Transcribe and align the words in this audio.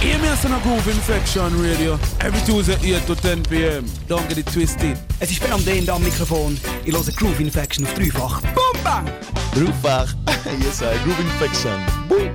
Hear 0.00 0.18
me 0.20 0.28
as 0.28 0.44
a 0.44 0.48
Groove 0.62 0.86
Infection 0.86 1.60
Radio. 1.60 1.98
Every 2.20 2.40
Tuesday 2.46 2.94
8 2.94 3.06
to 3.06 3.16
10 3.16 3.42
p.m. 3.44 3.84
Don't 4.06 4.28
get 4.28 4.38
it 4.38 4.46
twisted. 4.46 4.96
Es 5.18 5.30
ist 5.32 5.40
Ben 5.40 5.52
am 5.52 5.64
D 5.64 5.84
am 5.90 6.02
Mikrofon. 6.04 6.56
Ich 6.84 6.94
höre 6.94 7.12
Groove 7.16 7.40
Infection 7.40 7.84
auf 7.84 7.94
dreifach. 7.94 8.40
Boom, 8.54 8.82
bang! 8.84 9.06
Dreifach. 9.54 10.14
yes, 10.62 10.82
I. 10.82 10.96
Groove 11.02 11.18
Infection. 11.18 11.80
Boom. 12.08 12.30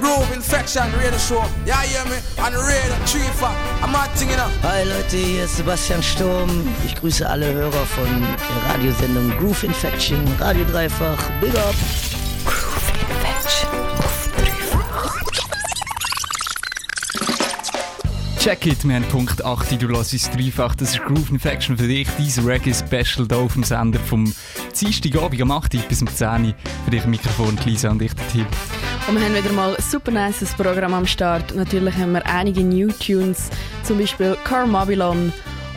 Groove 0.00 0.34
Infection 0.34 0.92
Radio 0.94 1.18
Show. 1.18 1.44
Yeah, 1.64 1.82
hear 1.82 2.04
me? 2.06 2.16
On 2.42 2.52
the 2.52 2.58
radio, 2.58 2.96
dreifach. 3.06 3.54
I'm 3.82 3.94
acting 3.94 4.30
it 4.30 4.38
up. 4.40 4.50
Hi 4.64 4.82
Leute, 4.82 5.16
hier 5.16 5.44
ist 5.44 5.56
Sebastian 5.58 6.02
Sturm. 6.02 6.50
Ich 6.84 6.96
grüße 6.96 7.28
alle 7.28 7.52
Hörer 7.52 7.86
von 7.86 8.20
der 8.20 8.74
Radiosendung 8.74 9.30
Groove 9.38 9.62
Infection, 9.62 10.26
Radio 10.40 10.64
Dreifach. 10.64 11.30
Big 11.40 11.54
up! 11.54 12.07
Check 18.48 18.64
it, 18.64 18.88
wir 18.88 18.94
haben 18.94 19.04
Punkt 19.08 19.44
8, 19.44 19.82
du 19.82 19.88
lässt 19.88 20.14
uns 20.14 20.30
dreifach. 20.30 20.74
Das 20.74 20.92
ist 20.92 21.04
Groove 21.04 21.32
Infection 21.32 21.76
für 21.76 21.86
dich, 21.86 22.08
dein 22.08 22.46
Reggae-Special 22.46 23.26
hier 23.28 23.36
auf 23.36 23.52
dem 23.52 23.62
Sender 23.62 23.98
vom 23.98 24.32
Dienstagabend 24.80 25.42
am 25.42 25.50
8 25.50 25.86
bis 25.86 26.00
um 26.00 26.08
10 26.08 26.46
Uhr. 26.46 26.54
Für 26.86 26.90
dich 26.90 27.04
Mikrofon, 27.04 27.58
Lisa 27.66 27.90
und 27.90 28.00
ich, 28.00 28.14
der 28.14 28.26
Tim. 28.28 28.46
Und 29.06 29.16
wir 29.16 29.26
haben 29.26 29.34
wieder 29.34 29.52
mal 29.52 29.76
ein 29.76 29.82
super 29.82 30.10
nice 30.10 30.54
Programm 30.56 30.94
am 30.94 31.06
Start. 31.06 31.54
Natürlich 31.54 31.94
haben 31.96 32.12
wir 32.12 32.24
einige 32.24 32.64
New 32.64 32.90
Tunes, 32.90 33.50
zum 33.82 33.98
Beispiel 33.98 34.34
Carmabylon 34.44 35.30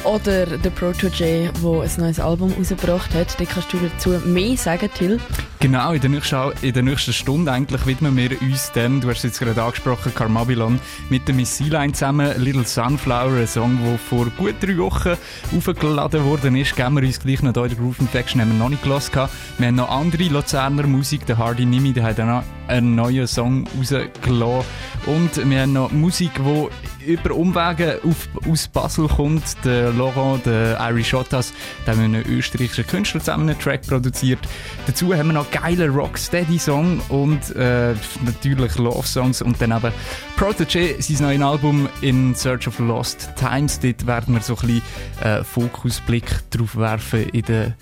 oder 0.05 0.48
The 0.48 0.70
Protege, 0.70 1.51
der 1.62 1.81
ein 1.81 1.91
neues 1.98 2.21
Album 2.21 2.53
rausgebracht 2.57 3.13
hat. 3.13 3.38
Da 3.38 3.43
kannst 3.43 3.73
du 3.73 3.79
dazu 3.79 4.12
mehr 4.26 4.55
sagen, 4.55 4.90
Till. 4.98 5.20
Genau, 5.61 5.93
in 5.93 6.01
der, 6.01 6.09
nächsten, 6.09 6.51
in 6.63 6.73
der 6.73 6.81
nächsten 6.81 7.13
Stunde 7.13 7.51
eigentlich 7.51 7.85
widmen 7.85 8.17
wir 8.17 8.31
uns 8.41 8.71
dem, 8.71 8.99
du 8.99 9.09
hast 9.09 9.17
es 9.17 9.23
jetzt 9.25 9.39
gerade 9.39 9.61
angesprochen, 9.61 10.11
Carmabylon, 10.11 10.79
mit 11.11 11.27
der 11.27 11.35
Miss 11.35 11.59
Line 11.59 11.93
zusammen, 11.93 12.34
Little 12.37 12.65
Sunflower, 12.65 13.37
ein 13.37 13.45
Song, 13.45 13.77
der 13.85 13.99
vor 13.99 14.26
gut 14.37 14.55
drei 14.59 14.76
Wochen 14.79 15.13
aufgeladen 15.55 16.26
worden 16.26 16.55
ist. 16.55 16.76
Geben 16.76 16.95
wir 16.95 17.03
uns 17.03 17.20
gleich 17.20 17.43
noch 17.43 17.53
hier 17.53 17.65
in 17.65 17.70
der 17.70 17.77
Groove 17.77 17.99
Infection, 17.99 18.41
haben 18.41 18.53
wir 18.53 18.57
noch 18.57 18.70
nicht 18.70 18.81
gelassen. 18.81 19.29
Wir 19.59 19.68
haben 19.68 19.76
noch 19.76 19.91
andere 19.91 20.23
Luzerner 20.23 20.87
Musik, 20.87 21.27
der 21.27 21.37
Hardy 21.37 21.68
Nimi, 21.68 21.93
der 21.93 22.05
hat 22.05 22.20
auch 22.20 22.25
noch 22.25 22.43
einen 22.72 22.96
neuen 22.96 23.27
Song 23.27 23.68
rausgelassen. 23.77 24.66
Und 25.05 25.50
wir 25.50 25.62
haben 25.62 25.74
noch 25.74 25.91
Musik, 25.91 26.32
die 26.36 27.05
über 27.05 27.36
Umwege 27.36 28.00
auf, 28.04 28.30
aus 28.50 28.68
Basel 28.68 29.08
kommt. 29.08 29.44
Der 29.66 29.91
Laurent, 29.91 30.46
der 30.46 30.80
Irish 30.90 31.14
Ottas, 31.14 31.54
der 31.86 31.96
haben 31.96 32.04
einen 32.04 32.26
österreichischen 32.26 32.88
Künstler 32.88 33.20
zusammen 33.20 33.49
einen 33.49 33.60
Track 33.60 33.88
produziert. 33.88 34.40
Dazu 34.88 35.14
haben 35.14 35.27
wir 35.27 35.34
noch 35.34 35.49
geile 35.52 35.90
Rocksteady-Song 35.90 37.02
und 37.10 37.55
äh, 37.55 37.94
natürlich 38.24 38.77
Love-Songs 38.77 39.42
und 39.42 39.62
dann 39.62 39.72
eben 39.72 39.92
Protege, 40.38 40.96
sein 40.99 41.18
neues 41.22 41.42
Album 41.42 41.90
In 42.02 42.36
Search 42.36 42.68
of 42.68 42.80
Lost 42.80 43.30
Times. 43.36 43.80
Dort 43.80 44.05
werden 44.05 44.36
wir 44.36 44.42
so 44.42 44.55
ein 44.55 44.68
bisschen 44.68 44.82
äh, 45.24 45.44
Fokusblick 45.44 46.49
drauf 46.52 46.76
werfen 46.76 47.27
in 47.30 47.42
der 47.44 47.74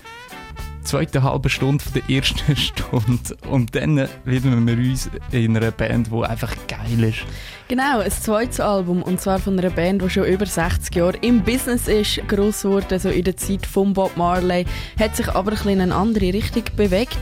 zweiten 0.82 1.22
halben 1.22 1.48
Stunde 1.48 1.84
der 1.94 2.08
ersten 2.16 2.56
Stunde 2.56 3.36
und 3.48 3.74
dann 3.74 4.08
widmen 4.24 4.66
wir 4.66 4.76
uns 4.76 5.10
in 5.32 5.56
einer 5.56 5.70
Band, 5.70 6.08
die 6.12 6.22
einfach 6.24 6.54
geil 6.68 7.04
ist. 7.04 7.18
Genau, 7.68 8.00
ein 8.00 8.10
zweites 8.10 8.60
Album 8.60 9.02
und 9.02 9.20
zwar 9.20 9.38
von 9.38 9.58
einer 9.58 9.70
Band, 9.70 10.02
die 10.02 10.10
schon 10.10 10.24
über 10.24 10.46
60 10.46 10.94
Jahre 10.94 11.16
im 11.18 11.42
Business 11.42 11.88
ist, 11.88 12.26
gross 12.28 12.64
wurde, 12.64 12.98
so 12.98 13.08
in 13.08 13.24
der 13.24 13.36
Zeit 13.36 13.66
von 13.66 13.92
Bob 13.92 14.16
Marley, 14.16 14.66
hat 14.98 15.16
sich 15.16 15.28
aber 15.28 15.52
ein 15.52 15.56
bisschen 15.56 15.72
in 15.72 15.80
eine 15.80 15.94
andere 15.94 16.32
Richtung 16.32 16.64
bewegt. 16.76 17.18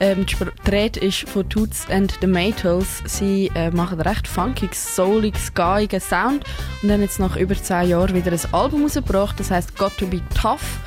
Ähm, 0.00 0.26
die 0.26 1.06
ist 1.06 1.28
von 1.28 1.48
Toots 1.48 1.86
and 1.88 2.18
the 2.20 2.26
Maytals. 2.26 3.02
Sie 3.06 3.50
äh, 3.54 3.70
machen 3.70 4.00
recht 4.00 4.26
funkig, 4.26 4.74
soulig, 4.74 5.38
skaigen 5.38 6.00
Sound 6.00 6.44
und 6.82 6.90
haben 6.90 7.02
jetzt 7.02 7.20
nach 7.20 7.36
über 7.36 7.54
10 7.54 7.88
Jahren 7.88 8.14
wieder 8.14 8.32
ein 8.32 8.40
Album 8.52 8.82
rausgebracht, 8.82 9.38
das 9.38 9.50
heißt 9.50 9.76
Got 9.78 9.96
to 9.98 10.06
be 10.06 10.20
Tough. 10.34 10.80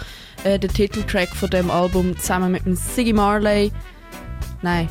Äh, 0.44 0.60
der 0.60 0.70
Titeltrack 0.70 1.30
von 1.30 1.50
dem 1.50 1.72
Album 1.72 2.18
zusammen 2.18 2.52
mit 2.52 2.66
dem 2.66 2.76
Siggy 2.76 3.14
Marley. 3.14 3.72
Nein, 4.62 4.90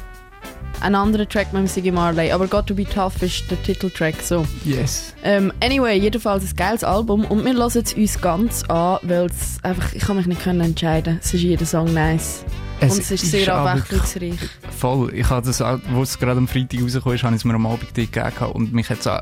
ein 0.81 0.95
anderer 0.95 1.29
Track 1.29 1.53
mit 1.53 1.62
dem 1.62 1.67
Siggy 1.67 1.91
Marley, 1.91 2.31
aber 2.31 2.47
Got 2.47 2.67
to 2.67 2.75
be 2.75 2.84
Tough 2.84 3.23
ist 3.23 3.51
der 3.51 3.62
Titeltrack 3.62 4.21
so. 4.23 4.47
Yes. 4.65 5.15
Ähm, 5.25 5.53
anyway, 5.62 5.99
jedenfalls 5.99 6.45
ein 6.45 6.57
geiles 6.57 6.84
Album 6.84 7.25
und 7.25 7.45
wir 7.45 7.55
hören 7.55 7.83
es 7.83 7.95
uns 7.95 8.21
ganz 8.21 8.62
an, 8.65 8.99
weil 9.03 9.27
es 9.27 9.59
einfach, 9.62 9.93
ich 9.95 10.03
kann 10.03 10.17
mich 10.17 10.27
nicht 10.27 10.43
können 10.43 10.61
entscheiden. 10.61 11.19
Es 11.23 11.33
ist 11.33 11.43
jeder 11.43 11.67
Song 11.67 11.93
nice. 11.93 12.45
Es 12.78 12.93
und 12.93 13.01
es 13.01 13.11
ist 13.11 13.31
sehr 13.31 13.55
abwechslungsreich. 13.55 14.39
Voll. 14.78 15.15
Ich 15.15 15.28
habe 15.31 15.47
das, 15.47 15.63
auch, 15.63 15.78
wo 15.91 16.03
es 16.03 16.19
gerade 16.19 16.39
am 16.39 16.47
Freitag 16.47 16.83
rausgekommen 16.83 17.17
ist, 17.17 17.25
habe 17.25 17.34
ich 17.34 17.41
es 17.41 17.45
mir 17.45 17.55
am 17.55 17.67
Abend 17.67 17.95
gegeben 17.95 18.33
und 18.53 18.75
mich 18.75 18.91
hat 18.91 19.01
es 19.01 19.07
auch 19.07 19.21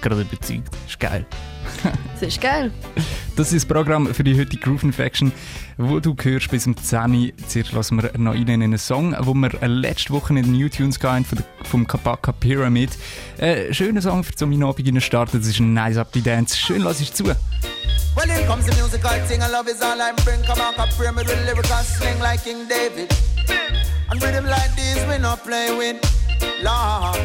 gerade 0.00 0.22
überzeugt. 0.22 0.70
Ist 0.88 0.98
geil. 0.98 1.26
das 2.20 2.28
ist 2.28 2.40
geil. 2.40 2.72
Das 3.36 3.52
ist 3.52 3.64
das 3.68 3.74
Programm 3.74 4.12
für 4.14 4.24
die 4.24 4.38
heutige 4.38 4.62
Groove 4.62 4.84
Infection, 4.84 5.32
wo 5.76 6.00
du 6.00 6.14
hörst 6.20 6.50
bis 6.50 6.66
um 6.66 6.76
10 6.76 7.14
Uhr. 7.14 7.32
Zuerst 7.48 7.72
lassen 7.72 8.02
wir 8.02 8.16
noch 8.18 8.34
rein 8.34 8.48
in 8.48 8.62
einen 8.62 8.78
Song, 8.78 9.14
wo 9.20 9.34
wir 9.34 9.50
letzte 9.66 10.12
Woche 10.12 10.34
in 10.34 10.42
den 10.42 10.52
New 10.52 10.68
Tunes 10.68 11.00
gehen 11.00 11.26
vom 11.64 11.86
Kabaka 11.86 12.32
Pyramid. 12.32 12.90
Ein 13.38 13.44
äh, 13.44 13.74
schöner 13.74 14.02
Song 14.02 14.24
für 14.24 14.34
zum 14.34 14.62
Abend 14.62 15.02
starten. 15.02 15.38
Das 15.38 15.48
ist 15.48 15.60
ein 15.60 15.74
nice 15.74 15.96
Up 15.96 16.12
Dance. 16.12 16.56
Schön, 16.56 16.82
lass 16.82 17.00
ich 17.00 17.12
zu. 17.12 17.24
Well, 17.24 18.30
in 18.30 18.46
comes 18.46 18.64
the 18.66 18.80
musical 18.80 19.10
thing, 19.26 19.42
and 19.42 19.50
love 19.50 19.68
is 19.68 19.82
all 19.82 20.00
I 20.00 20.12
bring. 20.24 20.40
Kabaka 20.42 20.86
Pyramid 20.96 21.26
with 21.26 21.44
lyrical 21.46 21.82
sling 21.82 22.20
like 22.20 22.44
King 22.44 22.68
David. 22.68 23.12
And 24.10 24.22
rhythm 24.22 24.46
like 24.46 24.74
this, 24.76 25.04
we 25.08 25.18
not 25.18 25.42
play 25.42 25.74
with. 25.76 25.96
Lord. 26.62 27.18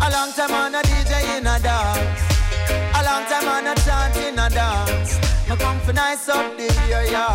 A 0.00 0.10
long 0.10 0.32
time 0.32 0.50
on 0.50 0.74
a 0.74 0.82
DJ 0.82 1.38
in 1.38 1.46
a 1.46 1.58
dance. 1.60 2.31
Long 3.12 3.26
time 3.26 3.46
on 3.46 3.66
a 3.66 3.74
chant 3.84 4.16
in 4.16 4.38
a 4.38 4.48
dance. 4.48 5.20
Me 5.46 5.54
come 5.56 5.78
for 5.80 5.92
nice 5.92 6.30
up 6.30 6.56
the 6.56 6.64
area. 6.88 7.26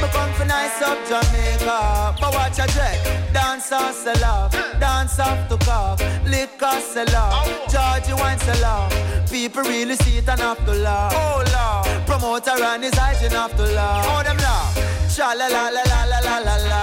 Me 0.00 0.08
come 0.08 0.32
for 0.32 0.46
nice 0.46 0.80
up 0.80 0.96
Jamaica. 1.04 2.16
But 2.18 2.32
watch 2.32 2.58
a 2.58 2.66
check. 2.72 2.96
Dance 3.34 3.70
off 3.70 3.94
sell 3.94 4.24
off. 4.24 4.52
Dance 4.80 5.20
off 5.20 5.46
to 5.50 5.58
cough. 5.66 6.00
Liquor 6.24 6.80
sell 6.80 7.14
off. 7.16 7.46
Georgie 7.70 8.14
wine 8.14 8.38
sell 8.38 8.64
off. 8.64 9.30
People 9.30 9.62
really 9.62 9.94
see 9.96 10.16
it 10.16 10.28
and 10.30 10.40
have 10.40 10.64
to 10.64 10.72
laugh. 10.72 11.12
Oh 11.14 11.44
Lord. 11.54 12.06
Promoter 12.06 12.56
and 12.64 12.82
his 12.82 12.94
hygiene 12.94 13.32
have 13.32 13.54
to 13.54 13.64
laugh. 13.74 14.06
Oh 14.08 14.22
them 14.22 14.38
laugh. 14.38 14.72
Cha 15.14 15.34
la 15.34 15.48
la 15.48 15.68
la 15.68 15.82
la 15.82 16.04
la 16.12 16.18
la 16.28 16.38
la 16.48 16.56
la. 16.70 16.82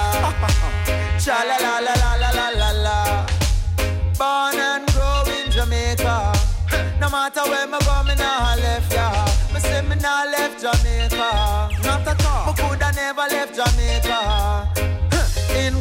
Cha 1.18 1.38
la 1.42 1.58
la 1.58 1.80
la 1.80 1.94
la 2.04 2.12
la 2.22 2.30
la 2.38 2.50
la 2.62 2.70
la. 2.86 3.26
Born 4.20 4.60
and 4.60 4.86
grow 4.94 5.24
in 5.38 5.50
Jamaica. 5.50 6.39
No 7.00 7.10
matter 7.10 7.44
where 7.44 7.68
me 7.68 7.80
go, 7.86 8.04
me 8.04 8.16
nah 8.16 8.56
left 8.56 8.94
ya. 8.94 9.08
Me 9.54 9.60
say 9.60 9.82
me 9.82 9.96
nah 9.96 10.26
left 10.26 10.62
Jamaica. 10.62 11.70
Not 11.84 12.08
at 12.08 12.26
all. 12.26 12.48
Me 12.48 12.54
coulda 12.60 12.92
never 12.96 13.28
left 13.30 13.56
Jamaica. 13.56 14.59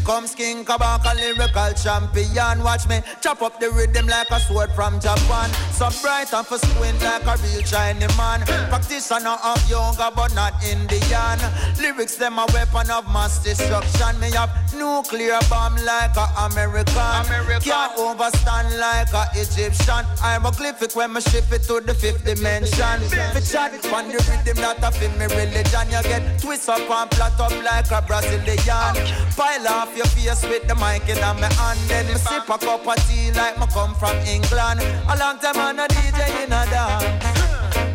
Comes 0.09 0.35
King 0.35 0.65
Kabaka, 0.65 1.15
lyrical 1.17 1.71
champion. 1.75 2.65
Watch 2.65 2.89
me 2.89 3.03
chop 3.21 3.43
up 3.43 3.61
the 3.61 3.71
rhythm 3.71 4.07
like 4.07 4.31
a 4.31 4.41
sword 4.41 4.73
from 4.73 4.99
Japan. 5.01 5.51
So 5.73 5.91
bright 6.01 6.33
and 6.33 6.47
for 6.47 6.57
squint 6.57 7.03
like 7.03 7.27
a 7.27 7.37
real 7.45 7.61
Chinese 7.61 8.17
man. 8.17 8.41
Practitioner 8.73 9.37
of 9.45 9.61
yoga, 9.69 10.11
but 10.17 10.35
not 10.35 10.55
Indian. 10.65 11.39
Lyrics 11.77 12.17
them 12.17 12.39
a 12.39 12.47
weapon 12.55 12.91
of 12.91 13.05
mass 13.13 13.45
destruction. 13.45 14.19
Me 14.19 14.31
have 14.33 14.49
nuclear 14.73 15.41
bomb 15.51 15.77
like 15.85 16.17
a 16.17 16.25
American. 16.41 16.97
American. 17.29 17.69
Can't 17.69 17.93
overstand 17.99 18.81
like 18.81 19.13
a 19.13 19.29
Egyptian. 19.37 20.09
I'm 20.25 20.47
a 20.47 20.51
glyphic 20.53 20.97
when 20.97 21.13
me 21.13 21.21
ship 21.21 21.53
it 21.53 21.65
to 21.65 21.83
the 21.85 21.93
fifth 21.93 22.25
dimension. 22.25 22.97
Fi 23.13 23.41
chat 23.45 23.77
on 23.93 24.09
the 24.09 24.17
rhythm 24.25 24.57
that 24.57 24.81
a 24.81 24.91
fit 24.91 25.13
me 25.21 25.27
religion. 25.37 25.85
You 25.93 26.01
get 26.09 26.41
twist 26.41 26.71
up 26.71 26.89
and 26.89 27.11
flat 27.13 27.39
up 27.39 27.53
like 27.63 27.91
a 27.93 28.01
Brazilian. 28.01 28.97
Pile 29.37 29.69
off 29.69 29.98
your 29.99 30.07
face 30.07 30.45
with 30.45 30.67
the 30.69 30.75
mic 30.77 31.09
in 31.09 31.19
my 31.19 31.53
hand. 31.59 31.79
Then 31.89 32.07
me 32.07 32.15
sip 32.15 32.49
a 32.49 32.57
cup 32.57 32.87
of 32.87 32.97
tea 33.09 33.33
like 33.33 33.59
me 33.59 33.67
come 33.75 33.95
from 33.97 34.17
England. 34.27 34.81
A 35.11 35.17
long 35.19 35.39
time 35.41 35.59
on 35.59 35.79
a 35.81 35.89
DJ 35.89 36.45
in 36.45 36.53
a 36.53 36.63
dance. 36.71 37.25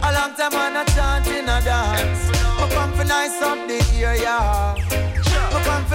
A 0.04 0.12
long 0.12 0.36
time 0.36 0.54
on 0.54 0.76
a 0.76 0.84
chant 0.92 1.28
in 1.28 1.48
a 1.48 1.62
dance. 1.64 2.28
Me 2.60 2.68
come 2.76 2.92
for 2.92 3.06
nice 3.06 3.42
up 3.42 3.58
the 3.68 3.80
come 4.04 4.76
for 4.76 4.83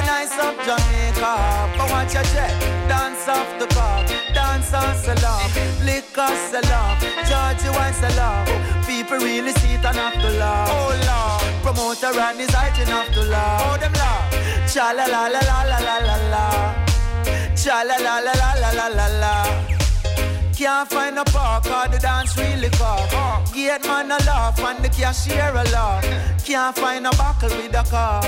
nice 0.06 0.36
up 0.38 0.56
Jamaica. 0.66 1.32
But 1.76 1.90
watch 1.90 2.14
your 2.14 2.22
jet. 2.34 2.54
Dance 2.88 3.28
off 3.28 3.48
the 3.58 3.66
car. 3.74 4.04
Dance 4.34 4.72
on 4.74 4.94
salon. 4.96 5.50
Liquor 5.84 6.32
salon. 6.50 6.96
Georgie 7.28 7.70
wine 7.76 7.94
salon. 7.94 8.46
People 8.86 9.18
really 9.18 9.52
see 9.60 9.74
it 9.74 9.84
and 9.84 9.96
have 9.96 10.14
to 10.14 10.30
laugh. 10.38 10.68
Oh 10.70 10.90
Lord. 11.08 11.62
Promoter 11.62 12.18
and 12.18 12.40
his 12.40 12.50
hygiene 12.50 12.86
have 12.86 13.12
to 13.12 13.22
laugh. 13.22 13.62
Oh 13.66 13.76
them 13.78 13.92
laugh. 13.92 14.72
Cha 14.72 14.92
la 14.92 15.06
la 15.06 15.26
la 15.28 15.40
la 15.40 15.62
la 15.62 15.78
la 15.78 15.96
la 16.08 16.16
la. 16.32 16.44
Cha 17.54 17.82
la 17.82 17.96
la 17.96 18.18
la 18.20 18.32
la 18.32 18.52
la 18.60 18.70
la 18.70 18.86
la 18.88 19.06
la. 19.22 19.77
Can't 20.58 20.90
find 20.90 21.16
a 21.16 21.22
park 21.22 21.66
or 21.66 21.86
the 21.86 22.00
dance 22.00 22.36
really 22.36 22.68
cock. 22.70 23.54
Gate 23.54 23.86
man 23.86 24.10
a 24.10 24.18
laugh 24.26 24.58
and 24.58 24.84
the 24.84 24.88
cashier 24.88 25.52
a 25.54 25.62
laugh. 25.70 26.04
Can't 26.44 26.74
find 26.74 27.06
a 27.06 27.10
buckle 27.10 27.50
with 27.50 27.76
a 27.76 27.84
car. 27.88 28.20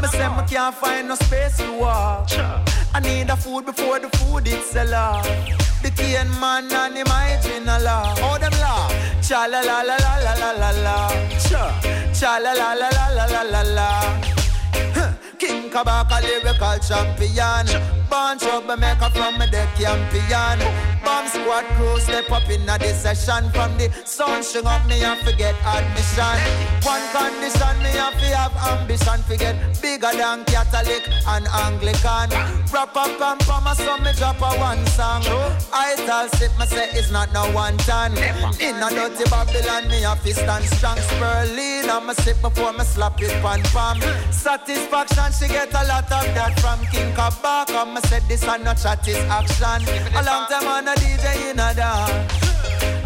Me 0.00 0.06
say 0.06 0.28
me 0.28 0.44
can't 0.48 0.72
find 0.72 1.08
no 1.08 1.16
space 1.16 1.56
to 1.56 1.72
walk. 1.72 2.30
I 2.94 3.00
need 3.00 3.28
a 3.28 3.34
food 3.34 3.66
before 3.66 3.98
the 3.98 4.08
food 4.18 4.46
it's 4.46 4.76
a 4.76 4.84
law. 4.84 5.20
The 5.82 5.90
cane 5.90 6.30
man 6.38 6.72
and 6.72 6.96
him 6.96 7.08
hygiene 7.08 7.66
a 7.66 7.80
law. 7.80 8.14
Oh 8.18 8.38
them 8.38 8.52
law. 8.60 8.88
Cha 9.20 9.46
la 9.46 9.58
la 9.58 9.82
la 9.82 9.96
la 9.96 10.14
la 10.22 10.34
la 10.34 10.50
la 10.52 10.70
la. 10.86 11.08
Cha 11.42 11.74
cha 12.14 12.38
la 12.38 12.52
la 12.52 12.74
la 12.74 12.88
la 12.88 13.08
la 13.08 13.26
la 13.26 13.42
la 13.42 13.62
la. 13.62 14.23
Kabaka 15.74 16.22
lyrical 16.22 16.78
champion. 16.78 17.66
Born 18.08 18.38
troublemaker 18.38 19.10
from 19.10 19.38
me 19.40 19.46
the 19.50 19.66
champion. 19.74 20.62
Bomb 21.02 21.26
squad 21.26 21.64
crew 21.74 21.98
step 21.98 22.30
up 22.30 22.48
in 22.48 22.68
a 22.68 22.78
session. 22.94 23.50
From 23.50 23.76
the 23.76 23.90
sun 24.04 24.44
string 24.44 24.66
up 24.66 24.86
me 24.86 25.02
and 25.02 25.18
forget 25.26 25.56
admission. 25.66 26.38
One 26.86 27.02
condition 27.10 27.74
me 27.82 27.90
and 27.90 28.14
fi 28.22 28.30
have 28.38 28.54
ambition. 28.70 29.18
Forget 29.26 29.56
bigger 29.82 30.12
than 30.14 30.44
Catholic 30.44 31.02
and 31.26 31.48
Anglican. 31.48 32.30
Wrap 32.72 32.94
up 32.94 33.20
and 33.20 33.40
promise 33.40 33.78
so 33.78 33.98
me 33.98 34.12
drop 34.12 34.38
a 34.42 34.54
one 34.60 34.86
song. 34.94 35.24
I 35.72 35.96
tell 36.06 36.28
sit 36.38 36.56
me 36.56 36.66
say 36.66 36.88
it's 36.92 37.10
not 37.10 37.32
no 37.32 37.50
one 37.50 37.76
ton. 37.78 38.12
In 38.62 38.78
a 38.78 38.90
dirty 38.90 39.24
Babylon 39.28 39.88
me 39.88 40.04
a 40.04 40.14
fist 40.14 40.46
and 40.46 40.64
strong 40.66 40.98
spurling. 40.98 41.90
I'ma 41.90 42.12
sip 42.12 42.40
before 42.40 42.72
me 42.72 42.84
slap 42.84 43.20
it 43.20 43.34
pan 43.42 43.60
palm. 43.74 44.00
Satisfaction 44.30 45.32
she 45.32 45.48
get 45.48 45.63
a 45.72 45.84
lot 45.86 46.04
of 46.04 46.26
that 46.34 46.58
from 46.60 46.80
King 46.90 47.12
Kabaka. 47.14 47.86
Me 47.92 48.00
said 48.08 48.22
this 48.28 48.44
and 48.44 48.64
no 48.64 48.74
chat 48.74 49.06
is 49.06 49.16
action. 49.30 49.80
A 50.16 50.22
long 50.22 50.46
time 50.48 50.66
on 50.66 50.88
a 50.88 50.94
DJ 50.94 51.50
in 51.50 51.58
a 51.58 51.72
dance. 51.74 52.44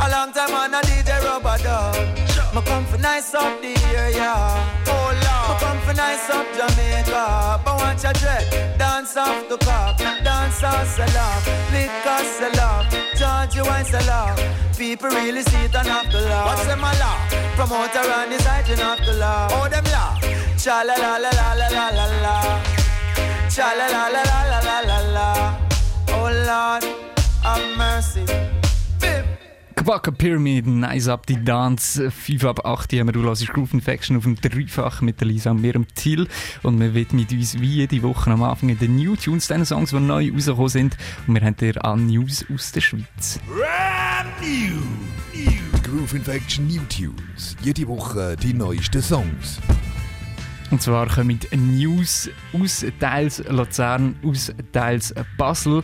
A 0.00 0.08
long 0.10 0.32
time 0.32 0.54
on 0.54 0.74
a 0.74 0.80
DJ 0.82 1.22
rubber 1.22 1.58
dub. 1.62 1.94
Me 2.54 2.62
come 2.62 2.86
for 2.86 2.98
nice 2.98 3.34
up 3.34 3.60
the 3.60 3.74
area. 3.94 4.34
Oh 4.86 5.12
Lord. 5.24 5.48
Me 5.50 5.66
come 5.66 5.80
for 5.86 5.94
nice 5.94 6.30
up 6.30 6.46
Jamaica. 6.56 7.60
But 7.64 7.76
want 7.76 8.02
your 8.02 8.12
dread. 8.14 8.78
Dance 8.78 9.16
off 9.16 9.48
the 9.48 9.58
cock. 9.58 9.98
Dance 9.98 10.62
off 10.62 10.86
sell 10.88 11.18
off. 11.18 11.46
Liquor 11.72 12.24
sell 12.24 13.07
off. 13.48 13.54
Georgie 13.54 13.68
wine 13.68 13.84
sell 13.84 14.10
off. 14.10 14.76
People 14.76 15.10
really 15.10 15.42
see 15.42 15.64
it 15.64 15.74
and 15.74 15.88
have 15.88 16.10
to 16.10 16.20
laugh. 16.20 16.46
What's 16.46 16.66
them 16.66 16.80
a 16.80 16.82
laugh? 16.82 17.56
Promoter 17.56 17.98
and 17.98 18.32
his 18.32 18.44
hygiene 18.44 18.78
have 18.78 19.04
to 19.04 19.12
laugh. 19.14 19.52
Oh 19.54 19.68
them 19.68 19.84
laugh. 19.84 20.20
Cha 20.58 20.82
la 20.82 20.94
la 20.94 21.16
la 21.16 21.30
la 21.30 21.52
la 21.54 21.68
la 21.68 21.88
la 21.88 22.06
la. 22.22 22.62
Cha 23.48 23.72
la 23.72 23.86
la 23.86 24.08
la 24.08 24.22
la 24.22 24.42
la 24.50 24.60
la 24.60 24.80
la 24.80 24.98
la. 25.12 25.58
Oh 26.08 26.30
Lord, 26.46 26.84
have 27.42 27.76
mercy. 27.76 28.57
Quacker 29.88 30.12
Pyramid, 30.12 30.66
Nice 30.66 31.08
Up, 31.08 31.24
die 31.24 31.42
Dance, 31.42 32.10
5 32.10 32.44
ab 32.44 32.66
8 32.66 32.92
haben 32.92 33.08
wir, 33.08 33.12
du 33.12 33.22
hörst 33.22 33.48
Groove 33.48 33.72
Infection 33.72 34.18
auf 34.18 34.24
dem 34.24 34.36
Dreifach 34.38 35.00
mit 35.00 35.18
der 35.18 35.28
Lisa 35.28 35.50
und 35.50 35.62
mir, 35.62 35.72
dem 35.72 35.86
Till. 35.94 36.28
Und 36.62 36.78
wir 36.78 36.92
widmen 36.92 37.26
uns 37.32 37.58
wie 37.58 37.76
jede 37.76 38.02
Woche 38.02 38.30
am 38.30 38.42
Anfang 38.42 38.68
in 38.68 38.78
den 38.78 38.96
New 38.96 39.16
Tunes, 39.16 39.48
den 39.48 39.64
Songs, 39.64 39.88
die 39.88 39.98
neu 39.98 40.30
rausgekommen 40.30 40.68
sind. 40.68 40.98
Und 41.26 41.36
wir 41.36 41.40
haben 41.40 41.56
dir 41.56 41.82
an 41.86 42.06
News 42.06 42.44
aus 42.54 42.70
der 42.72 42.82
Schweiz. 42.82 43.40
Brand 43.46 44.28
new. 44.42 44.76
new. 45.32 45.80
Groove 45.82 46.12
Infection 46.16 46.66
New 46.66 46.82
Tunes. 46.90 47.56
Jede 47.62 47.88
Woche 47.88 48.36
die 48.36 48.52
neuesten 48.52 49.00
Songs. 49.00 49.58
Und 50.70 50.82
zwar 50.82 51.08
kommen 51.08 51.40
News 51.56 52.28
aus 52.52 52.84
teils 53.00 53.42
Luzern, 53.48 54.16
aus 54.22 54.52
teils 54.70 55.14
Basel. 55.38 55.82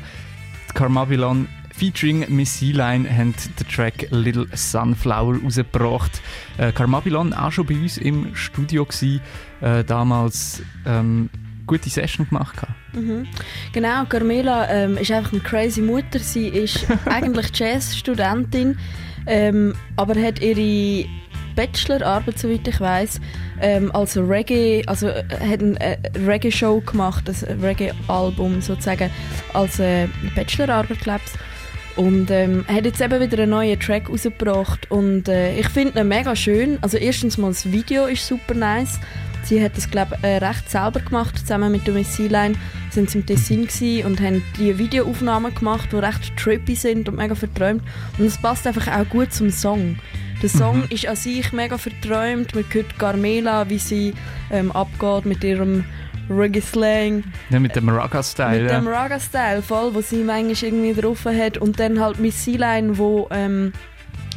Die 0.69 0.75
Carmabilon 0.75 1.49
featuring 1.77 2.25
Miss 2.29 2.61
Line 2.61 3.09
haben 3.11 3.35
den 3.59 3.69
Track 3.69 4.09
Little 4.11 4.47
Sunflower 4.53 5.37
rausgebracht. 5.43 6.21
Äh, 6.59 6.73
Carmabilon 6.73 7.33
auch 7.33 7.53
schon 7.53 7.67
bei 7.67 7.75
uns 7.75 7.99
im 7.99 8.35
Studio 8.35 8.85
gewesen, 8.85 9.21
äh, 9.61 9.83
damals 9.85 10.63
ähm, 10.87 11.31
gute 11.67 11.89
Session 11.89 12.29
gemacht. 12.29 12.57
Mhm. 12.93 13.27
Genau, 13.73 14.05
Carmela 14.05 14.69
ähm, 14.71 14.97
ist 14.97 15.11
einfach 15.11 15.33
eine 15.33 15.41
crazy 15.41 15.81
Mutter. 15.81 16.19
Sie 16.19 16.49
ist 16.49 16.87
eigentlich 17.07 17.51
Jazzstudentin, 17.55 18.79
ähm, 19.27 19.75
aber 19.97 20.21
hat 20.21 20.41
ihre 20.41 21.09
Bachelorarbeit, 21.57 22.39
soweit 22.39 22.67
ich 22.67 22.81
weiß, 22.81 23.21
ähm, 23.61 23.95
als 23.95 24.17
Reggae, 24.17 24.83
also 24.87 25.09
äh, 25.09 25.25
hat 25.41 25.63
eine 25.63 25.81
äh, 25.81 25.97
Reggae-Show 26.19 26.81
gemacht, 26.81 27.29
ein 27.29 27.61
Reggae-Album 27.61 28.61
sozusagen, 28.61 29.11
als 29.53 29.79
äh, 29.79 30.09
Bachelorarbeit, 30.35 31.01
glaube 31.01 31.21
ich. 31.25 31.54
Und 31.97 32.31
ähm, 32.31 32.65
hat 32.67 32.85
jetzt 32.85 33.01
eben 33.01 33.21
wieder 33.21 33.43
einen 33.43 33.51
neuen 33.51 33.79
Track 33.79 34.09
rausgebracht 34.11 34.91
und 34.91 35.29
äh, 35.29 35.57
ich 35.59 35.69
finde 35.69 36.01
ihn 36.01 36.09
mega 36.09 36.35
schön. 36.35 36.79
Also 36.81 36.97
erstens 36.97 37.39
mal 37.39 37.49
das 37.49 37.71
Video 37.71 38.07
ist 38.07 38.27
super 38.27 38.55
nice. 38.55 38.99
Sie 39.45 39.63
hat 39.63 39.77
das 39.77 39.91
glaube 39.91 40.17
äh, 40.23 40.39
recht 40.39 40.71
selber 40.71 41.01
gemacht, 41.01 41.39
zusammen 41.39 41.71
mit 41.71 41.87
der 41.87 41.95
Miss 41.95 42.19
Line 42.19 42.55
sind 42.91 43.11
sie 43.11 43.19
im 43.19 43.27
Tessin 43.27 43.69
und 44.07 44.21
haben 44.21 44.43
die 44.59 44.79
Videoaufnahmen 44.79 45.55
gemacht, 45.55 45.91
die 45.93 45.97
recht 45.97 46.37
trippy 46.37 46.75
sind 46.75 47.09
und 47.09 47.17
mega 47.17 47.35
verträumt. 47.35 47.83
Und 48.19 48.25
es 48.25 48.39
passt 48.39 48.67
einfach 48.67 48.89
auch 48.89 49.09
gut 49.09 49.33
zum 49.33 49.51
Song. 49.51 49.97
Der 50.43 50.49
Song 50.49 50.79
Mhm. 50.79 50.87
ist 50.91 51.07
an 51.07 51.17
sich 51.17 51.53
mega 51.53 51.79
verträumt. 51.79 52.55
Man 52.55 52.65
hört 52.71 52.99
Carmela, 52.99 53.69
wie 53.69 53.79
sie 53.79 54.15
ähm, 54.51 54.73
abgeht 54.73 55.27
mit 55.27 55.45
ihrem 55.45 55.85
Reggae-Slang. 56.31 57.25
Ja, 57.51 57.61
mit 57.61 57.77
dem 57.77 57.89
Raga-Style. 57.89 58.63
Mit 58.63 58.71
dem 58.71 58.85
Ja. 58.87 58.91
Raga-Style, 58.91 59.63
voll, 59.63 59.95
wo 59.95 60.01
sie 60.01 60.23
manchmal 60.25 60.71
irgendwie 60.71 61.01
drauf 61.01 61.25
hat. 61.25 61.59
Und 61.59 61.79
dann 61.81 62.01
halt 62.01 62.19
Miss 62.19 62.45
Sealine, 62.45 62.97
wo 62.99 63.29
ähm, 63.31 63.73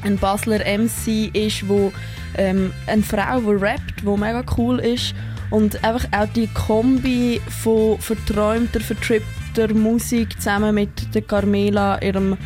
ein 0.04 0.18
Basler 0.18 0.60
MC 0.60 1.36
ist, 1.36 1.68
wo 1.68 1.92
ähm, 2.38 2.72
eine 2.88 3.04
Frau, 3.04 3.40
die 3.40 3.64
rappt, 3.64 4.06
wo 4.06 4.18
mega 4.18 4.44
cool 4.58 4.80
ist. 4.80 5.16
Und 5.50 5.84
einfach 5.84 6.06
auch 6.12 6.28
die 6.36 6.48
Kombi 6.48 7.40
von 7.64 7.98
verträumter, 8.00 8.82
vertrippter 8.82 9.74
Musik 9.74 10.34
zusammen 10.42 10.76
mit 10.76 11.16
der 11.16 11.22
Carmela, 11.22 12.02
ihrem 12.02 12.38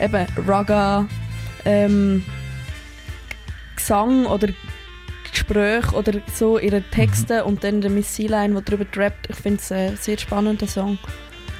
eben 0.00 0.26
Raga 0.46 1.06
ähm, 1.64 2.22
Gesang 3.74 4.26
oder 4.26 4.48
Gespräch 5.48 5.92
oder 5.92 6.20
so, 6.34 6.58
ihre 6.58 6.82
Texte 6.82 7.44
und 7.44 7.64
dann 7.64 7.80
der 7.80 7.90
Miss 7.90 8.14
Sealine, 8.14 8.54
die 8.54 8.64
darüber 8.64 8.86
rappt. 8.96 9.30
Ich 9.30 9.36
finde 9.36 9.58
es 9.58 9.72
ein 9.72 9.96
sehr 9.96 10.18
spannender 10.18 10.66
Song. 10.66 10.98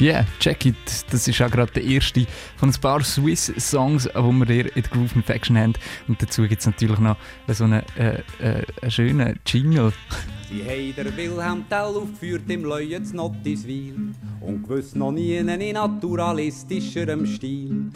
Yeah, 0.01 0.25
check 0.39 0.65
it. 0.67 0.77
Das 1.11 1.27
ist 1.27 1.43
auch 1.43 1.51
gerade 1.51 1.73
der 1.73 1.83
erste 1.83 2.25
von 2.57 2.69
ein 2.69 2.81
paar 2.81 3.03
Swiss-Songs, 3.03 4.05
die 4.05 4.15
wir 4.15 4.47
hier 4.47 4.77
in 4.77 4.83
der 4.83 4.91
Groove 4.93 5.17
Infection 5.17 5.59
haben. 5.59 5.73
Und 6.07 6.23
dazu 6.23 6.43
gibt 6.43 6.61
es 6.61 6.67
natürlich 6.67 7.01
noch 7.01 7.17
so 7.49 7.65
einen, 7.65 7.83
äh, 7.97 8.21
äh, 8.39 8.65
einen 8.81 8.91
schönen 8.91 9.41
Jingle. 9.45 9.93
Sie 10.49 10.63
haben 10.63 10.95
der 10.95 11.17
Wilhelm 11.17 11.65
Tell 11.69 11.81
aufgeführt 11.81 12.43
im 12.49 12.65
Leuen 12.65 13.05
zu 13.05 13.17
Nottiswil 13.17 14.15
und 14.41 14.69
gewiss 14.69 14.95
noch 14.95 15.11
nie 15.11 15.35
in 15.37 15.47
naturalistischerem 15.47 17.27
Stil. 17.27 17.91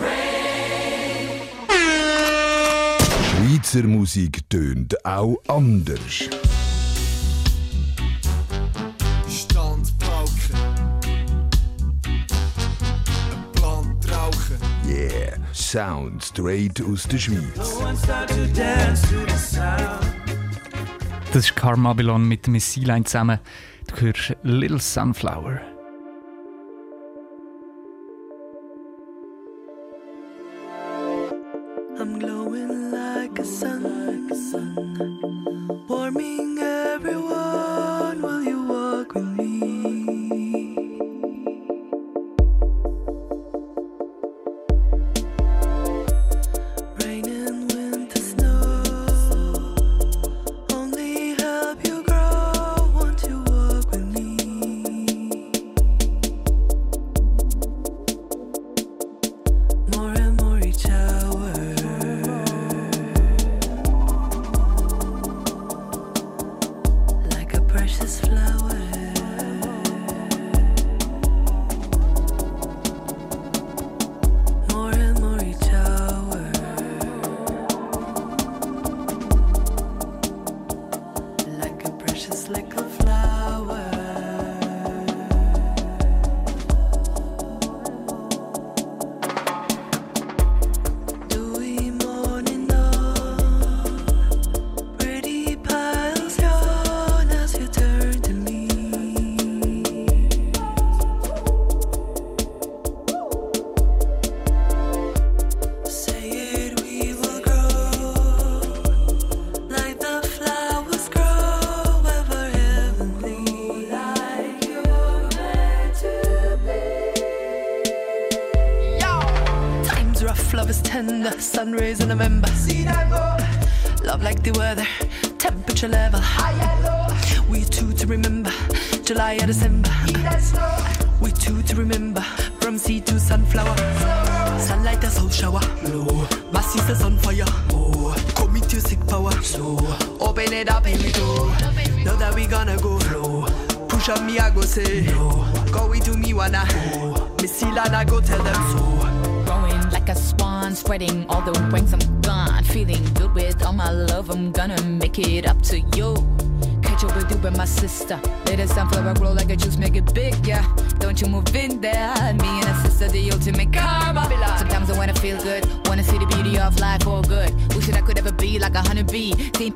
Schweizer 3.42 3.82
Musik 3.82 4.48
tönt 4.48 5.04
auch 5.04 5.36
anders. 5.48 6.28
Standpauken. 9.28 10.30
Ein 12.06 13.50
Plant 13.52 14.12
rauchen. 14.12 14.58
Yeah, 14.86 15.38
Sound 15.52 16.22
straight 16.22 16.80
aus 16.82 17.08
der 17.08 17.18
Schweiz. 17.18 17.78
Das 21.32 21.44
ist 21.44 21.56
Carmabilon 21.56 22.28
mit 22.28 22.46
Miss 22.46 22.72
Sealine 22.72 23.04
zusammen. 23.04 23.40
Du 23.88 24.02
hörst 24.02 24.36
Little 24.44 24.78
Sunflower. 24.78 25.60
I'm 31.98 32.18
glowing 32.20 32.31
like 33.32 33.38
a 33.38 33.44
sun, 33.44 33.71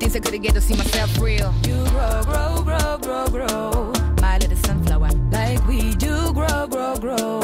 honeybee. 0.07 0.13
Seeing 0.13 0.13
things 0.13 0.15
I 0.15 0.19
couldn't 0.19 0.41
get 0.41 0.53
to 0.53 0.61
see 0.61 0.75
myself 0.75 1.19
real. 1.19 1.53
You 1.67 1.83
grow, 1.89 2.23
grow, 2.23 2.63
grow, 2.63 2.97
grow, 2.97 3.27
grow. 3.27 3.93
My 4.21 4.37
little 4.37 4.57
sunflower, 4.57 5.09
like 5.31 5.65
we 5.67 5.95
do, 5.95 6.33
grow, 6.33 6.67
grow, 6.67 6.95
grow. 6.97 7.41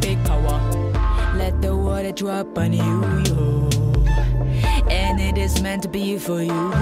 Big 0.00 0.22
power. 0.24 0.60
Let 1.36 1.60
the 1.60 1.76
water 1.76 2.12
drop 2.12 2.58
on 2.58 2.72
you, 2.72 3.02
yo. 3.26 3.68
And 4.90 5.20
it 5.20 5.36
is 5.38 5.60
meant 5.62 5.82
to 5.82 5.88
be 5.88 6.18
for 6.18 6.42
you, 6.42 6.72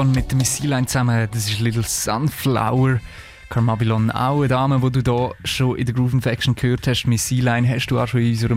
Carmabilon 0.00 0.12
mit 0.14 0.32
dem 0.32 0.40
Sea 0.40 0.86
zusammen, 0.86 1.28
das 1.30 1.50
ist 1.50 1.60
Little 1.60 1.82
Sunflower. 1.82 3.00
Carmabilon, 3.50 4.10
auch 4.10 4.38
eine 4.38 4.48
Dame, 4.48 4.80
die 4.80 4.90
du 4.90 5.02
da 5.02 5.30
schon 5.44 5.76
in 5.76 5.84
der 5.84 5.94
Groove 5.94 6.14
Infection 6.14 6.54
gehört 6.54 6.86
hast. 6.86 7.04
Sea 7.18 7.66
hast 7.66 7.86
du 7.88 7.98
auch 7.98 8.06
schon 8.06 8.20
in 8.20 8.30
unserer 8.30 8.56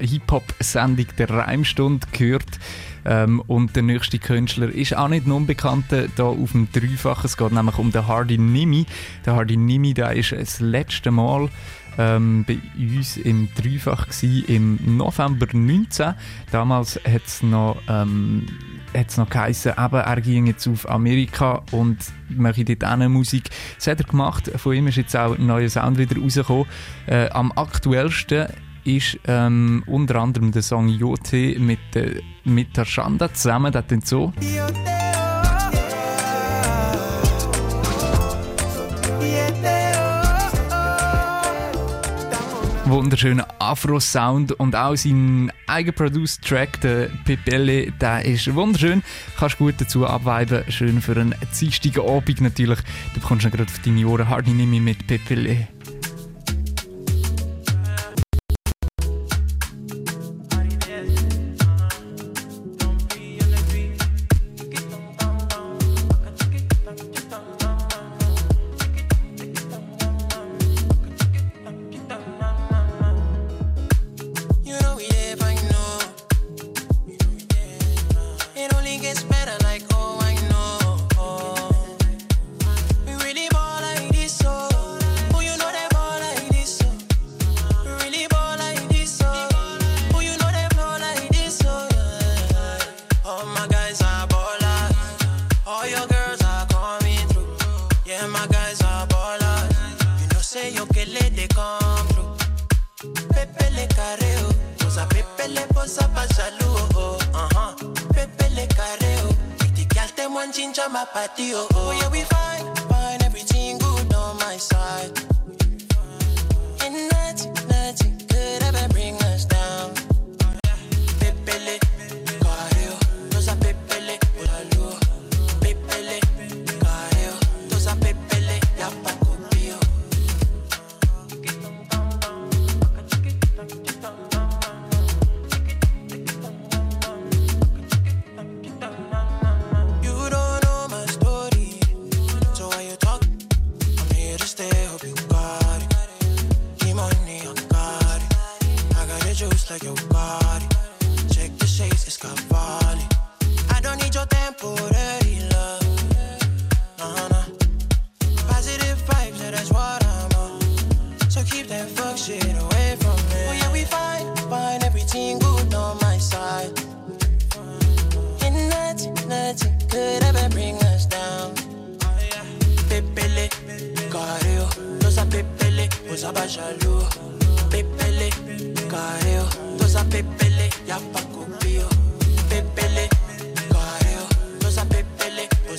Hip-Hop-Sendung 0.00 1.06
der 1.16 1.30
Reimstunde 1.30 2.06
gehört. 2.10 2.58
Ähm, 3.04 3.40
und 3.46 3.76
der 3.76 3.84
nächste 3.84 4.18
Künstler 4.18 4.68
ist 4.68 4.96
auch 4.96 5.06
nicht 5.06 5.26
ein 5.26 5.32
Unbekannter 5.32 6.08
da 6.16 6.24
auf 6.24 6.52
dem 6.52 6.68
Dreifachen. 6.72 7.26
Es 7.26 7.36
geht 7.36 7.52
nämlich 7.52 7.78
um 7.78 7.92
den 7.92 8.08
Hardy 8.08 8.38
Nimi. 8.38 8.86
Der 9.24 9.36
Hardy 9.36 9.56
Nimi, 9.56 9.94
der 9.94 10.16
ist 10.16 10.32
das 10.32 10.58
letzte 10.58 11.12
Mal 11.12 11.50
ähm, 11.98 12.44
bei 12.46 12.58
uns 12.76 13.16
im 13.16 13.48
Dreifach 13.54 14.08
gsi 14.08 14.44
im 14.48 14.96
November 14.96 15.46
19. 15.52 16.14
Damals 16.50 16.96
hat 17.04 17.26
es 17.26 17.42
noch, 17.42 17.76
ähm, 17.88 18.46
hat's 18.94 19.16
noch 19.16 19.28
geheissen, 19.28 19.72
eben, 19.78 19.94
er 19.94 20.20
ging 20.20 20.46
jetzt 20.46 20.66
auf 20.66 20.88
Amerika 20.88 21.62
und 21.70 21.98
mache 22.28 22.64
dort 22.64 22.84
auch 22.84 23.08
Musik. 23.08 23.50
Das 23.76 23.86
hat 23.86 24.00
er 24.00 24.06
gemacht. 24.06 24.50
Von 24.56 24.74
ihm 24.74 24.86
ist 24.88 24.96
jetzt 24.96 25.16
auch 25.16 25.36
ein 25.36 25.46
neuer 25.46 25.68
Sound 25.68 25.98
wieder 25.98 26.20
rausgekommen. 26.20 26.66
Äh, 27.06 27.28
am 27.30 27.52
aktuellsten 27.52 28.48
ist 28.84 29.18
ähm, 29.26 29.82
unter 29.86 30.16
anderem 30.16 30.52
der 30.52 30.62
Song 30.62 30.88
Jote 30.88 31.58
mit, 31.58 31.78
äh, 31.94 32.20
mit 32.44 32.76
der 32.76 32.84
Shanda 32.84 33.32
zusammen. 33.32 33.72
Das 33.72 33.86
klingt 33.86 34.06
so. 34.06 34.32
Wunderschöner 42.90 43.46
Afro-Sound 43.58 44.52
und 44.52 44.76
auch 44.76 44.96
sein 44.96 45.52
eigenproduced 45.66 46.44
Track, 46.44 46.80
der 46.80 47.08
Pipelle, 47.24 47.92
der 47.92 48.24
ist 48.24 48.54
wunderschön. 48.54 49.02
Kannst 49.38 49.58
gut 49.58 49.74
dazu 49.78 50.06
abweiben. 50.06 50.64
Schön 50.70 51.00
für 51.00 51.12
einen 51.12 51.34
dienstigen 51.58 52.06
Abend 52.06 52.40
natürlich. 52.40 52.80
Du 53.14 53.20
bekommst 53.20 53.44
ihn 53.44 53.50
gerade 53.50 53.70
auf 53.70 53.78
deine 53.78 54.06
Ohren. 54.06 54.28
Hardy 54.28 54.50
Nimi 54.50 54.80
mit 54.80 55.06
Pipelle. 55.06 55.68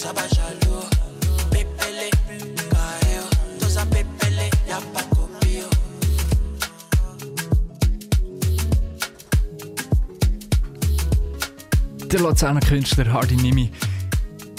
Ça 0.02 0.12
va 0.14 0.28
jaloux. 0.30 0.84
Pépélé, 1.52 2.10
carré, 2.72 3.20
tout 3.60 3.70
ça 3.70 3.86
pépélé, 3.86 4.50
y'a 4.68 4.80
pas 4.94 5.04
coupé. 5.16 5.62
Der 12.10 12.20
Luzerner 12.20 12.62
Künstler 12.62 13.08
Hardy 13.10 13.36
Nimi 13.36 13.70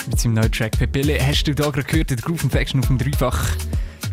mit 0.08 0.20
seinem 0.20 0.34
neuen 0.34 0.52
Track 0.52 0.78
Pepele. 0.78 1.18
Hast 1.20 1.48
du 1.48 1.54
da 1.54 1.70
gerade 1.70 1.88
gehört 1.88 2.12
in 2.12 2.16
der 2.18 2.24
Groove 2.24 2.44
Infection 2.44 2.80
auf 2.80 2.86
dem 2.86 2.98
Dreifach? 2.98 3.56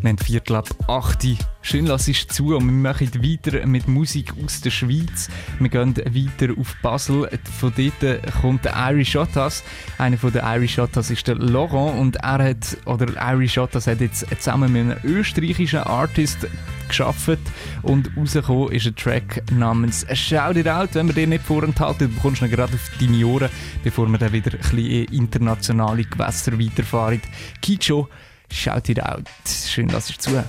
Wir 0.02 0.12
haben 0.12 0.18
Viertel 0.18 0.56
ab 0.56 0.70
8. 0.88 1.28
Schön 1.62 1.86
lass 1.86 2.08
es 2.08 2.26
zu 2.26 2.56
und 2.56 2.66
wir 2.66 2.72
machen 2.72 3.12
weiter 3.16 3.66
mit 3.68 3.90
Musik 3.90 4.34
aus 4.44 4.62
der 4.62 4.70
Schweiz. 4.70 5.28
Wir 5.60 5.68
gehen 5.68 5.94
weiter 5.98 6.54
auf 6.58 6.74
Basel. 6.82 7.30
Von 7.60 7.74
dort 7.76 8.34
kommt 8.42 8.64
der 8.64 8.76
Irish 8.92 9.12
Shotas. 9.12 9.62
Einer 9.98 10.18
von 10.18 10.32
den 10.32 10.44
Irish 10.46 10.76
Shotas 10.76 11.12
ist 11.12 11.28
der 11.28 11.36
Laurent 11.36 12.00
und 12.00 12.16
er 12.16 12.42
hat, 12.42 12.78
oder 12.86 13.08
Irish 13.34 13.56
Shotas 13.56 13.88
hat 13.88 14.00
jetzt 14.00 14.26
zusammen 14.38 14.72
mit 14.72 14.84
einem 14.84 14.98
österreichischen 15.04 15.80
Artist 15.80 16.48
geschafft 16.88 17.40
und 17.82 18.10
rausgekommen 18.16 18.72
ist 18.72 18.88
ein 18.88 18.96
Track 18.96 19.44
namens 19.52 20.06
Shout 20.14 20.58
It 20.58 20.70
Out. 20.70 20.92
Wenn 20.94 21.08
wir 21.08 21.14
den 21.14 21.30
nicht 21.30 21.44
vorenthalten, 21.44 22.08
du 22.08 22.16
bekommst 22.16 22.42
ihn 22.42 22.50
gerade 22.50 22.74
auf 22.74 22.92
deine 23.02 23.26
Ohren, 23.26 23.50
bevor 23.84 24.08
wir 24.08 24.18
dann 24.18 24.32
wieder 24.32 24.52
ein 24.54 24.60
bisschen 24.60 24.80
in 24.80 25.04
internationale 25.14 26.06
Gewässer 26.06 26.58
weiterfahren. 26.58 27.22
Kicho, 27.62 28.08
Shout 28.52 28.90
It 28.90 29.02
Out. 29.04 29.28
Schön, 29.46 29.88
dass 29.88 30.10
ihr 30.10 30.18
zu. 30.18 30.44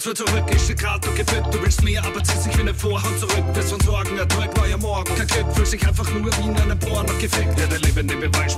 Vor, 0.00 0.14
zwei 0.14 0.24
zurück, 0.24 0.44
ich 0.52 0.62
steh 0.62 0.74
grad 0.74 1.04
und 1.08 1.16
gefüllt. 1.16 1.46
Du 1.50 1.60
willst 1.60 1.82
mir, 1.82 2.00
aber 2.04 2.22
ziehst 2.22 2.46
dich 2.46 2.56
wie 2.56 2.60
eine 2.60 2.72
Vorhaut 2.72 3.18
zurück. 3.18 3.42
Bist 3.52 3.70
von 3.70 3.80
Sorgen 3.80 4.16
erdrückt, 4.16 4.56
neuer 4.56 4.76
Morgen. 4.78 5.12
Kein 5.16 5.26
Glück, 5.26 5.46
fühlst 5.54 5.72
dich 5.72 5.84
einfach 5.88 6.08
nur 6.12 6.24
wie 6.24 6.48
in 6.48 6.56
einem 6.56 6.78
Bohr 6.78 7.02
noch 7.02 7.18
gefickt. 7.18 7.58
Ja, 7.58 7.66
der 7.66 7.80
lebende 7.80 8.14
Beweis 8.14 8.56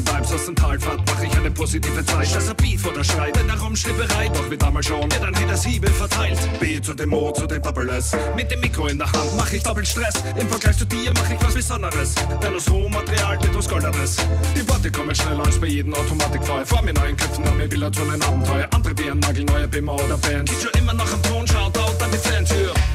die 0.00 0.06
Vibes 0.06 0.32
aus 0.32 0.44
dem 0.46 0.56
Talfahrt 0.56 1.00
mach 1.06 1.22
ich 1.22 1.36
eine 1.36 1.50
positive 1.50 2.04
Zeit. 2.04 2.26
Statt 2.26 2.48
der 2.48 2.54
Beat 2.54 2.80
vor 2.80 2.92
der 2.92 3.04
Schrei, 3.04 3.30
denn 3.30 3.46
der 3.46 3.56
Raumschlipperei, 3.56 4.28
doch 4.28 4.50
wie 4.50 4.56
damals 4.56 4.86
schon, 4.86 5.02
ja, 5.10 5.18
dann 5.18 5.34
hätte 5.34 5.48
das 5.48 5.64
Hiebe 5.64 5.88
verteilt. 5.88 6.38
B 6.58 6.80
zu 6.80 6.94
dem 6.94 7.10
Mo 7.10 7.32
zu 7.32 7.46
dem 7.46 7.62
Double 7.62 7.88
S. 7.90 8.12
Mit 8.36 8.50
dem 8.50 8.60
Mikro 8.60 8.86
in 8.86 8.98
der 8.98 9.10
Hand 9.12 9.36
mach 9.36 9.52
ich 9.52 9.62
doppelt 9.62 9.86
Stress. 9.86 10.14
Im 10.38 10.48
Vergleich 10.48 10.78
zu 10.78 10.86
dir 10.86 11.12
mach 11.14 11.30
ich 11.30 11.42
was 11.42 11.54
Besonderes. 11.54 12.14
Denn 12.42 12.54
aus 12.54 12.70
Rohmaterial 12.70 13.42
wird 13.42 13.56
was 13.56 13.68
Goldenes. 13.68 14.16
Die 14.56 14.68
Worte 14.68 14.90
kommen 14.90 15.14
schneller 15.14 15.44
als 15.44 15.58
bei 15.58 15.66
jedem 15.66 15.94
Automatikfeuer. 15.94 16.66
Vor 16.66 16.82
mir 16.82 16.94
neuen 16.94 17.16
Köpfen, 17.16 17.46
an 17.46 17.56
mir 17.56 17.68
Bilder 17.68 17.92
zu 17.92 18.02
einem 18.02 18.22
Abenteuer. 18.22 18.68
Andere 18.70 18.98
wie 18.98 19.10
ein 19.10 19.18
Nagel, 19.18 19.44
neue 19.44 19.68
Bimmer 19.68 19.94
oder 19.94 20.16
Band. 20.18 20.48
Geht 20.48 20.62
schon 20.62 20.80
immer 20.80 20.94
noch 20.94 21.12
am 21.12 21.22
Ton, 21.22 21.46
schaut 21.46 21.76
out 21.78 22.02
an 22.02 22.10
die 22.10 22.18
Fantür. 22.18 22.72
Shout 22.74 22.89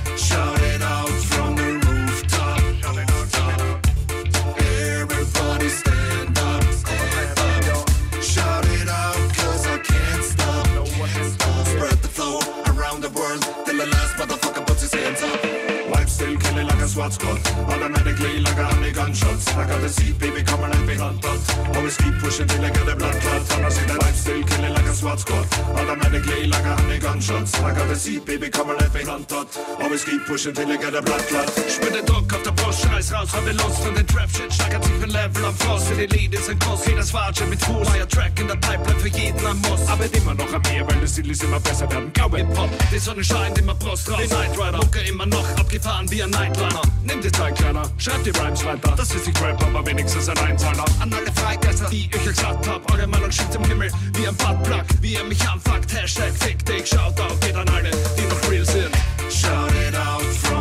killing 16.96 17.14
like 17.14 17.14
a 17.14 17.14
SWAT 17.14 17.14
squad. 17.14 17.40
Automatically 17.70 18.40
like 18.40 18.58
a 18.58 18.66
honey 18.66 18.92
gunshots. 18.92 19.48
I 19.56 19.68
got 19.68 19.82
the 19.82 19.90
seat, 19.90 20.18
baby, 20.18 20.44
come 20.44 20.64
on 20.64 20.72
and 20.72 20.88
be 20.88 20.96
hunt 20.96 21.22
dot. 21.22 21.40
Always 21.76 21.98
keep 21.98 22.18
pushing 22.20 22.48
till 22.48 22.64
I 22.64 22.70
get 22.70 22.88
a 22.88 22.96
blood 22.96 23.16
clot. 23.22 23.58
And 23.58 23.66
I 23.66 23.70
see 23.70 23.86
the 23.86 23.98
wife 24.00 24.16
still 24.16 24.44
killing 24.44 24.74
like 24.74 24.86
a 24.86 24.94
SWAT 24.94 25.20
squad. 25.20 25.46
Automatically 25.76 26.48
like 26.48 26.64
a 26.64 26.76
honey 26.76 27.00
gunshots. 27.00 27.54
I 27.62 27.74
got 27.74 27.88
the 27.88 27.96
seat, 27.96 28.26
baby, 28.26 28.50
come 28.50 28.70
on 28.70 28.78
hunt 29.06 29.28
dot. 29.28 29.48
Always 29.82 30.04
keep 30.04 30.26
pushing 30.26 30.54
till 30.54 30.72
I 30.72 30.78
get 30.78 30.96
a 30.96 31.02
blood 31.02 31.22
clot. 31.28 31.50
Spür 31.70 31.92
den 31.92 32.06
Druck 32.06 32.34
auf 32.34 32.44
der 32.44 32.52
Brust, 32.52 32.82
schreiß 32.82 33.14
raus, 33.14 33.30
hab 33.34 33.46
den 33.46 33.58
Lust 33.58 33.86
und 33.88 33.98
den 33.98 34.08
Trap-Shit 34.08 34.54
steigert 34.54 34.84
mit 35.00 35.12
Level 35.12 35.46
am 35.46 35.56
Frost. 35.56 35.88
Für 35.88 36.08
die 36.08 36.26
ist 36.32 36.50
ein 36.50 36.60
Kuss, 36.60 36.86
jedes 36.86 37.14
Watsche 37.14 37.46
mit 37.46 37.64
Fuß. 37.64 37.88
Neuer 37.90 38.08
Track 38.08 38.40
in 38.40 38.48
der 38.48 38.56
Pipeline 38.56 39.00
für 39.00 39.10
jeden 39.10 39.46
am 39.46 39.60
Muss. 39.62 39.88
Aber 39.88 40.06
immer 40.14 40.34
noch 40.34 40.52
am 40.54 40.62
Meer, 40.64 40.88
weil 40.88 41.00
das 41.02 41.12
Stil 41.12 41.30
ist 41.30 41.44
immer 41.44 41.60
besser 41.60 41.90
werden. 41.92 42.12
Glaube 42.14 42.38
Hip-Hop, 42.38 42.70
die 42.92 43.00
Sonne 43.00 43.24
scheint 43.24 43.58
immer 43.58 43.76
Brust 43.76 44.10
raus. 44.10 44.22
Die 44.24 44.34
Night 44.34 44.58
Rider, 44.58 44.78
Mucke 44.78 45.00
immer 45.02 45.26
noch 45.26 45.48
abgefahren 45.58 46.10
wie 46.10 46.24
ein 46.24 46.30
Nightliner. 46.30 46.85
Nimm 47.04 47.22
die 47.22 47.32
Zeit, 47.32 47.56
Kleiner, 47.56 47.84
schreib 47.98 48.24
die 48.24 48.32
Rhymes 48.32 48.66
weiter. 48.66 48.94
Das 48.96 49.14
ist 49.14 49.28
nicht 49.28 49.42
Rap, 49.42 49.62
aber 49.64 49.86
wenigstens 49.86 50.28
ein 50.30 50.38
Einzahler. 50.38 50.86
An 51.00 51.14
alle 51.14 51.32
Freigeister, 51.34 51.90
die 51.90 52.10
ich 52.10 52.16
euch 52.16 52.26
gesagt 52.26 52.68
hab, 52.68 52.92
eure 52.92 53.08
Meinung 53.08 53.32
steht 53.32 53.54
im 53.56 53.64
Himmel. 53.66 53.92
Wie 54.14 54.28
ein 54.28 54.36
Buttplug, 54.36 54.86
wie 55.02 55.14
ihr 55.14 55.24
mich 55.24 55.42
anfuckt. 55.48 55.94
Hashtag 55.94 56.34
Fick 56.40 56.66
dich, 56.66 56.88
Shoutout 56.88 57.36
geht 57.42 57.56
an 57.56 57.68
alle, 57.70 57.92
die 57.92 58.28
noch 58.28 58.52
real 58.52 58.66
sind. 58.66 58.92
Shout 59.30 59.72
it 59.88 59.96
out 59.96 60.24
from 60.24 60.55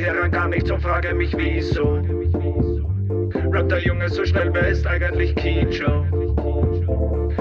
heran 0.00 0.30
gar 0.30 0.48
nichts 0.48 0.70
und 0.70 0.80
frage 0.80 1.14
mich 1.14 1.36
wieso. 1.36 2.02
Rap 3.52 3.68
der 3.68 3.80
Junge 3.80 4.08
so 4.08 4.24
schnell, 4.24 4.52
wer 4.52 4.68
ist 4.68 4.86
eigentlich 4.86 5.34
Kicho? 5.36 6.04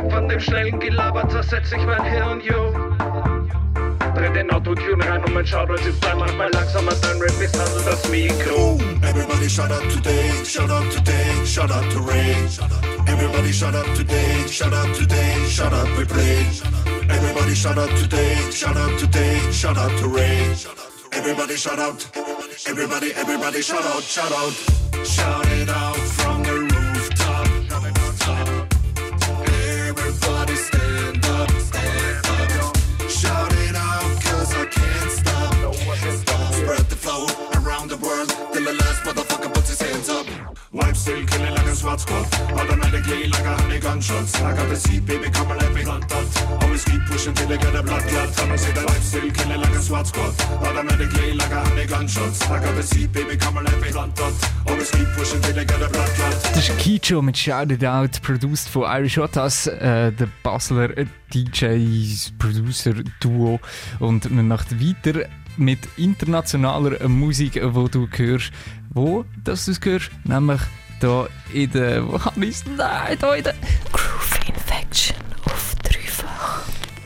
Von 0.09 0.27
dem 0.27 0.39
schnellen 0.39 0.79
Gelaber 0.79 1.27
zersetzt 1.29 1.69
sich 1.69 1.85
mein 1.85 2.03
Hirn, 2.03 2.41
yo. 2.41 2.73
Dreh 4.15 4.33
den 4.33 4.49
Autotune 4.51 5.07
rein 5.07 5.23
und 5.23 5.33
mein 5.33 5.45
Shoutout 5.45 5.75
ist 5.87 6.03
dann 6.03 6.19
manchmal 6.19 6.49
langsamer, 6.51 6.93
dein 7.01 7.17
Rap 7.21 7.33
misshandelt 7.39 7.85
das 7.85 8.09
Mikro. 8.09 8.77
Everybody 9.03 9.49
shout 9.49 9.71
out 9.71 9.83
today, 9.89 10.31
shout 10.43 10.69
out 10.69 10.89
today, 10.91 11.45
shout 11.45 11.71
out 11.71 11.89
to 11.91 11.99
Ray. 11.99 12.35
Everybody 13.07 13.53
shout 13.53 13.75
out 13.75 13.85
today, 13.95 14.47
shout 14.47 14.73
out 14.73 14.93
today, 14.95 15.45
shout 15.47 15.73
out 15.73 15.87
we 15.97 16.05
play. 16.05 16.45
Everybody 17.09 17.55
shout 17.55 17.77
out 17.77 17.89
today, 17.97 18.35
shout 18.51 18.77
out 18.77 18.99
today, 18.99 19.39
shout 19.51 19.77
out 19.77 19.91
to 19.99 20.07
Ray. 20.07 20.55
Everybody 21.11 21.55
shout 21.55 21.79
out, 21.79 22.05
everybody, 22.67 23.13
everybody 23.15 23.61
shout 23.61 23.83
out, 23.83 24.03
shout 24.03 24.31
out. 24.31 25.05
Shout 25.05 25.45
it 25.47 25.69
out 25.69 25.95
from 25.95 26.38
Automatically 50.79 51.33
like 51.33 51.51
a 51.51 51.59
honey 51.59 51.85
gunshots. 51.85 52.41
I 52.49 52.57
got 52.63 52.73
the 52.73 52.83
seat, 52.83 53.11
baby, 53.11 53.35
come 53.35 53.57
and 53.57 53.67
let 53.67 53.81
me 53.81 53.89
hunt 53.91 54.15
dot. 54.15 54.31
Always 54.65 54.89
keep 54.91 55.09
pushing 55.09 55.41
till 55.41 55.53
they 55.53 55.65
get 55.65 55.81
a 55.81 55.89
blood 55.89 56.07
clot. 56.15 56.31
Das 56.55 56.69
ist 56.69 56.77
Kicho 56.77 57.21
mit 57.21 57.37
Shout 57.37 57.69
It 57.73 57.83
Out, 57.83 58.21
produced 58.21 58.69
von 58.69 58.83
Irish 58.83 59.17
Otas, 59.17 59.67
äh, 59.67 60.13
der 60.13 60.29
Basler 60.41 60.87
DJs, 61.33 62.31
Producer-Duo. 62.39 63.59
Und 63.99 64.33
wir 64.33 64.43
machen 64.43 64.79
weiter 64.79 65.27
mit 65.57 65.79
internationaler 65.97 67.09
Musik, 67.09 67.59
wo 67.61 67.89
du 67.89 68.07
hörst, 68.15 68.53
wo 68.93 69.25
das 69.43 69.65
du 69.65 69.71
es 69.71 69.81
hörst, 69.83 70.11
nämlich 70.23 70.61
da 71.01 71.27
in 71.53 71.71
der, 71.71 72.07
wo 72.07 72.17
kann 72.17 72.41
ich 72.41 72.51
es, 72.51 72.63
nein, 72.65 73.17
da 73.19 73.35
in 73.35 73.43
der 73.43 73.55
Groove 73.91 74.47
Infection 74.47 75.28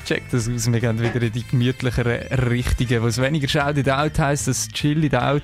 checkt 0.04 0.34
das 0.34 0.50
aus. 0.50 0.72
Wir 0.72 0.80
gehen 0.80 1.02
wieder 1.02 1.22
in 1.22 1.32
die 1.32 1.46
gemütlichere 1.46 2.50
Richtungen. 2.50 3.04
Was 3.04 3.22
weniger 3.22 3.48
Shout 3.48 3.78
It 3.80 3.89
Out 3.89 4.20
heisst, 4.20 4.48
das 4.48 4.68
Chill 4.70 5.04
It 5.04 5.16
Out. 5.16 5.44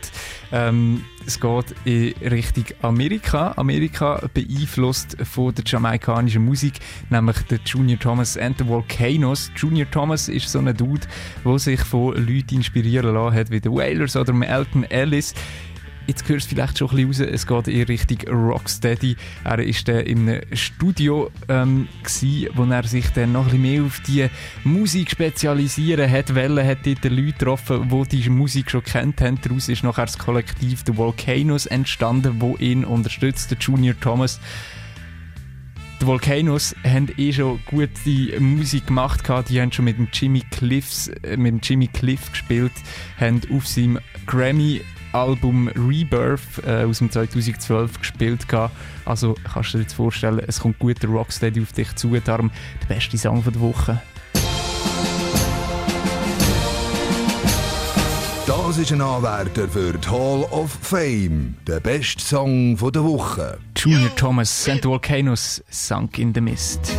Ähm, 0.52 1.04
es 1.26 1.40
geht 1.40 1.76
in 1.86 2.14
Richtung 2.28 2.66
Amerika. 2.82 3.54
Amerika 3.56 4.22
beeinflusst 4.34 5.18
von 5.24 5.54
der 5.54 5.64
jamaikanischen 5.66 6.44
Musik, 6.44 6.80
nämlich 7.10 7.38
der 7.44 7.60
Junior 7.66 8.00
Thomas 8.00 8.38
and 8.38 8.58
the 8.58 8.68
Volcanoes. 8.68 9.52
Junior 9.56 9.90
Thomas 9.92 10.28
ist 10.28 10.50
so 10.50 10.60
ein 10.60 10.76
Dude, 10.76 11.08
der 11.46 11.60
sich 11.60 11.82
von 11.82 12.16
Leuten 12.16 12.56
inspirieren 12.56 13.14
lassen 13.14 13.36
hat, 13.36 13.52
wie 13.52 13.60
den 13.60 13.74
Wailers 13.74 14.16
oder 14.16 14.34
Elton 14.42 14.84
Ellis. 14.86 15.34
Jetzt 16.10 16.28
hörst 16.28 16.50
du 16.50 16.56
vielleicht 16.56 16.80
schon 16.80 16.90
ein 16.90 17.08
bisschen 17.08 17.28
raus, 17.28 17.34
es 17.36 17.46
geht 17.46 17.68
in 17.68 17.84
Richtung 17.84 18.18
Rocksteady. 18.28 19.16
Er 19.44 19.60
war 19.60 19.84
dann 19.86 20.00
in 20.00 20.28
einem 20.28 20.42
Studio, 20.54 21.30
ähm, 21.48 21.88
gewesen, 22.02 22.50
wo 22.56 22.64
er 22.64 22.84
sich 22.84 23.08
dann 23.10 23.34
noch 23.34 23.42
ein 23.42 23.62
bisschen 23.62 23.62
mehr 23.62 23.84
auf 23.84 24.00
die 24.08 24.28
Musik 24.64 25.12
spezialisieren 25.12 26.10
hat 26.10 26.34
wollen, 26.34 26.66
hat 26.66 26.80
dort 26.84 27.04
Leute 27.04 27.34
getroffen, 27.34 27.90
die 27.90 28.10
diese 28.10 28.32
Musik 28.32 28.72
schon 28.72 28.84
kennt 28.84 29.22
haben. 29.22 29.40
Daraus 29.40 29.70
ist 29.70 29.84
nachher 29.84 30.08
das 30.08 30.18
Kollektiv 30.18 30.82
The 30.84 30.98
Volcanoes 30.98 31.68
entstanden, 31.68 32.38
wo 32.42 32.58
ihn 32.58 32.86
unterstützt, 32.86 33.52
der 33.52 33.60
Junior 33.60 33.94
Thomas. 34.02 34.40
Die 36.02 36.08
Volcanoes 36.08 36.76
haben 36.84 37.10
eh 37.18 37.32
schon 37.32 37.60
gute 37.68 38.40
Musik 38.40 38.88
gemacht. 38.88 39.30
Die 39.48 39.62
haben 39.62 39.72
schon 39.72 39.86
mit 39.86 40.00
dem 40.00 40.08
Jimmy, 40.12 40.42
Cliffs, 40.50 41.10
äh, 41.22 41.38
mit 41.38 41.52
dem 41.52 41.60
Jimmy 41.62 41.86
Cliff 41.86 42.32
gespielt, 42.32 42.74
haben 43.20 43.42
auf 43.52 43.68
seinem 43.68 44.00
Grammy 44.26 44.82
Album 45.14 45.68
Rebirth 45.70 46.64
äh, 46.66 46.84
aus 46.84 47.00
dem 47.00 47.12
2012 47.12 48.00
gespielt. 48.00 48.48
gehabt. 48.48 48.76
Also 49.06 49.36
kannst 49.52 49.74
du 49.74 49.78
dir 49.78 49.84
jetzt 49.84 49.94
vorstellen, 49.94 50.42
es 50.48 50.60
kommt 50.60 50.80
guter 50.80 51.08
Rocksteady 51.08 51.62
auf 51.62 51.74
dich 51.74 51.96
zu. 51.96 52.16
Darum 52.24 52.52
der 52.82 52.96
beste 52.96 53.18
Song 53.18 53.44
der 53.44 53.60
Woche. 53.60 54.02
Das 58.46 58.78
ist 58.78 58.92
ein 58.92 59.02
Anwärter 59.02 59.68
für 59.68 59.94
die 59.94 60.08
Hall 60.08 60.44
of 60.52 60.72
Fame. 60.82 61.56
Der 61.68 61.80
beste 61.80 62.24
Song 62.24 62.76
der 62.78 63.04
Woche. 63.04 63.60
Junior 63.76 64.16
Thomas 64.16 64.68
and 64.68 64.82
the 64.82 64.90
Volcanoes 64.90 65.64
Sunk 65.70 66.18
in 66.18 66.34
the 66.34 66.42
Mist. 66.42 66.96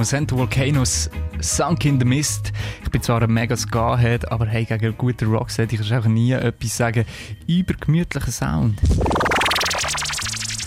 And 0.00 0.30
the 0.30 0.36
Volcanoes 0.36 1.10
Sunk 1.40 1.84
in 1.84 1.98
the 1.98 2.06
Mist. 2.06 2.50
Ich 2.82 2.90
bin 2.90 3.02
zwar 3.02 3.22
ein 3.22 3.30
mega 3.30 3.54
Ska-Head, 3.54 4.32
aber 4.32 4.46
hey, 4.46 4.64
gegen 4.64 4.86
einen 4.86 4.96
guten 4.96 5.30
Rockset, 5.30 5.72
ich 5.72 5.86
kann 5.86 5.98
auch 5.98 6.06
nie 6.06 6.32
etwas 6.32 6.76
sagen 6.76 7.04
über 7.46 7.74
gemütlichen 7.74 8.32
Sound. 8.32 8.80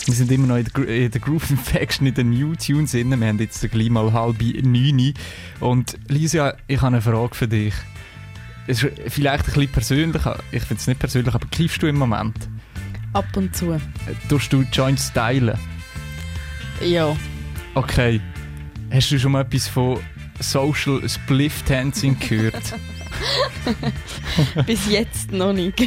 Wir 0.05 0.13
sind 0.13 0.31
immer 0.31 0.45
noch 0.45 0.57
in 0.57 0.65
der, 0.65 0.87
in 0.87 1.11
der 1.11 1.21
Groove 1.21 1.49
Infection, 1.49 2.05
in 2.05 2.13
den 2.13 2.29
New 2.29 2.53
Tunes 2.55 2.91
drin. 2.91 3.19
Wir 3.19 3.27
haben 3.27 3.39
jetzt 3.39 3.59
gleich 3.71 3.89
mal 3.89 4.13
halb 4.13 4.39
neun. 4.61 5.13
Und 5.59 5.97
Lisa, 6.07 6.53
ich 6.67 6.77
habe 6.77 6.87
eine 6.87 7.01
Frage 7.01 7.33
für 7.33 7.47
dich. 7.47 7.73
Es 8.67 8.83
ist 8.83 8.91
vielleicht 9.07 9.47
ein 9.47 9.53
bisschen 9.53 9.71
persönlich, 9.71 10.21
ich 10.51 10.63
finde 10.63 10.81
es 10.81 10.87
nicht 10.87 10.99
persönlich, 10.99 11.33
aber 11.33 11.47
kiffst 11.47 11.81
du 11.81 11.87
im 11.87 11.97
Moment? 11.97 12.47
Ab 13.13 13.25
und 13.35 13.55
zu. 13.55 13.75
Tust 14.29 14.53
du 14.53 14.61
Joints 14.71 15.07
stylen? 15.07 15.57
Ja. 16.81 17.15
Okay. 17.73 18.21
Hast 18.95 19.11
du 19.11 19.19
schon 19.19 19.33
mal 19.33 19.41
etwas 19.41 19.67
von 19.67 19.99
Social 20.39 21.01
Spliff 21.09 21.63
Dancing 21.63 22.17
gehört? 22.17 22.63
Bis 24.65 24.89
jetzt 24.89 25.33
noch 25.33 25.51
nicht. 25.51 25.85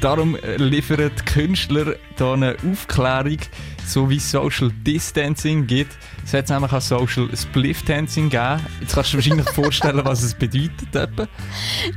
Darum 0.00 0.36
äh, 0.36 0.58
liefern 0.58 1.10
die 1.18 1.24
Künstler 1.24 1.96
hier 2.16 2.26
eine 2.26 2.56
Aufklärung, 2.70 3.38
so 3.84 4.08
wie 4.08 4.18
es 4.18 4.30
Social 4.30 4.70
Distancing 4.86 5.66
gibt. 5.66 5.98
Es 6.28 6.34
hat 6.34 6.50
nämlich 6.50 6.70
auch 6.70 6.80
Social 6.82 7.26
Spliff 7.34 7.82
Dancing 7.84 8.28
gegeben. 8.28 8.60
Jetzt 8.82 8.94
kannst 8.94 9.14
du 9.14 9.16
dir 9.16 9.30
wahrscheinlich 9.30 9.48
vorstellen, 9.48 10.04
was 10.04 10.22
es 10.22 10.34
bedeutet. 10.34 10.94
Etwa. 10.94 11.26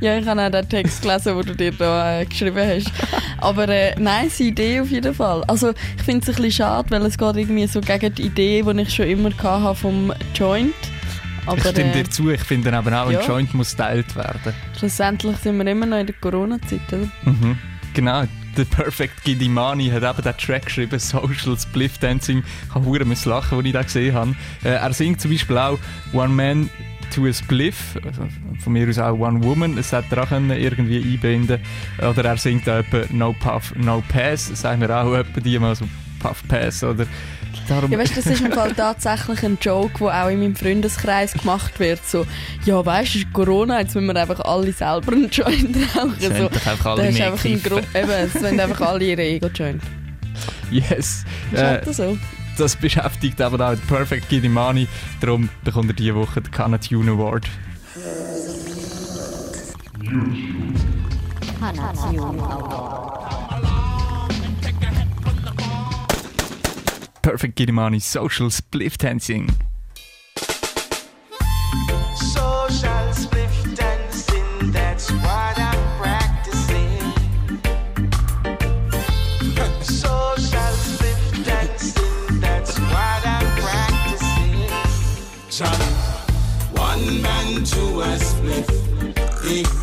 Ja, 0.00 0.16
ich 0.16 0.26
habe 0.26 0.40
auch 0.40 0.50
den 0.50 0.66
Text 0.70 1.02
gelesen, 1.02 1.36
den 1.36 1.46
du 1.48 1.54
dir 1.54 1.72
da 1.72 2.20
äh, 2.20 2.24
geschrieben 2.24 2.56
hast. 2.56 2.90
Aber 3.36 3.68
äh, 3.68 3.94
nice 4.00 4.40
Idee 4.40 4.80
auf 4.80 4.90
jeden 4.90 5.12
Fall. 5.12 5.44
Also 5.48 5.74
ich 5.98 6.02
finde 6.02 6.22
es 6.22 6.30
ein 6.30 6.42
bisschen 6.42 6.64
schade, 6.64 6.90
weil 6.90 7.04
es 7.04 7.18
geht 7.18 7.36
irgendwie 7.36 7.66
so 7.66 7.82
gegen 7.82 8.14
die 8.14 8.22
Idee, 8.22 8.62
die 8.62 8.80
ich 8.80 8.94
schon 8.94 9.06
immer 9.06 9.30
hatte 9.36 9.74
vom 9.74 10.14
Joint. 10.34 10.72
Aber 11.44 11.58
ich 11.58 11.66
stimme 11.66 11.90
äh, 11.90 12.02
dir 12.02 12.08
zu, 12.08 12.30
ich 12.30 12.40
finde 12.40 12.72
aber 12.72 13.02
auch, 13.02 13.08
ein 13.08 13.12
ja. 13.12 13.26
Joint 13.26 13.52
muss 13.52 13.72
geteilt 13.72 14.16
werden. 14.16 14.54
schlussendlich 14.78 15.36
sind 15.36 15.58
wir 15.58 15.66
immer 15.66 15.84
noch 15.84 15.98
in 15.98 16.06
der 16.06 16.14
Corona-Zeit, 16.18 16.90
oder? 16.90 17.08
Mhm. 17.24 17.58
Genau, 17.92 18.24
der 18.56 18.64
Perfect 18.64 19.24
Gidimani 19.24 19.88
hat 19.88 20.02
eben 20.02 20.22
den 20.22 20.36
Track 20.36 20.66
geschrieben, 20.66 20.98
Social 20.98 21.58
Spliff 21.58 21.98
Dancing. 21.98 22.42
Ich 22.68 22.74
habe 22.74 23.04
müssen 23.04 23.28
lachen, 23.28 23.58
als 23.58 23.66
ich 23.66 23.72
den 23.72 23.82
gesehen 23.82 24.14
habe. 24.14 24.36
Äh, 24.64 24.74
er 24.74 24.92
singt 24.92 25.20
zum 25.20 25.30
Beispiel 25.30 25.58
auch 25.58 25.78
One 26.12 26.28
Man 26.28 26.70
to 27.14 27.26
a 27.26 27.32
Spliff, 27.32 27.98
also 28.04 28.26
von 28.62 28.72
mir 28.72 28.88
aus 28.88 28.98
auch 28.98 29.18
One 29.18 29.42
Woman, 29.44 29.76
das 29.76 29.92
hätte 29.92 30.16
er 30.16 30.22
auch 30.24 30.30
irgendwie 30.30 31.02
einbinden 31.02 31.60
Oder 31.98 32.24
er 32.24 32.36
singt 32.36 32.68
auch 32.68 32.78
etwa 32.78 33.02
No 33.10 33.34
Puff, 33.34 33.74
No 33.76 34.02
Pass, 34.08 34.46
sagen 34.48 34.80
wir 34.80 34.90
auch 34.90 35.14
etwa 35.14 35.40
die 35.40 35.58
mal 35.58 35.74
so 35.74 35.86
Puff 36.18 36.42
Pass 36.48 36.82
oder 36.82 37.06
Darum 37.68 37.90
Ja, 37.90 37.98
weißt 37.98 38.16
du, 38.16 38.22
das 38.22 38.26
ist 38.26 38.40
im 38.40 38.52
Fall 38.52 38.72
tatsächlich 38.76 39.42
ein 39.44 39.58
Joke, 39.60 39.98
der 39.98 40.24
auch 40.24 40.28
in 40.28 40.40
meinem 40.40 40.56
Freundeskreis 40.56 41.32
gemacht 41.32 41.78
wird. 41.78 42.04
So, 42.06 42.26
ja, 42.64 42.84
weißt 42.84 43.14
du, 43.14 43.18
ist 43.18 43.32
Corona, 43.32 43.80
jetzt 43.80 43.94
müssen 43.94 44.06
wir 44.06 44.16
einfach 44.16 44.40
alle 44.40 44.72
selber 44.72 45.12
einen 45.12 45.30
Joint 45.30 45.76
rauchen. 45.96 46.14
Es 46.20 46.38
So, 46.38 46.48
einfach 46.48 46.86
alle 46.86 47.02
da 47.02 47.08
ist 47.08 47.20
einfach 47.20 47.42
kiffen. 47.42 47.70
Gruppe, 47.70 47.98
eben, 47.98 48.10
es 48.10 48.42
wollen 48.42 48.60
einfach 48.60 48.80
alle 48.80 49.04
ihre 49.04 49.22
Ego-Joint. 49.22 49.82
Yes. 50.70 51.24
Ist 51.52 51.62
halt 51.62 51.94
so. 51.94 52.16
Das 52.58 52.76
beschäftigt 52.76 53.40
aber 53.40 53.72
auch 53.72 53.76
Perfect 53.88 54.28
Gidimani. 54.28 54.86
Darum 55.20 55.48
bekommt 55.64 55.90
er 55.90 55.94
diese 55.94 56.14
Woche 56.14 56.40
den 56.40 56.50
Canna 56.50 56.78
Tune 56.78 57.10
Award. 57.12 57.46
Perfect 67.22 67.56
Gidimani 67.56 68.02
Social 68.02 68.48
Spliff 68.48 68.98
Dancing. 68.98 69.48
Social 72.16 73.12
spliff 73.14 73.76
dancing, 73.76 74.72
that's 74.72 75.08
what 75.12 75.58
I'm 75.58 75.98
practicing. 76.00 76.98
Social 79.82 80.72
spliff 80.82 81.44
dancing, 81.44 82.40
that's 82.40 82.78
what 82.80 83.24
I'm 83.24 83.46
practicing. 83.62 84.68
Johnny, 85.48 85.92
one 86.74 87.22
man 87.22 87.62
to 87.64 88.00
a 88.00 88.18
spliff. 88.18 89.81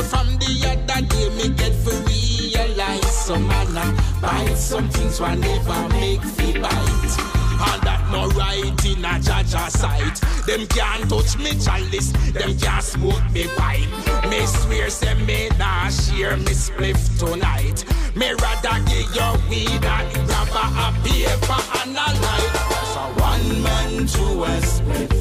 But 0.00 0.08
from 0.08 0.28
the 0.38 0.52
other 0.64 1.04
day, 1.04 1.28
me 1.36 1.50
get 1.50 1.76
to 1.84 1.92
realize 2.08 3.26
some 3.26 3.46
man 3.46 3.94
bite 4.22 4.56
some 4.56 4.88
things 4.88 5.20
one 5.20 5.40
never 5.40 5.88
make 5.90 6.22
fi 6.22 6.52
bite. 6.58 7.16
And 7.68 7.82
that 7.84 8.08
no 8.10 8.28
right 8.28 8.84
in 8.86 9.04
a 9.04 9.20
Jaja 9.20 9.68
sight. 9.68 10.18
Them 10.46 10.66
can't 10.68 11.06
touch 11.10 11.36
me 11.36 11.52
chalice, 11.60 12.12
them 12.32 12.56
can't 12.56 12.82
smoke 12.82 13.30
me 13.30 13.46
pipe. 13.58 13.90
Me 14.30 14.46
swear 14.46 14.88
say 14.88 15.12
me 15.26 15.50
nah 15.58 15.90
share 15.90 16.38
me 16.38 16.54
spliff 16.56 17.18
tonight. 17.18 17.84
Me 18.16 18.32
rather 18.40 18.80
give 18.88 19.14
your 19.14 19.36
weed 19.50 19.84
and 19.84 20.26
grab 20.26 20.48
a, 20.48 20.96
paper 21.04 21.60
and 21.82 21.92
a 21.92 22.08
light. 22.24 22.56
So 22.94 23.02
one 23.20 23.62
man 23.62 24.06
to 24.06 24.44
a 24.48 24.60
spliff. 24.64 25.12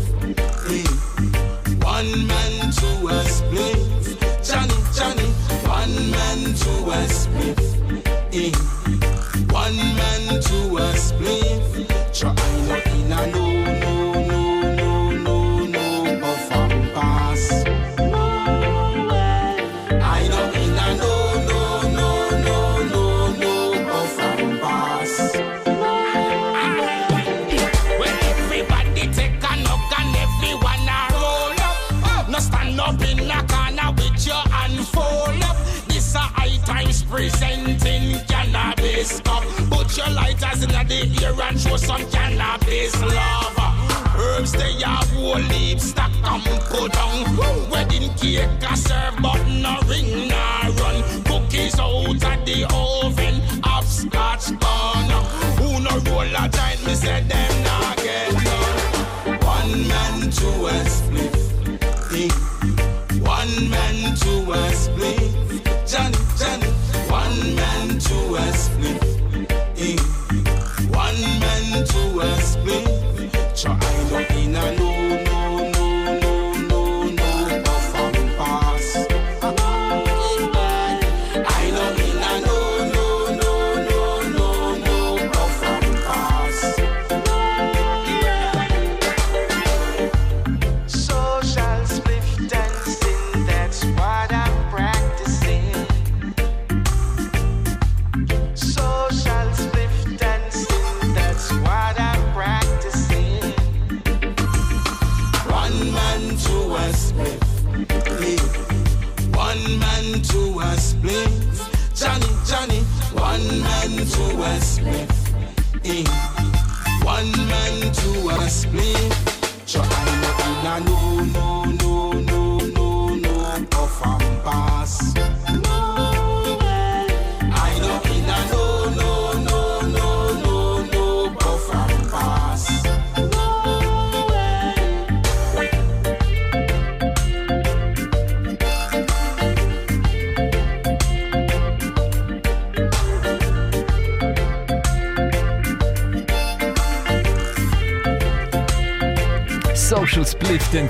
One 1.84 2.28
man 2.28 2.72
to 2.72 2.88
a 3.10 3.24
spliff. 3.28 4.29
Johnny, 4.50 4.74
Johnny, 4.96 5.30
one 5.68 6.10
man 6.10 6.56
to 6.56 6.72
a 6.90 7.06
spliff. 7.06 7.60
Eh. 8.34 8.52
One 9.54 9.78
man 9.78 10.42
to 10.42 10.78
a. 10.78 10.90
So 12.12 12.28
I 12.28 12.34
know 12.68 12.82
in 12.96 13.12
a 13.14 14.09
the 41.36 41.44
and 41.44 41.60
show 41.60 41.78
some 41.78 42.10
cannabis 42.12 43.00
love. 43.02 43.56
Herbs 44.16 44.52
they 44.52 44.84
are 44.84 45.04
whole 45.06 45.40
leaf 45.40 45.80
stack 45.80 46.12
and 46.24 46.44
put 46.62 46.92
down. 46.94 47.70
Wedding 47.70 48.14
cake 48.16 48.50
a 48.70 48.78
serve 48.78 49.16
but 49.22 49.44
no 49.48 49.80
ring 49.88 50.28
nor 50.28 50.72
run. 50.80 51.24
Cookies 51.24 51.80
out 51.80 52.10
of 52.10 52.46
the 52.46 52.66
oven, 52.74 53.42
upscotch 53.64 54.60
bun. 54.60 55.10
Who 55.58 55.80
no 55.80 55.98
roll 56.12 56.22
a 56.22 56.50
giant, 56.50 56.86
me 56.86 56.96
say 56.96 57.22
them 57.22 57.64
nah 57.64 57.96
get 57.96 58.34
none. 58.34 59.40
One 59.44 59.88
man 59.88 60.32
to 60.32 60.50
a 60.68 60.86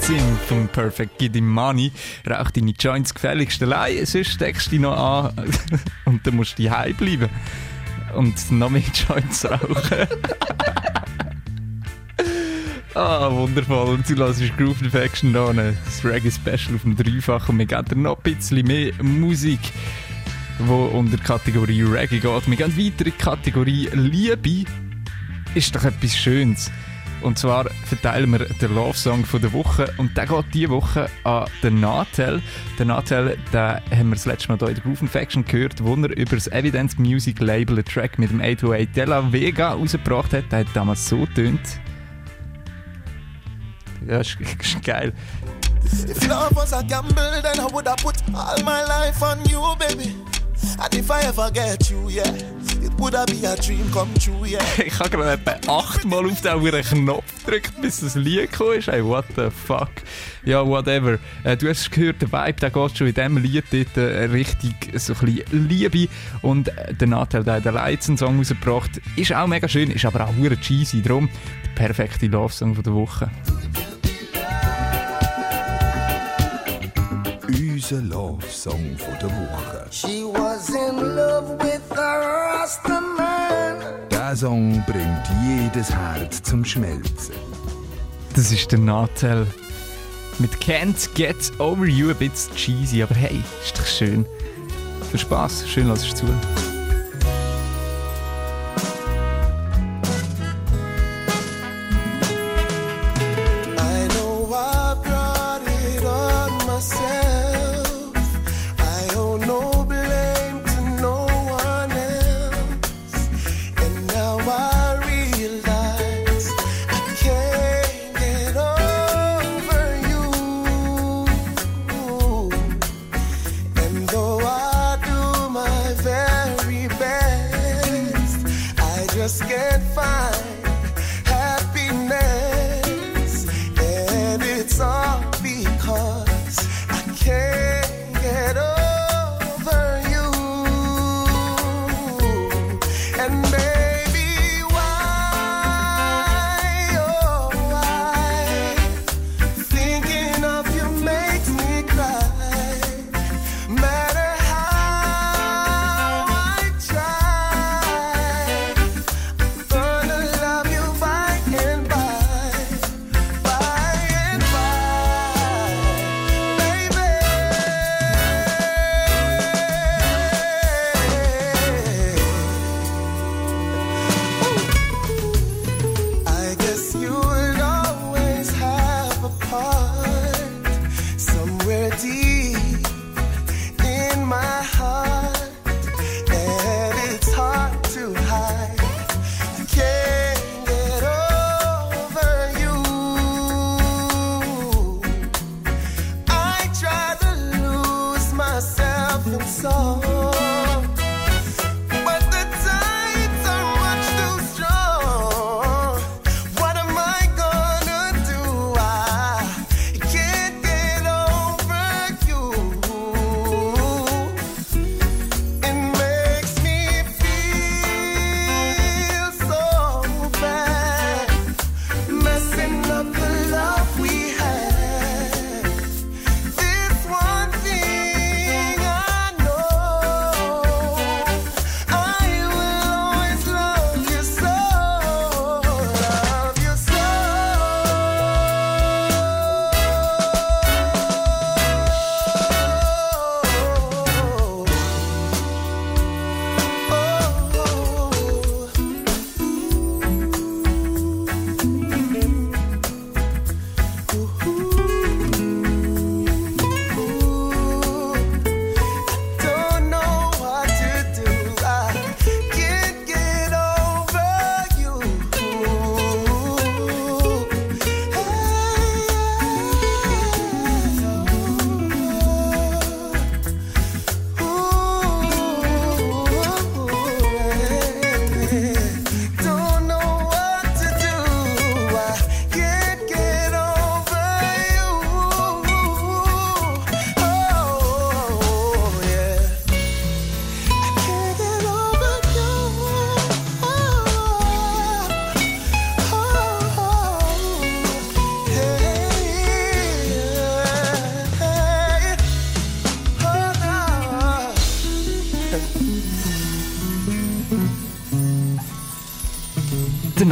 Dancing 0.09 0.37
vom 0.47 0.67
Perfect 0.67 1.19
Gidimani. 1.19 1.91
Rauch 2.27 2.49
deine 2.49 2.71
Joints 2.71 3.13
gefälligst 3.13 3.61
allein, 3.61 4.03
sonst 4.07 4.29
steckst 4.29 4.67
du 4.67 4.71
dich 4.71 4.79
noch 4.79 4.97
an 4.97 5.33
und 6.05 6.25
dann 6.25 6.35
musst 6.35 6.57
du 6.57 6.63
daheim 6.63 6.95
bleiben. 6.95 7.29
Und 8.15 8.51
noch 8.51 8.71
mehr 8.71 8.81
Joints 8.81 9.45
rauchen. 9.45 10.07
ah, 12.95 13.29
wundervoll. 13.31 13.95
Und 13.95 14.09
du 14.09 14.15
hörst 14.15 14.41
Groove 14.57 14.81
Infection 14.81 15.31
da, 15.31 15.53
ne? 15.53 15.77
das 15.85 16.03
Reggae 16.03 16.31
Special 16.31 16.75
auf 16.75 16.81
dem 16.81 16.95
Dreifach 16.95 17.47
und 17.47 17.59
wir 17.59 17.67
geben 17.67 18.01
noch 18.01 18.17
ein 18.17 18.23
bisschen 18.23 18.65
mehr 18.65 18.91
Musik, 19.03 19.59
die 20.57 20.63
unter 20.63 21.17
Kategorie 21.17 21.83
Reggae 21.83 22.19
geht. 22.19 22.47
Wir 22.49 22.57
gehen 22.57 22.77
weiter 22.77 23.05
in 23.05 23.05
die 23.05 23.11
Kategorie 23.11 23.89
Liebe. 23.93 24.65
Ist 25.53 25.75
doch 25.75 25.83
etwas 25.83 26.17
Schönes 26.17 26.71
Und 27.21 27.37
zwar 27.37 27.65
verteilen 27.85 28.31
wir 28.31 28.39
den 28.39 28.75
Love 28.75 28.97
Song 28.97 29.25
von 29.25 29.41
der 29.41 29.51
Woche. 29.53 29.91
Und 29.97 30.15
der 30.15 30.25
geht 30.25 30.45
diese 30.53 30.69
Woche 30.69 31.09
an 31.23 31.45
den 31.63 31.79
Natel. 31.79 32.41
Den 32.77 32.87
Natel, 32.87 33.37
den 33.51 33.59
haben 33.59 34.09
wir 34.09 34.15
das 34.15 34.25
letzte 34.25 34.49
Mal 34.49 34.57
hier 34.57 34.69
in 34.69 34.75
der 34.75 34.83
Groove 34.83 35.09
Faction 35.09 35.45
gehört, 35.45 35.83
wo 35.83 35.95
er 35.95 36.17
über 36.17 36.35
das 36.35 36.47
Evidence 36.47 36.97
Music 36.97 37.39
Label 37.39 37.75
einen 37.75 37.85
Track 37.85 38.19
mit 38.19 38.31
dem 38.31 38.41
808 38.41 38.95
Della 38.95 39.31
Vega 39.31 39.73
rausgebracht 39.73 40.33
hat. 40.33 40.51
Der 40.51 40.59
hat 40.59 40.67
damals 40.73 41.07
so 41.07 41.25
tönt. 41.25 41.59
Ja, 44.07 44.19
ist, 44.19 44.37
ist 44.39 44.83
geil. 44.83 45.13
If 46.07 46.27
love 46.27 46.55
was 46.55 46.73
a 46.73 46.81
gamble, 46.83 47.15
then 47.41 47.59
I 47.59 47.71
would 47.71 47.87
have 47.87 47.97
put 48.03 48.15
all 48.33 48.63
my 48.63 48.81
life 48.83 49.21
on 49.23 49.39
you, 49.49 49.61
baby. 49.77 50.15
And 50.79 50.93
if 50.93 51.09
I 51.09 51.21
ever 51.21 51.49
get 51.51 51.89
you, 51.89 52.09
yeah, 52.09 52.31
it 52.99 53.03
would 53.03 53.13
have 53.13 53.27
be 53.27 53.45
a 53.45 53.55
dream 53.55 53.89
come 53.91 54.13
true, 54.15 54.45
yeah. 54.45 54.59
Ich 54.85 54.99
habe 54.99 55.09
gerade 55.09 55.31
etwa 55.31 55.79
achtmal 55.79 56.25
auf 56.25 56.41
den 56.41 56.83
Knopf 56.83 57.45
gedrückt, 57.45 57.81
bis 57.81 58.01
das 58.01 58.15
Lied 58.15 58.51
gekommen 58.51 58.79
ist. 58.79 58.87
Hey, 58.87 59.03
what 59.03 59.25
the 59.35 59.49
fuck? 59.49 59.89
Ja, 60.43 60.65
whatever. 60.65 61.17
Äh, 61.43 61.55
du 61.55 61.69
hast 61.69 61.91
gehört, 61.91 62.21
der 62.21 62.31
Vibe, 62.31 62.59
der 62.59 62.69
geht 62.69 62.97
schon 62.97 63.07
in 63.07 63.13
diesem 63.13 63.37
Lied 63.37 63.63
dort 63.71 63.97
äh, 63.97 64.25
richtig 64.25 64.73
so 64.95 65.13
ein 65.13 65.19
bisschen 65.33 65.69
Liebe. 65.69 66.07
Und 66.41 66.67
äh, 66.67 66.93
der 66.93 67.07
Nathalie, 67.07 67.45
der 67.45 67.53
hat 67.55 67.67
einen 67.67 67.75
Leitzen-Song 67.75 68.37
rausgebracht. 68.37 69.01
Ist 69.15 69.33
auch 69.33 69.47
mega 69.47 69.67
schön, 69.67 69.91
ist 69.91 70.05
aber 70.05 70.25
auch 70.25 70.35
hure 70.35 70.57
cheesy. 70.57 71.01
Darum 71.01 71.29
der 71.63 71.85
perfekte 71.85 72.27
Love-Song 72.27 72.81
der 72.83 72.93
Woche. 72.93 73.29
Unser 77.47 78.01
Love-Song 78.01 78.97
der 79.21 79.29
Woche. 79.29 79.85
She 79.89 80.23
was 80.23 80.69
in 80.69 81.15
love 81.15 81.57
with 81.63 81.81
man. 81.95 82.48
Der 84.11 84.35
Song 84.35 84.83
bringt 84.85 85.23
jedes 85.43 85.89
Herz 85.91 86.43
zum 86.43 86.63
Schmelzen. 86.63 87.33
Das 88.35 88.51
ist 88.51 88.71
der 88.71 88.77
Nathalie. 88.77 89.47
Mit 90.37 90.51
Can't 90.57 91.09
Get 91.15 91.51
Over 91.59 91.87
You 91.87 92.11
ein 92.11 92.15
bisschen 92.17 92.55
cheesy, 92.55 93.01
aber 93.01 93.15
hey, 93.15 93.41
ist 93.63 93.77
doch 93.77 93.87
schön. 93.87 94.23
Für 95.09 95.17
Spaß, 95.17 95.67
schön 95.67 95.87
lass 95.87 96.05
es 96.05 96.13
zu. 96.13 96.25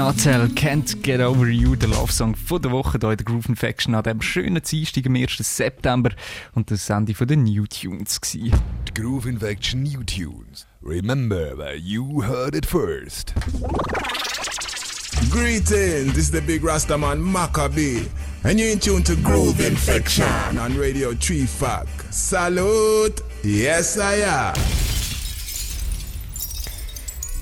Nathalie 0.07 0.47
Can't 0.55 1.03
Get 1.03 1.19
Over 1.19 1.47
You, 1.47 1.75
der 1.75 1.89
Love-Song 1.89 2.33
von 2.33 2.61
der 2.61 2.71
Woche 2.71 2.97
hier 2.97 3.11
in 3.11 3.17
der 3.17 3.25
Groove 3.25 3.49
Infection 3.49 3.93
an 3.93 4.03
diesem 4.03 4.21
schönen 4.21 4.61
Dienstag 4.61 5.05
am 5.05 5.15
1. 5.15 5.37
September. 5.39 6.11
Und 6.55 6.71
das 6.71 6.89
Ende 6.89 7.13
von 7.13 7.27
den 7.27 7.43
New 7.43 7.65
Tunes. 7.65 8.17
Die 8.31 8.53
Groove 8.95 9.25
Infection 9.25 9.83
New 9.83 10.01
Tunes. 10.03 10.65
Remember 10.81 11.57
where 11.57 11.75
you 11.75 12.23
heard 12.23 12.55
it 12.55 12.65
first. 12.65 13.33
Greetings, 15.29 16.13
this 16.13 16.29
is 16.29 16.31
the 16.31 16.39
big 16.39 16.63
Rastaman 16.63 17.19
Maccabee, 17.19 18.07
and 18.45 18.57
you're 18.57 18.71
in 18.71 18.79
tune 18.79 19.03
to 19.03 19.13
Groove 19.17 19.59
Infection 19.59 20.57
on 20.57 20.77
Radio 20.77 21.13
3 21.15 21.45
Fac. 21.45 21.85
Salute, 22.11 23.21
yes 23.43 23.97
I 23.97 24.21
am. 24.23 24.76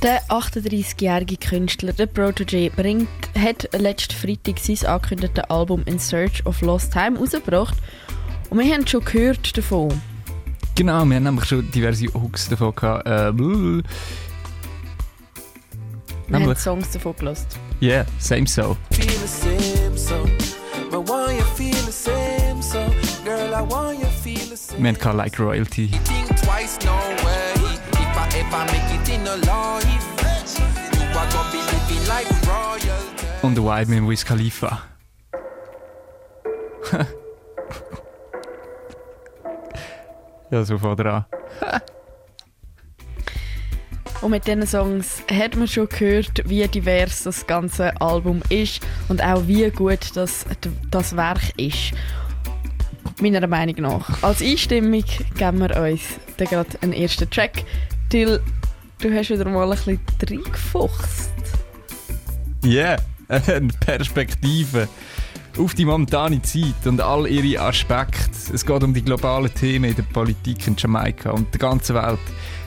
Der 0.05 0.21
38-jährige 0.27 1.37
Künstler, 1.37 1.91
der 1.91 2.05
Protege, 2.05 2.69
bringt, 2.69 3.09
hat 3.35 3.67
letzten 3.73 4.13
Freitag 4.13 4.59
sein 4.59 4.87
angekündigtes 4.87 5.43
Album 5.45 5.81
In 5.87 5.97
Search 5.97 6.45
of 6.45 6.61
Lost 6.61 6.93
Time 6.93 7.17
rausgebracht. 7.17 7.75
Und 8.51 8.59
wir 8.59 8.71
haben 8.71 8.85
schon 8.85 9.03
gehört 9.03 9.57
davon. 9.57 9.99
Genau, 10.75 11.03
wir 11.05 11.15
haben 11.15 11.23
nämlich 11.23 11.45
schon 11.45 11.71
diverse 11.71 12.05
Hooks 12.13 12.47
davon 12.49 12.75
gehabt. 12.75 13.07
Äh, 13.07 13.31
blö. 13.31 13.81
Wir 16.27 16.39
haben 16.39 16.55
Songs 16.55 16.91
davon 16.91 17.15
gelost. 17.17 17.57
yeah, 17.81 18.05
same 18.19 18.45
so. 18.45 18.77
feel 18.91 19.09
the 19.09 19.27
same, 19.27 19.97
so. 19.97 20.23
But 20.91 21.09
why 21.09 21.35
you 21.35 21.43
feel 21.55 21.83
the 21.83 21.91
same, 21.91 22.61
so. 22.61 22.77
Girl, 23.23 23.55
I 23.55 23.61
want 23.61 23.99
you 23.99 24.05
feel 24.23 24.37
the 24.51 24.55
same. 24.55 24.83
Wir 24.83 24.93
haben 25.03 25.17
Like 25.17 25.39
Royalty. 25.39 25.87
Think 26.03 26.27
twice, 26.43 26.77
no 26.85 26.93
way. 27.25 27.55
If 28.07 28.15
I 28.17 28.27
ever 28.39 28.71
make 28.71 29.01
it 29.01 29.09
in 29.09 29.27
a 29.27 29.35
life, 29.45 29.84
Und 33.41 33.57
Wild 33.57 33.89
mit 33.89 34.07
Wiz 34.07 34.23
Khalifa. 34.25 34.81
ja, 40.51 40.63
so 40.63 40.77
vor 40.77 40.95
dran. 40.95 41.25
Und 44.21 44.31
mit 44.31 44.47
diesen 44.47 44.65
Songs 44.65 45.21
hat 45.31 45.55
man 45.55 45.67
schon 45.67 45.87
gehört, 45.87 46.41
wie 46.49 46.67
divers 46.67 47.23
das 47.23 47.45
ganze 47.45 47.99
Album 48.01 48.41
ist 48.49 48.81
und 49.07 49.23
auch 49.23 49.45
wie 49.45 49.69
gut 49.69 50.15
das, 50.15 50.45
das 50.89 51.15
Werk 51.15 51.51
ist. 51.57 51.91
Meiner 53.21 53.45
Meinung 53.45 53.75
nach. 53.81 54.23
Als 54.23 54.41
Einstimmung 54.41 55.03
geben 55.37 55.59
wir 55.59 55.75
uns 55.79 56.01
dann 56.37 56.47
gerade 56.47 56.69
einen 56.81 56.93
ersten 56.93 57.29
Track. 57.29 57.65
Till, 58.09 58.41
du 58.99 59.13
hast 59.13 59.29
wieder 59.29 59.47
mal 59.47 59.71
ein 59.71 59.77
bisschen 59.77 59.99
reingefuchst. 60.27 61.34
Yeah, 62.67 62.97
eine 63.27 63.67
Perspektive 63.79 64.87
auf 65.59 65.75
die 65.75 65.85
momentane 65.85 66.41
Zeit 66.41 66.87
und 66.87 66.99
all 66.99 67.27
ihre 67.27 67.61
Aspekte. 67.61 68.31
Es 68.51 68.65
geht 68.65 68.83
um 68.83 68.91
die 68.91 69.03
globalen 69.03 69.53
Themen 69.53 69.91
in 69.91 69.95
der 69.95 70.03
Politik 70.03 70.65
in 70.65 70.75
Jamaika 70.75 71.29
und 71.29 71.53
der 71.53 71.59
ganzen 71.59 71.95
Welt. 71.95 72.19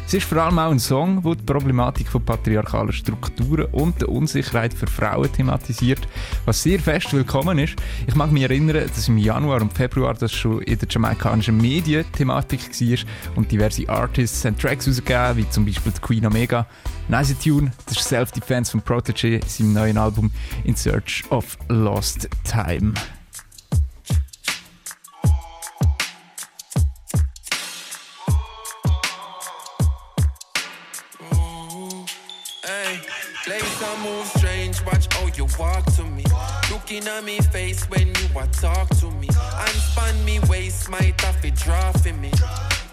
Es 0.09 0.15
ist 0.15 0.25
vor 0.27 0.39
allem 0.39 0.59
auch 0.59 0.71
ein 0.71 0.79
Song, 0.79 1.23
der 1.23 1.35
die 1.35 1.43
Problematik 1.43 2.09
von 2.09 2.25
patriarchalen 2.25 2.95
Strukturen 2.95 3.67
und 3.73 4.01
der 4.01 4.09
Unsicherheit 4.09 4.73
für 4.73 4.87
Frauen 4.87 5.31
thematisiert, 5.31 6.01
was 6.47 6.63
sehr 6.63 6.79
fest 6.79 7.13
willkommen 7.13 7.59
ist. 7.59 7.77
Ich 8.07 8.15
mag 8.15 8.33
mich 8.33 8.45
erinnern, 8.45 8.89
dass 8.89 9.07
im 9.07 9.19
Januar 9.19 9.61
und 9.61 9.75
Februar 9.75 10.15
das 10.15 10.33
schon 10.33 10.63
in 10.63 10.79
der 10.79 10.89
jamaikanischen 10.89 11.59
Medien 11.59 12.11
Thematik 12.11 12.61
war 12.71 12.99
und 13.37 13.53
diverse 13.53 13.87
Artists 13.87 14.47
haben 14.47 14.57
Tracks 14.57 14.89
rausgegeben, 14.89 15.37
wie 15.37 15.51
zum 15.51 15.67
Beispiel 15.67 15.93
die 15.93 16.01
Queen 16.01 16.25
Omega. 16.25 16.67
Nice 17.09 17.39
Tune, 17.39 17.71
das 17.85 17.99
ist 17.99 18.09
Self-Defense 18.09 18.71
von 18.71 18.81
Protege, 18.81 19.41
seinem 19.47 19.75
neuen 19.75 19.99
Album 19.99 20.31
In 20.65 20.75
Search 20.75 21.23
of 21.29 21.59
Lost 21.69 22.31
Time. 22.45 22.95
Walk 35.59 35.85
to 35.97 36.05
me. 36.05 36.25
Looking 36.71 37.07
at 37.09 37.25
me 37.25 37.39
face 37.39 37.85
when 37.91 38.09
you 38.09 38.39
a 38.39 38.47
talk 38.47 38.89
to 39.01 39.11
me. 39.11 39.29
And 39.29 39.77
span 39.89 40.25
me 40.25 40.41
waist, 40.49 40.89
it 40.91 41.55
draw 41.57 41.93
for 41.93 42.13
me. 42.15 42.31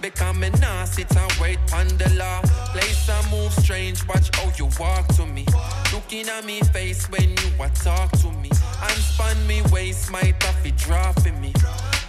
Become 0.01 0.43
a 0.43 0.49
nah 0.61 0.85
sit 0.85 1.15
and 1.15 1.33
wait 1.39 1.59
on 1.73 1.87
the 1.97 2.09
law. 2.17 2.41
Place 2.73 3.09
I 3.09 3.31
move 3.31 3.53
strange, 3.53 4.07
watch 4.07 4.29
how 4.35 4.51
you 4.57 4.69
walk 4.79 5.07
to 5.15 5.25
me. 5.25 5.45
Looking 5.93 6.27
at 6.29 6.45
me 6.45 6.61
face 6.61 7.09
when 7.09 7.29
you 7.29 7.63
a 7.63 7.69
talk 7.69 8.11
to 8.21 8.31
me. 8.31 8.49
And 8.81 8.99
span 9.01 9.47
me 9.47 9.61
waist, 9.71 10.11
it 10.13 10.77
draw 10.77 11.11
for 11.13 11.31
me. 11.33 11.53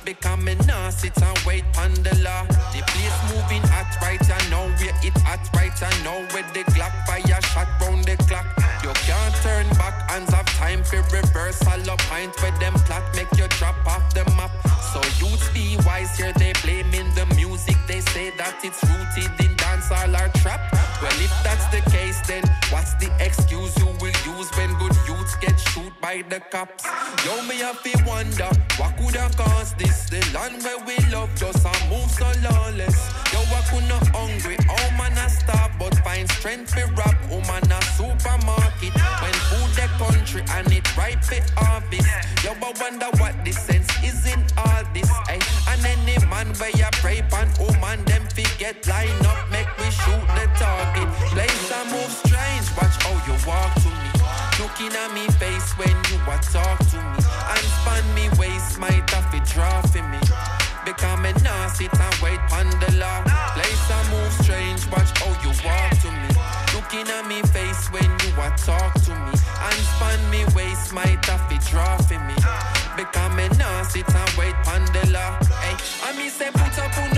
Become 0.05 0.47
a 0.47 0.55
nah 0.67 0.91
sit 0.91 1.21
and 1.21 1.39
wait 1.45 1.65
on 1.79 1.93
the 1.95 2.15
law. 2.23 2.45
The 2.47 2.83
place 2.87 3.19
moving 3.35 3.63
hot 3.75 3.91
right 4.01 4.23
I 4.23 4.51
know 4.51 4.69
where 4.79 4.95
it 5.03 5.19
hot 5.27 5.43
right 5.53 5.83
I 5.83 5.91
know 6.05 6.23
where 6.31 6.47
the 6.55 6.63
Glock 6.71 6.95
fire 7.07 7.43
shot 7.43 7.69
round 7.81 8.05
the 8.05 8.17
clock. 8.29 8.47
You 8.85 8.93
can't 9.03 9.35
turn 9.43 9.69
back, 9.79 10.09
hands 10.09 10.33
have 10.33 10.46
time 10.77 10.85
for 10.85 11.17
reversal 11.17 11.91
up 11.91 11.99
pint 11.99 12.35
where 12.43 12.53
them 12.59 12.75
plot 12.85 13.03
make 13.15 13.31
you 13.37 13.47
drop 13.59 13.77
off 13.87 14.15
the 14.15 14.25
map. 14.37 14.51
So 14.93 15.01
youths 15.25 15.49
be 15.51 15.77
wise 15.87 16.17
here, 16.17 16.33
they 16.33 16.53
blaming 16.63 17.13
the 17.15 17.27
music. 17.35 17.77
They 17.87 18.01
say 18.01 18.31
that 18.37 18.65
it's 18.65 18.83
rooted 18.85 19.31
in 19.45 19.57
dancehall 19.57 20.15
or 20.15 20.29
trap. 20.41 20.61
Well, 21.03 21.19
if 21.21 21.33
that's 21.45 21.67
the 21.67 21.83
case, 21.91 22.21
then 22.27 22.43
what's 22.71 22.95
the 22.95 23.11
excuse 23.21 23.77
you 23.79 23.87
will 24.01 24.19
use 24.37 24.51
when 24.57 24.73
good 24.79 24.97
youths 25.07 25.37
get 25.37 25.59
shoot 25.59 25.93
by 26.01 26.25
the 26.29 26.41
cops? 26.51 26.85
Yo, 27.25 27.43
me 27.43 27.57
have 27.57 27.83
to 27.83 27.93
wonder 28.07 28.51
what 28.77 28.97
could 28.97 29.17
have 29.17 29.37
caused 29.37 29.79
this. 29.79 30.09
The 30.11 30.21
land 30.35 30.63
where 30.63 30.79
we 30.87 30.97
love 31.13 31.31
just 31.37 31.65
a 31.65 31.73
move 31.91 32.11
so 32.11 32.31
lawless. 32.43 32.99
Yo, 33.33 33.41
I 33.41 33.61
could 33.71 33.89
not 33.89 34.07
hungry, 34.09 34.57
oh 34.69 34.89
man 34.99 35.17
I 35.19 35.29
starve, 35.29 35.73
but 35.79 35.95
find 35.99 36.29
strength 36.31 36.73
for 36.75 36.87
rap. 36.95 37.17
Oh 37.31 37.41
man 37.49 37.71
a 37.71 37.81
supermarket 37.97 38.95
when 39.23 39.37
food 39.49 39.66
country 39.99 40.43
and 40.51 40.73
it 40.73 40.97
ripe 40.97 41.23
for 41.23 41.41
harvest. 41.57 42.09
Yo, 42.45 42.53
I 42.53 42.73
wonder 42.81 43.11
what 43.19 43.35
the 43.45 43.53
sense 43.53 43.89
is 44.05 44.27
in 44.27 44.41
all 44.57 44.83
this. 44.93 45.11
Ay. 45.29 45.41
And 45.69 45.85
any 45.85 46.19
man 46.27 46.49
where 46.55 46.71
you 46.71 46.89
pray 47.03 47.23
pan, 47.29 47.49
oh 47.61 47.73
man 47.81 48.05
them 48.05 48.23
forget 48.33 48.87
line 48.87 49.27
up, 49.27 49.51
make 49.51 49.69
me 49.79 49.89
shoot 49.91 50.25
the 50.37 50.47
target. 50.57 51.09
Place 51.33 51.73
I 51.73 51.83
move 51.93 52.13
strange, 52.25 52.67
watch 52.77 52.97
how 53.03 53.17
you 53.27 53.37
walk 53.47 53.75
to 53.83 53.91
me. 53.91 54.17
Looking 54.61 54.93
at 54.97 55.13
me 55.13 55.27
face 55.37 55.73
when 55.77 55.97
you 56.09 56.19
a 56.25 56.37
talk 56.53 56.79
to 56.93 56.97
me. 56.97 57.21
And 57.53 57.65
span 57.77 58.05
me 58.15 58.29
waist, 58.39 58.79
might 58.79 59.09
have 59.11 59.29
to 59.33 59.41
draw 59.53 59.83
for 59.83 60.03
me. 60.09 60.21
Become 60.85 61.27
a 61.27 61.33
sit 61.71 61.93
and 61.93 62.17
wait 62.23 62.41
on 62.53 62.71
the 62.81 62.97
law. 62.99 63.36
Looking 66.97 67.13
at 67.13 67.29
me 67.29 67.43
face 67.43 67.93
when 67.93 68.05
you 68.05 68.41
a 68.41 68.57
talk 68.57 68.95
to 68.95 69.11
me. 69.11 69.33
And 69.69 69.81
span 69.93 70.31
me 70.31 70.47
waist, 70.55 70.95
to 71.51 71.59
draw 71.71 71.95
for 71.99 72.19
me. 72.21 72.35
Become 72.97 73.39
a 73.39 73.49
nah 73.59 73.83
sit 73.83 74.07
wait 74.39 74.55
law. 75.13 75.37
Hey, 75.61 75.77
I 76.03 76.17
me 76.17 76.31
say 76.31 76.51
put 76.51 76.79
up 76.79 76.97
on 76.97 77.16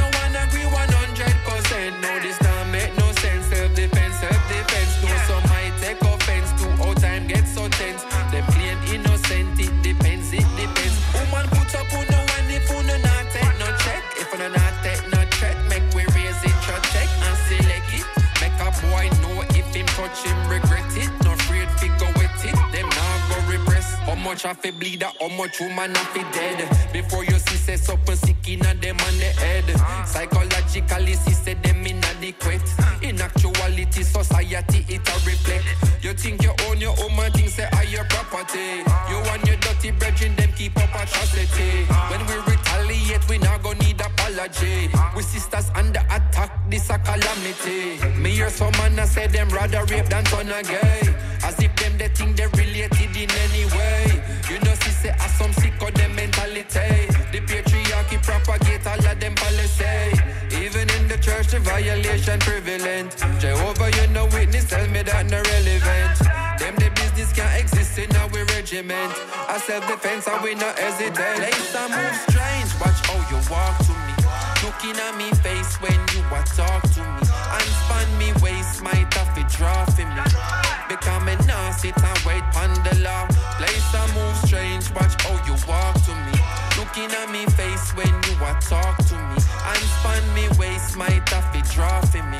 much 24.18 24.44
I 24.44 24.54
fi 24.54 24.70
bleed, 24.70 25.02
or 25.02 25.12
how 25.20 25.28
much 25.36 25.60
woman 25.60 25.96
I 25.96 26.04
fi 26.12 26.22
dead. 26.32 26.92
Before 26.92 27.24
you 27.24 27.38
see 27.38 27.56
say 27.56 27.76
something 27.76 28.16
sick 28.16 28.48
inna 28.48 28.74
them 28.74 28.96
on 29.00 29.18
the 29.18 29.30
head. 29.42 29.64
Psychologically, 30.06 31.14
see 31.14 31.32
say 31.32 31.54
them 31.54 31.86
inadequate. 31.86 32.62
In 33.02 33.20
actuality, 33.20 34.02
society 34.02 34.84
it 34.88 35.08
a 35.08 35.14
reflect. 35.26 35.66
You 36.02 36.12
think 36.14 36.42
you 36.42 36.52
own 36.68 36.80
your 36.80 36.94
own 37.02 37.16
man, 37.16 37.32
think 37.32 37.50
say 37.50 37.68
are 37.72 37.84
your 37.84 38.04
property. 38.04 38.82
You 39.10 39.18
and 39.32 39.46
your 39.46 39.56
dirty 39.56 39.90
brethren, 39.92 40.34
them 40.36 40.50
keep 40.56 40.76
up 40.76 40.94
atrocity. 40.94 41.84
When 42.10 42.20
we 42.26 42.34
retaliate, 42.52 43.28
we 43.28 43.38
not 43.38 43.62
gonna 43.62 43.78
need 43.80 44.00
apology. 44.00 44.90
We 45.16 45.22
sisters 45.22 45.70
under 45.74 46.00
attack, 46.10 46.50
this 46.70 46.90
a 46.90 46.98
calamity. 46.98 47.98
Me 48.20 48.30
hear 48.30 48.50
some 48.50 48.72
man 48.72 48.98
a 48.98 49.06
say 49.06 49.26
them 49.26 49.48
rather 49.50 49.84
rape 49.84 50.06
than 50.06 50.24
turn 50.24 50.50
a 50.50 50.62
gay. 50.62 51.17
As 51.58 51.64
if 51.64 51.76
them 51.76 51.98
they 51.98 52.08
think 52.08 52.36
they 52.36 52.46
related 52.46 53.16
in 53.16 53.30
any 53.30 53.64
way. 53.74 54.22
You 54.48 54.60
know, 54.60 54.74
see 54.82 54.90
say 54.90 55.10
as 55.10 55.32
some 55.38 55.52
sick 55.54 55.74
of 55.82 55.92
them 55.94 56.14
mentality. 56.14 57.10
The 57.32 57.40
patriarchy 57.42 58.22
propagate 58.22 58.86
all 58.86 58.98
of 58.98 59.18
them 59.18 59.34
policy. 59.34 60.14
Even 60.54 60.88
in 60.90 61.08
the 61.08 61.18
church, 61.18 61.48
the 61.48 61.58
violation 61.58 62.38
prevalent. 62.40 63.16
Jehovah, 63.40 63.90
you 63.90 64.06
know 64.14 64.26
witness, 64.26 64.68
tell 64.70 64.86
me 64.88 65.02
that 65.02 65.26
no 65.26 65.42
relevant. 65.42 66.18
Them 66.58 66.74
the 66.76 66.90
business 66.94 67.32
can't 67.32 67.60
exist 67.60 67.98
in 67.98 68.14
our 68.16 68.28
regiment. 68.54 69.12
A 69.48 69.58
self-defense, 69.58 70.28
and 70.28 70.42
we 70.44 70.54
not 70.54 70.78
hesitate. 70.78 71.42
Place 71.42 71.74
I 71.74 71.84
move 71.90 72.16
strange, 72.30 72.70
watch 72.78 73.00
how 73.02 73.18
you 73.30 73.38
walk 73.50 73.78
to 73.82 73.94
me. 74.06 74.14
Looking 74.62 74.96
at 75.00 75.16
me 75.16 75.30
face 75.42 75.74
when 75.82 75.98
you 76.14 76.22
a 76.30 76.40
talk 76.54 76.82
to 76.94 77.02
me. 77.02 77.22
And 77.26 77.68
span 77.82 78.08
me 78.18 78.30
waist, 78.42 78.82
might 78.82 79.10
have 79.14 79.34
to 79.34 79.56
draw 79.56 79.84
for 79.86 80.06
me. 80.06 80.67
Become 80.88 81.28
a 81.28 81.36
nah 81.46 81.70
sit 81.72 81.96
and 82.02 82.18
wait 82.24 82.42
pon 82.52 82.72
the 82.82 82.98
law. 83.04 83.26
Place 83.58 83.94
a 83.94 84.02
move 84.14 84.36
strange, 84.46 84.90
watch 84.94 85.14
how 85.22 85.36
you 85.46 85.54
walk 85.68 85.94
to 86.04 86.14
me. 86.26 86.32
Looking 86.78 87.10
at 87.12 87.30
me 87.30 87.44
face 87.56 87.94
when 87.94 88.08
you 88.08 88.34
a 88.44 88.56
talk 88.60 88.96
to 89.08 89.14
me. 89.14 89.36
And 89.70 89.82
span 89.94 90.22
me 90.34 90.48
waist, 90.58 90.96
my 90.96 91.20
taffy 91.26 91.60
draw 91.74 92.00
for 92.02 92.22
me. 92.22 92.38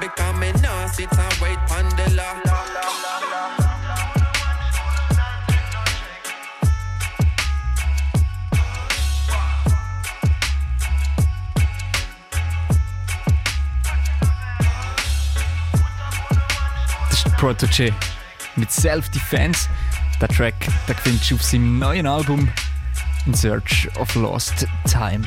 Become 0.00 0.42
a 0.42 0.52
nah 0.60 0.86
sit 0.88 1.10
and 1.10 1.34
wait 1.40 1.58
pon 1.66 1.88
the 1.96 2.14
law. 2.14 2.47
Protege 17.38 17.94
mit 18.56 18.72
Self-Defense. 18.72 19.68
Der 20.20 20.26
Track 20.26 20.66
den 20.88 20.96
findest 20.96 21.30
du 21.30 21.34
auf 21.36 21.42
seinem 21.44 21.78
neuen 21.78 22.04
Album 22.04 22.48
In 23.26 23.34
Search 23.34 23.88
of 23.96 24.12
Lost 24.16 24.66
Time. 24.90 25.22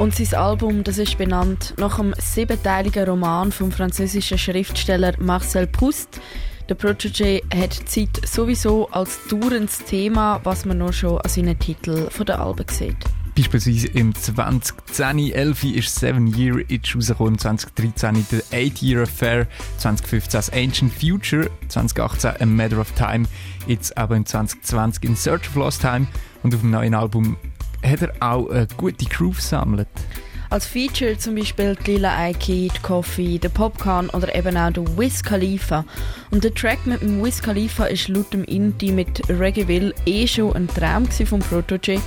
Und 0.00 0.16
sein 0.16 0.34
Album, 0.36 0.82
das 0.82 0.98
ist 0.98 1.16
benannt 1.16 1.74
nach 1.78 2.00
einem 2.00 2.12
siebenteiligen 2.18 3.08
Roman 3.08 3.52
vom 3.52 3.70
französischen 3.70 4.36
Schriftsteller 4.36 5.12
Marcel 5.20 5.68
Proust. 5.68 6.20
Der 6.68 6.74
Protege 6.74 7.40
hat 7.54 7.72
Zeit 7.72 8.20
sowieso 8.26 8.88
als 8.88 9.20
dauerndes 9.28 9.84
Thema, 9.84 10.40
was 10.42 10.64
man 10.64 10.78
noch 10.78 10.92
schon 10.92 11.20
an 11.20 11.28
seinen 11.28 11.56
Titeln 11.56 12.08
der 12.26 12.40
Alben 12.40 12.66
sieht. 12.68 12.96
Beispielsweise 13.34 13.88
im 13.88 14.14
2010 14.14 15.32
11 15.32 15.64
ist 15.64 15.94
Seven 15.94 16.26
Year 16.26 16.58
Itch 16.68 16.94
rausgekommen, 16.94 17.38
2013 17.38 18.26
The 18.30 18.42
Eight 18.54 18.82
Year 18.82 19.02
Affair, 19.02 19.46
2015 19.78 20.32
das 20.32 20.50
Ancient 20.50 20.92
Future, 20.92 21.48
2018 21.68 22.42
A 22.42 22.46
Matter 22.46 22.78
of 22.78 22.92
Time, 22.92 23.26
jetzt 23.66 23.96
aber 23.96 24.16
im 24.16 24.26
2020 24.26 25.04
In 25.04 25.16
Search 25.16 25.48
of 25.48 25.54
Lost 25.54 25.80
Time 25.80 26.06
und 26.42 26.54
auf 26.54 26.60
dem 26.60 26.70
neuen 26.70 26.94
Album 26.94 27.38
hat 27.82 28.02
er 28.02 28.12
auch 28.20 28.50
eine 28.50 28.68
gute 28.76 29.06
Groove 29.06 29.36
gesammelt. 29.36 29.88
Als 30.50 30.66
Feature 30.66 31.16
zum 31.16 31.34
Beispiel 31.34 31.74
die 31.86 31.92
Lila 31.92 32.14
Aiki, 32.14 32.70
die 32.74 32.82
Coffee, 32.82 33.38
der 33.38 33.48
Popcorn 33.48 34.10
oder 34.10 34.34
eben 34.34 34.54
auch 34.58 34.70
der 34.70 34.84
Wiz 34.98 35.22
Khalifa. 35.22 35.86
Und 36.30 36.44
der 36.44 36.52
Track 36.52 36.86
mit 36.86 37.00
dem 37.00 37.24
Wiz 37.24 37.40
Khalifa 37.40 37.86
ist 37.86 38.08
laut 38.08 38.34
dem 38.34 38.44
Indie 38.44 38.92
mit 38.92 39.26
Reggaeville 39.30 39.94
eh 40.04 40.26
schon 40.26 40.54
ein 40.54 40.68
Traum 40.68 41.06
vom 41.06 41.40
Protege. 41.40 42.02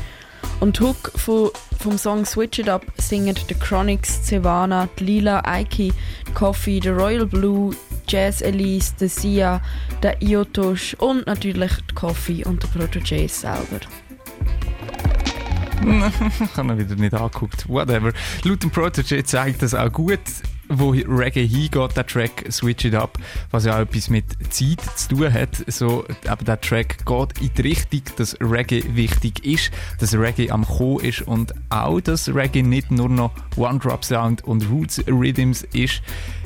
Und 0.60 0.80
Hook 0.80 1.12
von, 1.16 1.52
vom 1.80 1.98
Song 1.98 2.26
Switch 2.26 2.60
It 2.60 2.70
Up 2.70 2.86
singen 2.98 3.36
The 3.48 3.56
Chronics, 3.56 4.22
die 4.24 4.43
Lila 5.00 5.41
die 5.41 5.93
Coffee, 6.34 6.80
der 6.80 6.96
Royal 6.96 7.26
Blue, 7.26 7.76
Jazz 8.08 8.41
Elise, 8.41 8.93
der 9.00 9.10
Sia, 9.10 9.62
der 10.02 10.22
Iotosh 10.22 10.96
und 10.96 11.28
natürlich 11.28 11.72
die 11.89 11.96
Coffee 11.96 12.46
und 12.46 12.64
der 12.64 12.68
Protege 12.68 13.28
selber. 13.28 13.80
ich 15.86 16.58
habe 16.58 16.74
ihn 16.74 16.78
wieder 16.80 16.96
nicht 16.96 17.14
angeguckt. 17.14 17.68
Whatever. 17.68 18.12
Laut 18.43 18.72
Protege 18.72 19.24
zeigt 19.24 19.62
das 19.62 19.74
auch 19.74 19.91
gut, 19.91 20.20
wo 20.70 20.91
Reggae 20.91 21.45
hingeht, 21.45 21.95
der 21.95 22.05
Track 22.05 22.45
Switch 22.51 22.86
It 22.86 22.95
Up, 22.95 23.18
was 23.51 23.66
ja 23.66 23.76
auch 23.76 23.82
etwas 23.82 24.09
mit 24.09 24.26
Zeit 24.49 24.82
zu 24.95 25.09
tun 25.09 25.34
hat. 25.34 25.63
So, 25.68 26.05
aber 26.28 26.43
der 26.43 26.59
Track 26.61 27.05
geht 27.05 27.41
in 27.41 27.51
die 27.57 27.61
Richtung, 27.61 28.01
dass 28.18 28.36
Reggae 28.39 28.84
wichtig 28.95 29.45
ist, 29.45 29.72
dass 29.99 30.13
Reggae 30.13 30.51
am 30.51 30.66
Kommen 30.66 31.01
ist 31.01 31.22
und 31.22 31.53
auch, 31.70 32.01
dass 32.01 32.34
Reggae 32.34 32.63
nicht 32.63 32.91
nur 32.91 33.09
noch 33.09 33.32
One-Drop-Sound 33.55 34.43
und 34.43 34.70
Roots-Rhythms 34.70 35.63
ist. 35.74 36.01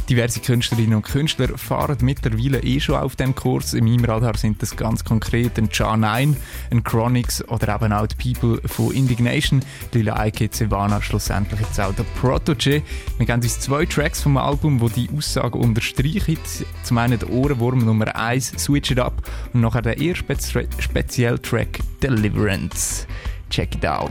Diverse 0.10 0.40
Künstlerinnen 0.40 0.96
und 0.96 1.04
Künstler 1.04 1.56
fahren 1.56 1.98
mittlerweile 2.02 2.64
eh 2.64 2.80
schon 2.80 2.96
auf 2.96 3.16
dem 3.16 3.36
Kurs. 3.36 3.76
In 3.76 3.86
meinem 3.86 4.06
Radar 4.06 4.36
sind 4.36 4.60
das 4.60 4.76
ganz 4.76 5.04
konkret 5.04 5.60
ein 5.60 5.70
John 5.72 6.00
9, 6.00 6.36
ein 6.72 6.84
Chronix 6.84 7.48
oder 7.48 7.76
eben 7.76 7.94
auch 7.94 8.08
die 8.08 8.34
People 8.34 8.60
von 8.68 8.92
Indignation, 8.92 9.64
Lila 9.94 10.26
Ike, 10.26 10.50
Savannah, 10.52 11.00
schlussendlich 11.00 11.60
jetzt 11.60 11.80
auch 11.80 11.94
der 11.94 12.06
Protege. 12.20 12.82
Wir 13.18 13.26
geben 13.28 13.44
uns 13.44 13.60
zwei 13.60 13.86
Tracks 13.86 14.24
vom 14.24 14.38
Album, 14.38 14.82
wo 14.82 14.90
die 14.90 15.08
Aussage 15.16 15.60
unterstreichen. 15.60 16.40
Zum 16.82 16.98
einen 16.98 17.20
der 17.20 17.30
Ohrenwurm 17.30 17.86
Nummer 17.86 18.16
1, 18.16 18.54
Switch 18.58 18.90
It 18.90 19.00
Up 19.00 19.22
und 19.54 19.62
nachher 19.62 19.84
der 19.84 20.00
eher 20.00 20.16
spezi 20.16 20.68
spezielle 20.80 21.40
Track 21.40 21.82
Deliverance. 22.02 23.06
Check 23.52 23.76
it 23.76 23.86
out. 23.86 24.10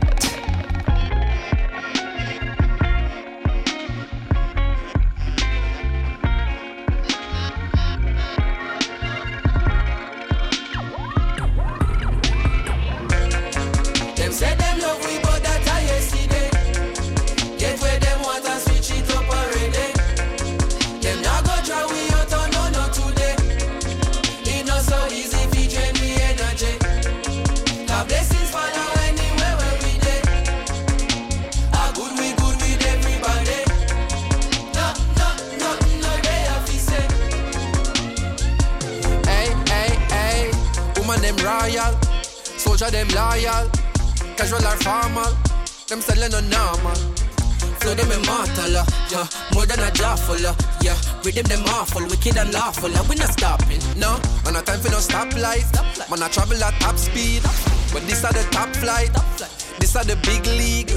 Them 14.29 14.37
say 14.37 14.55
them 14.57 14.79
love 14.81 15.03
we, 15.07 15.17
but 15.23 15.41
that 15.41 15.65
yesterday. 15.89 16.49
Get 17.57 17.81
where 17.81 17.97
them 17.97 18.21
want 18.21 18.45
and 18.45 18.61
switch 18.61 18.91
it 18.91 19.09
up 19.17 19.25
already. 19.25 19.89
Them 21.01 21.17
not 21.25 21.41
go 21.45 21.55
we 21.89 22.05
out 22.13 22.33
on 22.37 22.51
no 22.53 22.69
no 22.69 22.83
today. 22.93 23.33
It 24.45 24.67
not 24.67 24.81
so 24.85 25.07
easy 25.09 25.49
drain 25.65 25.95
energy. 26.29 26.77
Blessings 28.05 28.51
follow 28.53 28.87
anywhere 29.09 29.55
where 29.57 29.77
we 29.81 29.97
good 31.97 32.13
we 32.21 32.29
good 32.37 32.61
everybody. 32.85 33.65
No 34.77 34.93
no 35.17 35.29
no 35.57 35.69
no 36.05 36.11
say. 36.77 37.05
Hey, 39.25 39.49
hey, 39.73 39.91
hey, 40.13 40.51
woman 40.97 41.25
royal, 41.41 41.97
soldier 42.61 42.91
loyal, 43.15 43.65
casual 44.39 44.65
or 44.65 44.77
formal, 44.79 45.33
them 45.89 45.99
selling 45.99 46.31
no 46.31 46.39
normal. 46.39 46.95
Flow 47.83 47.93
them 47.93 48.11
immortal, 48.11 48.77
uh, 48.77 48.85
yeah, 49.11 49.27
more 49.53 49.65
than 49.65 49.79
a 49.79 49.91
jawful, 49.91 50.39
uh, 50.47 50.55
yeah. 50.79 50.95
Rhythm 51.25 51.43
them 51.51 51.63
awful, 51.75 52.07
wicked 52.07 52.37
and 52.37 52.53
lawful, 52.53 52.87
uh, 52.87 53.03
we 53.09 53.15
not 53.15 53.33
stopping, 53.33 53.81
no. 53.97 54.15
On 54.47 54.55
a 54.55 54.61
time 54.61 54.79
for 54.79 54.91
no 54.91 54.99
stoplight, 54.99 55.67
man 56.09 56.23
I 56.23 56.29
travel 56.29 56.63
at 56.63 56.73
top 56.79 56.97
speed, 56.97 57.43
but 57.91 58.03
this 58.07 58.23
are 58.23 58.31
the 58.31 58.47
top 58.51 58.69
flight, 58.79 59.11
this 59.79 59.97
are 59.97 60.05
the 60.05 60.15
big 60.23 60.45
league. 60.45 60.91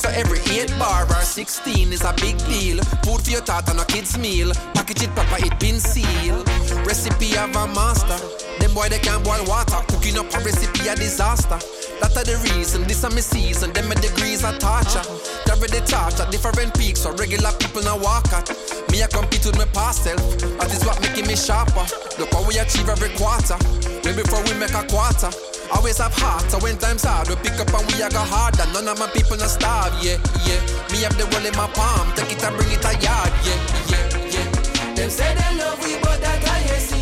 So 0.00 0.08
every 0.08 0.40
8 0.50 0.74
bar 0.78 1.04
or 1.04 1.22
16 1.22 1.92
is 1.92 2.02
a 2.02 2.14
big 2.14 2.38
deal. 2.48 2.82
Food 3.04 3.20
for 3.22 3.30
your 3.30 3.42
thought 3.42 3.68
and 3.68 3.78
a 3.78 3.84
kid's 3.84 4.16
meal. 4.16 4.50
Package 4.72 5.02
it 5.02 5.10
proper, 5.10 5.44
it 5.44 5.60
been 5.60 5.78
sealed. 5.78 6.48
Recipe 6.86 7.36
of 7.36 7.54
a 7.54 7.66
master. 7.68 8.16
Them 8.60 8.72
boy 8.72 8.88
they 8.88 8.98
can't 8.98 9.22
boil 9.22 9.44
water. 9.44 9.76
Cooking 9.88 10.16
up 10.16 10.32
a 10.32 10.38
recipe 10.38 10.88
a 10.88 10.96
disaster. 10.96 11.58
That 12.00 12.16
are 12.16 12.24
the 12.24 12.36
reason, 12.52 12.84
this 12.84 13.04
are 13.04 13.10
my 13.10 13.20
season. 13.20 13.72
Them 13.72 13.88
my 13.88 13.94
degrees 13.94 14.42
are 14.44 14.56
torture. 14.56 15.04
Carry 15.44 15.68
the 15.68 15.84
at 15.84 16.30
different 16.32 16.72
peaks, 16.74 17.02
so 17.02 17.12
regular 17.12 17.52
people 17.60 17.82
now 17.82 17.98
walk 17.98 18.32
at. 18.32 18.48
Me 18.90 19.02
I 19.02 19.06
compete 19.06 19.44
with 19.44 19.56
my 19.56 19.66
past 19.76 20.04
self. 20.04 20.20
That 20.58 20.72
is 20.72 20.84
what 20.84 21.00
making 21.02 21.26
me 21.28 21.36
sharper. 21.36 21.84
Look 22.18 22.32
how 22.32 22.42
we 22.48 22.56
achieve 22.58 22.88
every 22.88 23.12
quarter. 23.20 23.60
Way 24.04 24.16
before 24.16 24.42
we 24.48 24.56
make 24.56 24.72
a 24.72 24.84
quarter. 24.88 25.28
Always 25.70 25.98
have 25.98 26.12
heart, 26.14 26.50
so 26.50 26.58
when 26.58 26.76
times 26.78 27.04
hard, 27.04 27.28
we 27.28 27.36
pick 27.36 27.54
up 27.60 27.70
and 27.70 27.86
we 27.92 28.02
a 28.02 28.10
go 28.10 28.18
harder. 28.18 28.66
None 28.72 28.88
of 28.88 28.98
my 28.98 29.06
people 29.12 29.36
not 29.36 29.50
starve, 29.50 29.94
yeah, 30.02 30.18
yeah. 30.42 30.58
Me 30.90 31.04
have 31.06 31.14
the 31.16 31.28
world 31.30 31.46
in 31.46 31.54
my 31.54 31.68
palm, 31.76 32.10
take 32.16 32.32
it 32.32 32.42
and 32.42 32.56
bring 32.56 32.72
it 32.72 32.82
a 32.82 32.92
yard, 32.98 33.32
yeah, 33.46 33.60
yeah, 33.86 34.06
yeah. 34.34 34.94
Them 34.98 35.10
say 35.10 35.32
them 35.34 35.58
love 35.58 35.78
we, 35.84 35.94
but 36.02 36.20
that 36.20 36.42
I 36.42 36.58
yesterday. 36.66 36.99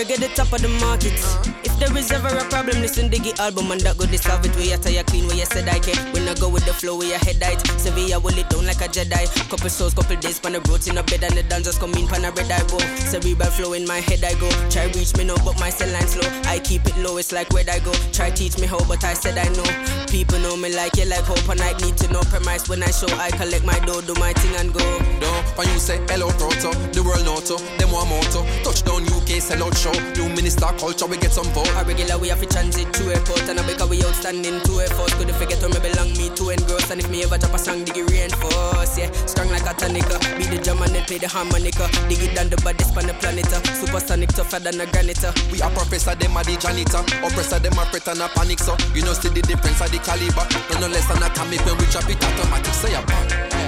Reggae 0.00 0.16
the 0.16 0.28
top 0.34 0.52
of 0.52 0.62
the 0.62 0.68
market. 0.80 1.12
Uh-huh. 1.12 1.52
If 1.64 1.76
there 1.78 1.92
is 1.96 2.10
ever 2.10 2.28
a 2.28 2.44
problem, 2.48 2.80
listen 2.80 3.10
Diggy 3.10 3.38
album 3.38 3.70
and 3.70 3.80
that 3.82 3.98
go 3.98 4.06
dissolve 4.06 4.44
it. 4.46 4.54
Where 4.56 4.64
you 4.64 4.76
tire 4.76 5.04
clean, 5.04 5.26
where 5.26 5.36
you 5.36 5.44
said 5.44 5.68
I 5.68 5.78
can. 5.78 5.96
When 6.12 6.28
I 6.28 6.34
go 6.34 6.48
with 6.48 6.64
the 6.64 6.72
flow, 6.72 6.96
where 6.96 7.08
your 7.08 7.18
head 7.18 7.42
height. 7.42 7.60
Sevilla 7.76 8.18
will 8.18 8.36
it 8.36 8.48
down 8.48 8.64
like 8.64 8.80
a 8.80 8.88
Jedi. 8.88 9.28
Couple 9.50 9.68
souls, 9.68 9.94
couple 9.94 10.16
days, 10.16 10.40
pan 10.40 10.52
the 10.52 10.60
roads 10.68 10.88
in 10.88 10.96
a 10.96 11.02
bed 11.02 11.24
and 11.24 11.36
the 11.36 11.42
dancers 11.42 11.76
come 11.76 11.92
in, 11.94 12.06
pan 12.08 12.24
a 12.24 12.32
red 12.32 12.50
I 12.50 12.64
go. 12.68 12.78
Cerebral 13.12 13.50
flow 13.50 13.72
in 13.74 13.86
my 13.86 14.00
head 14.00 14.24
I 14.24 14.34
go. 14.40 14.48
Try 14.70 14.88
reach 14.96 15.12
me 15.16 15.24
now, 15.24 15.36
but 15.44 15.60
my 15.60 15.68
cell 15.68 15.90
line 15.92 16.08
slow. 16.08 16.28
I 16.48 16.58
keep 16.60 16.86
it 16.86 16.96
low, 16.96 17.18
it's 17.18 17.32
like 17.32 17.52
where 17.52 17.68
I 17.68 17.78
go. 17.80 17.92
Try 18.12 18.30
teach 18.30 18.56
me 18.58 18.66
how, 18.66 18.80
but 18.88 19.04
I 19.04 19.12
said 19.12 19.36
I 19.36 19.48
know. 19.52 19.68
People 20.08 20.38
know 20.40 20.56
me 20.56 20.72
like 20.72 20.96
you, 20.96 21.04
like 21.04 21.24
hope, 21.28 21.48
and 21.48 21.60
I 21.60 21.76
need 21.84 21.96
to 21.98 22.12
know 22.12 22.24
premise 22.32 22.68
when 22.68 22.82
I 22.82 22.90
show. 22.90 23.10
I 23.20 23.30
collect 23.36 23.64
my 23.64 23.78
dough, 23.84 24.00
do 24.00 24.14
my 24.16 24.32
thing 24.32 24.54
and 24.56 24.72
go. 24.72 24.84
No, 25.20 25.30
when 25.56 25.68
you 25.68 25.78
say 25.78 26.00
hello 26.08 26.32
proto, 26.40 26.72
the 26.96 27.02
world 27.04 27.24
noto, 27.24 27.60
them 27.76 27.92
one 27.92 28.08
motto. 28.08 28.44
Touchdown 28.64 29.04
UK, 29.30 29.40
sell 29.40 29.62
out 29.62 29.76
show. 29.76 29.92
New 30.14 30.28
minister 30.34 30.66
culture, 30.78 31.06
we 31.06 31.16
get 31.16 31.32
some 31.32 31.46
vote. 31.54 31.68
A 31.76 31.84
regular 31.84 32.18
we 32.18 32.28
have 32.28 32.40
to 32.40 32.46
transit 32.46 32.92
to 32.94 33.10
airport 33.10 33.48
and 33.48 33.60
I 33.60 33.66
because 33.66 33.88
we 33.88 34.02
outstanding 34.02 34.60
to 34.62 34.72
effort. 34.82 35.10
Could 35.18 35.30
forget 35.34 35.60
where 35.62 35.70
me 35.70 35.80
belong, 35.80 36.10
me 36.18 36.28
to 36.34 36.50
engross. 36.50 36.90
And 36.90 37.00
if 37.00 37.10
me 37.10 37.22
ever 37.22 37.38
drop 37.38 37.54
a 37.54 37.58
song, 37.58 37.84
dig 37.84 37.96
it 37.96 38.10
reinforce. 38.10 38.98
Yeah, 38.98 39.10
strong 39.26 39.48
like 39.50 39.62
a 39.62 39.74
tonica. 39.74 40.18
Be 40.36 40.44
the 40.44 40.58
drum 40.62 40.82
and 40.82 40.94
then 40.94 41.04
play 41.04 41.18
the 41.18 41.28
harmonica. 41.28 41.88
Dig 42.08 42.22
it 42.22 42.34
down 42.34 42.48
the 42.48 42.56
baddest 42.62 42.96
on 42.96 43.06
the 43.06 43.14
planet. 43.14 43.46
uh. 43.52 43.62
Supersonic 43.78 44.30
tougher 44.30 44.58
than 44.58 44.80
a 44.80 44.86
granite. 44.86 45.22
uh. 45.24 45.32
We 45.52 45.62
are 45.62 45.70
professor, 45.70 46.14
them 46.14 46.36
are 46.36 46.44
the 46.44 46.56
janitor. 46.56 47.02
Oppressor, 47.22 47.58
them 47.58 47.78
are 47.78 47.86
fret 47.86 48.08
and 48.08 48.22
a 48.22 48.28
panic, 48.28 48.58
so 48.58 48.76
you 48.94 49.02
know, 49.02 49.12
see 49.14 49.30
the 49.30 49.42
difference 49.42 49.80
of 49.80 49.90
the 49.90 49.98
caliber. 50.02 50.44
No, 50.74 50.86
no 50.86 50.88
less 50.88 51.06
than 51.06 51.22
atomic 51.22 51.62
when 51.66 51.76
we 51.78 51.86
drop 51.86 52.08
it 52.08 52.18
automatic. 52.18 52.74
Say 52.74 52.94
a 52.94 53.02
bang. 53.06 53.60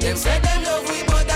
Them 0.00 0.16
say 0.16 0.38
them 0.40 0.62
love 0.64 0.84
we, 0.88 1.02
but 1.08 1.26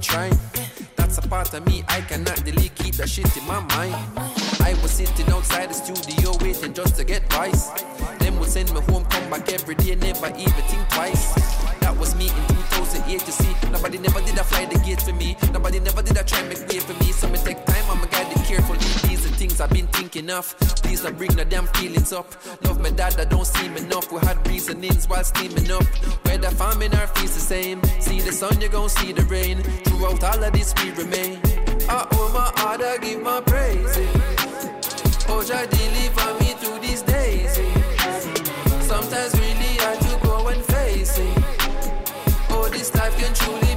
trying. 0.00 0.38
That's 0.96 1.18
a 1.18 1.22
part 1.22 1.54
of 1.54 1.66
me 1.66 1.84
I 1.88 2.00
cannot 2.02 2.44
delete, 2.44 2.74
keep 2.74 2.94
that 2.96 3.08
shit 3.08 3.34
in 3.36 3.46
my 3.46 3.60
mind. 3.74 3.96
I 4.60 4.76
was 4.82 4.92
sitting 4.92 5.28
outside 5.30 5.70
the 5.70 5.74
studio 5.74 6.32
waiting 6.40 6.74
just 6.74 6.96
to 6.96 7.04
get 7.04 7.28
twice. 7.30 7.70
Them 8.18 8.38
would 8.38 8.48
send 8.50 8.72
me 8.74 8.80
home, 8.80 9.04
come 9.06 9.30
back 9.30 9.50
every 9.52 9.74
day, 9.74 9.94
never 9.94 10.28
even 10.28 10.64
think 10.68 10.88
twice. 10.90 11.34
That 11.80 11.96
was 11.96 12.14
me 12.14 12.26
in 12.26 12.46
2008, 12.76 13.26
you 13.26 13.32
see. 13.32 13.70
Nobody 13.70 13.98
never 13.98 14.20
did 14.20 14.36
a 14.36 14.44
fly 14.44 14.66
the 14.66 14.78
gate 14.80 15.00
for 15.00 15.14
me. 15.14 15.36
Nobody 15.52 15.80
never 15.80 16.02
did 16.02 16.16
a 16.18 16.24
try 16.24 16.42
make 16.42 16.60
way 16.68 16.80
for 16.80 16.92
me. 17.02 17.12
So 17.12 17.28
me 17.28 17.38
take 17.38 17.64
time, 17.64 17.84
I'm 17.88 18.02
a 18.02 18.06
guy 18.06 18.24
that 18.24 18.44
careful. 18.44 18.76
These 19.08 19.24
are 19.24 19.34
things 19.36 19.60
I've 19.60 19.70
been 19.70 19.86
thinking 19.88 20.30
of. 20.30 20.54
Please 20.82 21.02
don't 21.02 21.16
bring 21.16 21.32
the 21.32 21.44
damn 21.44 21.66
feelings 21.68 22.12
up. 22.12 22.26
Love 22.64 22.80
my 22.80 22.90
dad, 22.90 23.18
I 23.18 23.24
don't 23.24 23.46
seem 23.46 23.76
enough. 23.76 24.12
We 24.12 24.20
had 24.20 24.46
reasonings 24.46 25.08
while 25.08 25.24
steaming 25.24 25.70
up. 25.70 25.84
Whether 26.26 26.50
farming 26.50 26.94
or 26.94 27.06
feels 27.08 27.34
the 27.34 27.40
same. 27.40 27.82
See 28.00 28.20
the 28.20 28.32
sun, 28.32 28.60
you 28.60 28.68
gon' 28.68 28.88
see 28.88 29.12
the 29.12 29.17
of 30.42 30.52
this, 30.52 30.74
we 30.82 30.90
remain. 30.92 31.40
I 31.88 32.06
owe 32.12 32.30
my 32.32 32.50
heart, 32.60 32.80
I 32.82 32.98
give 32.98 33.22
my 33.22 33.40
praise. 33.40 33.96
Oh, 35.28 35.42
Jah 35.46 35.66
deliver 35.66 36.34
me 36.40 36.54
through 36.60 36.78
these 36.80 37.02
days. 37.02 37.54
Sometimes 38.86 39.34
really 39.38 39.76
hard 39.82 40.00
to 40.00 40.26
go 40.26 40.48
and 40.48 40.62
face 40.64 41.18
it. 41.18 41.38
Oh, 42.50 42.68
this 42.70 42.94
life 42.94 43.16
can 43.18 43.32
truly 43.34 43.67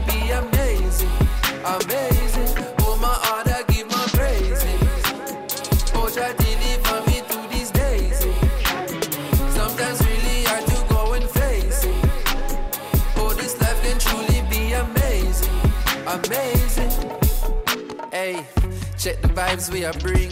vibes 19.42 19.72
we 19.72 19.84
are 19.86 19.94
bring. 20.06 20.32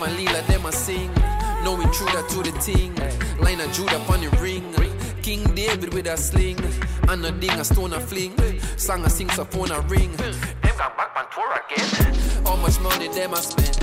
My 0.00 0.10
Lila, 0.16 0.40
them 0.48 0.64
I 0.64 0.70
sing. 0.70 1.12
No 1.62 1.78
intruder 1.78 2.22
to 2.32 2.42
the 2.42 2.52
thing. 2.60 2.94
Line 3.38 3.60
of 3.60 3.70
Judah 3.72 4.00
on 4.08 4.20
the 4.22 4.30
ring. 4.40 4.64
King 5.22 5.44
David 5.54 5.92
with 5.92 6.06
a 6.06 6.16
sling. 6.16 6.58
And 7.08 7.24
a 7.26 7.32
ding, 7.32 7.50
a 7.50 7.64
stone, 7.64 7.92
a 7.92 8.00
fling. 8.00 8.34
Song 8.78 9.04
I 9.04 9.08
sing, 9.08 9.28
so 9.30 9.44
phone 9.44 9.70
a 9.70 9.80
ring. 9.92 10.12
Them 10.16 10.34
come 10.80 10.92
back 10.96 11.12
on 11.16 11.26
tour 11.34 11.52
again. 11.60 12.14
How 12.46 12.56
much 12.56 12.80
money 12.80 13.08
them 13.08 13.34
I 13.34 13.40
spend? 13.40 13.74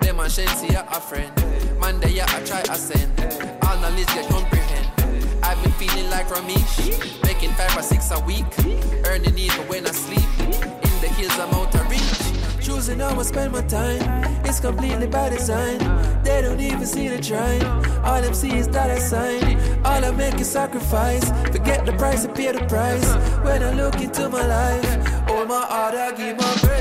Them 0.00 0.20
a 0.20 0.24
shensi 0.24 0.70
a 0.72 1.00
friend. 1.00 1.32
Man, 1.80 2.00
they 2.00 2.22
I 2.22 2.40
try 2.48 2.62
ascend. 2.74 3.12
All 3.64 3.76
knowledge 3.80 4.06
get 4.16 4.28
comprehend. 4.30 4.88
I've 5.42 5.62
been 5.62 5.72
feeling 5.72 6.08
like 6.08 6.28
Ramesh. 6.28 7.22
Making 7.22 7.50
five 7.50 7.76
or 7.76 7.82
six 7.82 8.10
a 8.12 8.20
week. 8.20 8.46
Earning 9.04 9.36
even 9.36 9.68
when 9.68 9.86
I 9.86 9.90
sleep. 9.90 10.30
In 10.40 10.94
the 11.02 11.08
hills, 11.18 11.38
I'm 11.38 11.52
out. 11.52 11.75
Choosing 12.76 13.00
how 13.00 13.18
I 13.18 13.22
spend 13.22 13.52
my 13.52 13.62
time, 13.62 14.02
it's 14.44 14.60
completely 14.60 15.06
by 15.06 15.30
design. 15.30 15.78
They 16.22 16.42
don't 16.42 16.60
even 16.60 16.84
see 16.84 17.08
the 17.08 17.18
trying. 17.18 17.64
All 18.04 18.20
them 18.20 18.34
see 18.34 18.54
is 18.54 18.68
that 18.68 18.90
I 18.90 18.98
sign. 18.98 19.58
All 19.82 20.04
I 20.04 20.10
make 20.10 20.38
is 20.38 20.50
sacrifice. 20.50 21.24
Forget 21.50 21.86
the 21.86 21.92
price 21.94 22.26
and 22.26 22.34
pay 22.34 22.52
the 22.52 22.66
price. 22.66 23.14
When 23.42 23.62
I 23.62 23.72
look 23.72 23.94
into 24.02 24.28
my 24.28 24.46
life, 24.46 25.30
all 25.30 25.46
my 25.46 25.62
heart, 25.62 25.94
I 25.94 26.12
give 26.12 26.36
my 26.36 26.52
praise. 26.56 26.75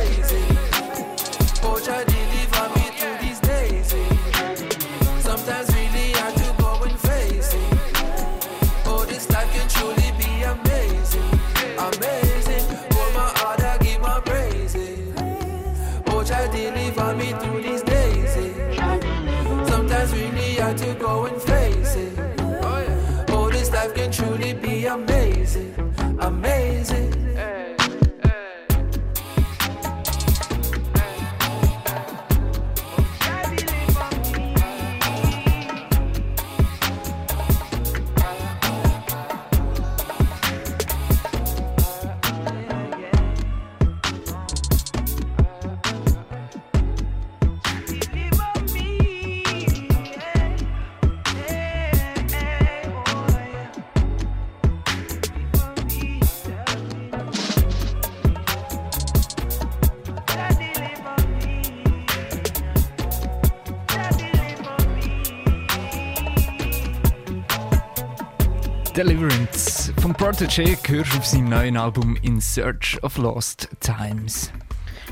Vom 70.36 70.48
Protege 70.48 70.94
hörst 70.94 71.18
auf 71.18 71.26
seinem 71.26 71.48
neuen 71.48 71.78
Album 71.78 72.18
In 72.22 72.42
Search 72.42 73.02
of 73.04 73.18
Lost 73.18 73.70
Times. 73.80 74.52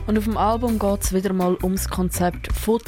Und 0.05 0.17
auf 0.17 0.25
dem 0.25 0.35
Album 0.35 0.77
geht 0.77 1.01
es 1.01 1.13
wieder 1.13 1.31
mal 1.31 1.55
ums 1.63 1.87
Konzept 1.87 2.51
von. 2.51 2.81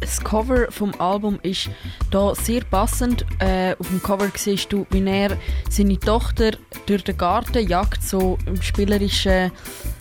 Das 0.00 0.24
Cover 0.24 0.72
vom 0.72 0.98
Album 0.98 1.38
ist 1.42 1.68
da 2.10 2.34
sehr 2.34 2.62
passend. 2.64 3.26
Äh, 3.38 3.76
auf 3.78 3.88
dem 3.88 4.02
Cover 4.02 4.30
siehst 4.34 4.72
du, 4.72 4.86
wie 4.92 5.06
er 5.06 5.36
seine 5.68 5.98
Tochter 5.98 6.52
durch 6.86 7.04
den 7.04 7.18
Garten 7.18 7.68
jagt, 7.68 8.02
so 8.02 8.38
im 8.46 8.62
spielerischen 8.62 9.52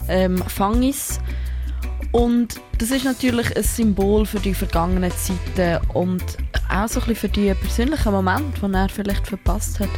ähm, 0.07 0.37
Fangis. 0.37 1.19
Und 2.13 2.61
das 2.77 2.91
ist 2.91 3.03
natürlich 3.03 3.57
ein 3.57 3.63
Symbol 3.63 4.25
für 4.25 4.39
die 4.39 4.53
vergangenen 4.53 5.11
Zeiten 5.11 5.85
und 5.91 6.23
auch 6.69 6.87
so 6.87 7.01
ein 7.01 7.07
bisschen 7.07 7.15
für 7.15 7.27
die 7.29 7.53
persönlichen 7.53 8.13
Momente, 8.13 8.65
die 8.65 8.73
er 8.73 8.87
vielleicht 8.87 9.27
verpasst 9.27 9.81
hat. 9.81 9.89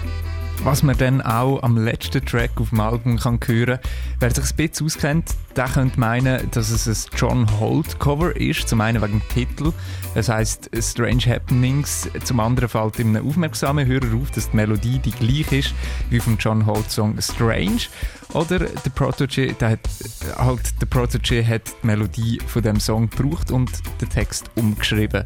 Was 0.63 0.81
man 0.81 0.97
dann 0.97 1.21
auch 1.21 1.61
am 1.61 1.77
letzten 1.77 2.25
Track 2.25 2.51
auf 2.59 2.69
dem 2.69 2.79
Album 2.79 3.17
kann 3.17 3.39
hören 3.45 3.79
Wer 4.19 4.31
sich 4.31 4.51
ein 4.51 4.55
bisschen 4.55 4.85
auskennt, 4.85 5.35
der 5.55 5.65
könnte 5.65 5.99
meinen, 5.99 6.49
dass 6.51 6.71
es 6.71 6.87
ein 6.87 7.17
John 7.17 7.59
Holt 7.59 7.99
Cover 7.99 8.35
ist. 8.35 8.67
Zum 8.67 8.81
einen 8.81 9.01
wegen 9.01 9.19
dem 9.19 9.29
Titel, 9.29 9.73
das 10.15 10.29
heißt 10.29 10.69
Strange 10.79 11.25
Happenings. 11.27 12.09
Zum 12.23 12.39
anderen 12.39 12.69
fällt 12.69 12.99
ihm 12.99 13.15
ein 13.15 13.27
aufmerksamer 13.27 13.85
Hörer 13.85 14.15
auf, 14.21 14.31
dass 14.31 14.49
die 14.49 14.55
Melodie 14.55 14.99
die 14.99 15.11
gleiche 15.11 15.57
ist 15.57 15.73
wie 16.09 16.19
vom 16.19 16.37
John 16.37 16.65
Holt 16.65 16.89
Song 16.89 17.15
Strange. 17.21 17.81
Oder 18.33 18.59
der 18.59 18.89
Protege, 18.95 19.53
der 19.53 19.71
hat, 19.71 19.89
halt, 20.37 20.81
der 20.81 20.87
Protege 20.87 21.45
hat 21.47 21.73
die 21.81 21.87
Melodie 21.87 22.39
von 22.47 22.63
dem 22.63 22.79
Song 22.79 23.09
gebraucht 23.09 23.51
und 23.51 23.71
den 24.01 24.09
Text 24.09 24.49
umgeschrieben. 24.55 25.25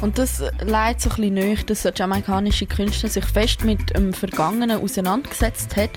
Und 0.00 0.18
das 0.18 0.42
leitet 0.60 1.02
so 1.02 1.10
ein 1.10 1.16
bisschen 1.16 1.34
näher, 1.34 1.56
dass 1.66 1.82
der 1.82 1.92
jamaikanische 1.94 2.66
Künstler 2.66 3.08
sich 3.08 3.24
fest 3.24 3.64
mit 3.64 3.96
dem 3.96 4.12
Vergangenen 4.12 4.80
auseinandergesetzt 4.80 5.76
hat 5.76 5.90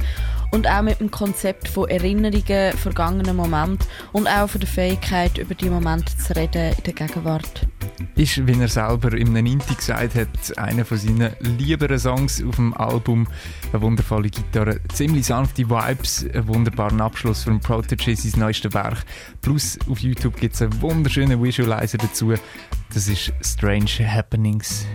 und 0.51 0.67
auch 0.69 0.81
mit 0.81 0.99
dem 0.99 1.09
Konzept 1.09 1.67
von 1.67 1.89
Erinnerungen, 1.89 2.73
vergangenen 2.77 3.35
Momenten 3.35 3.87
und 4.11 4.27
auch 4.27 4.49
von 4.49 4.59
der 4.59 4.69
Fähigkeit, 4.69 5.37
über 5.37 5.55
die 5.55 5.69
Momente 5.69 6.15
zu 6.17 6.35
reden 6.35 6.73
in 6.77 6.83
der 6.83 6.93
Gegenwart. 6.93 7.67
Ist, 8.15 8.45
wie 8.45 8.59
er 8.59 8.67
selber 8.67 9.13
einem 9.13 9.45
Inti 9.45 9.73
gesagt 9.73 10.15
hat, 10.15 10.57
einer 10.57 10.85
von 10.85 10.97
seinen 10.97 11.31
lieberen 11.39 11.97
Songs 11.97 12.43
auf 12.43 12.55
dem 12.55 12.73
Album. 12.73 13.27
Eine 13.71 13.81
wundervolle 13.81 14.29
Gitarre, 14.29 14.79
ziemlich 14.93 15.27
sanfte 15.27 15.69
Vibes, 15.69 16.25
einen 16.33 16.47
wunderbaren 16.47 17.01
Abschluss 17.01 17.43
von 17.43 17.59
Protege, 17.59 18.15
sein 18.15 18.39
neuestes 18.39 18.73
Werk. 18.73 19.05
Plus 19.41 19.79
auf 19.89 19.99
YouTube 19.99 20.35
gibt 20.35 20.55
es 20.55 20.61
einen 20.61 20.81
wunderschönen 20.81 21.41
Visualizer 21.41 21.97
dazu. 21.97 22.33
Das 22.93 23.07
ist 23.07 23.33
Strange 23.41 24.05
Happenings. 24.05 24.85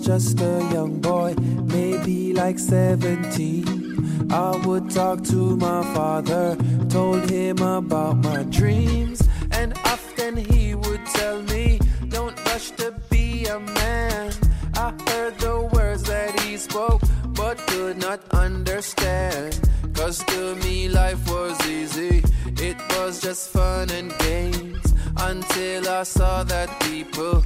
Just 0.00 0.40
a 0.40 0.68
young 0.72 1.00
boy, 1.00 1.34
maybe 1.64 2.32
like 2.32 2.58
17, 2.58 4.30
I 4.32 4.56
would 4.66 4.90
talk 4.90 5.22
to 5.24 5.56
my 5.56 5.82
father, 5.94 6.56
told 6.88 7.28
him 7.30 7.58
about 7.58 8.16
my 8.18 8.42
dreams, 8.44 9.22
and 9.52 9.76
often 9.84 10.36
he 10.36 10.74
would 10.74 11.04
tell 11.06 11.42
me, 11.42 11.80
Don't 12.08 12.36
rush 12.46 12.70
to 12.72 12.94
be 13.10 13.46
a 13.46 13.58
man. 13.58 14.32
I 14.76 14.92
heard 15.08 15.38
the 15.38 15.68
words 15.72 16.04
that 16.04 16.38
he 16.40 16.56
spoke, 16.56 17.02
but 17.28 17.58
could 17.68 17.98
not 17.98 18.20
understand. 18.32 19.58
Cause 19.94 20.24
to 20.24 20.54
me, 20.56 20.88
life 20.88 21.28
was 21.28 21.58
easy, 21.66 22.22
it 22.46 22.76
was 22.96 23.20
just 23.20 23.50
fun 23.50 23.90
and 23.90 24.16
games 24.18 24.94
until 25.18 25.88
I 25.88 26.02
saw 26.04 26.44
that 26.44 26.68
people 26.80 27.44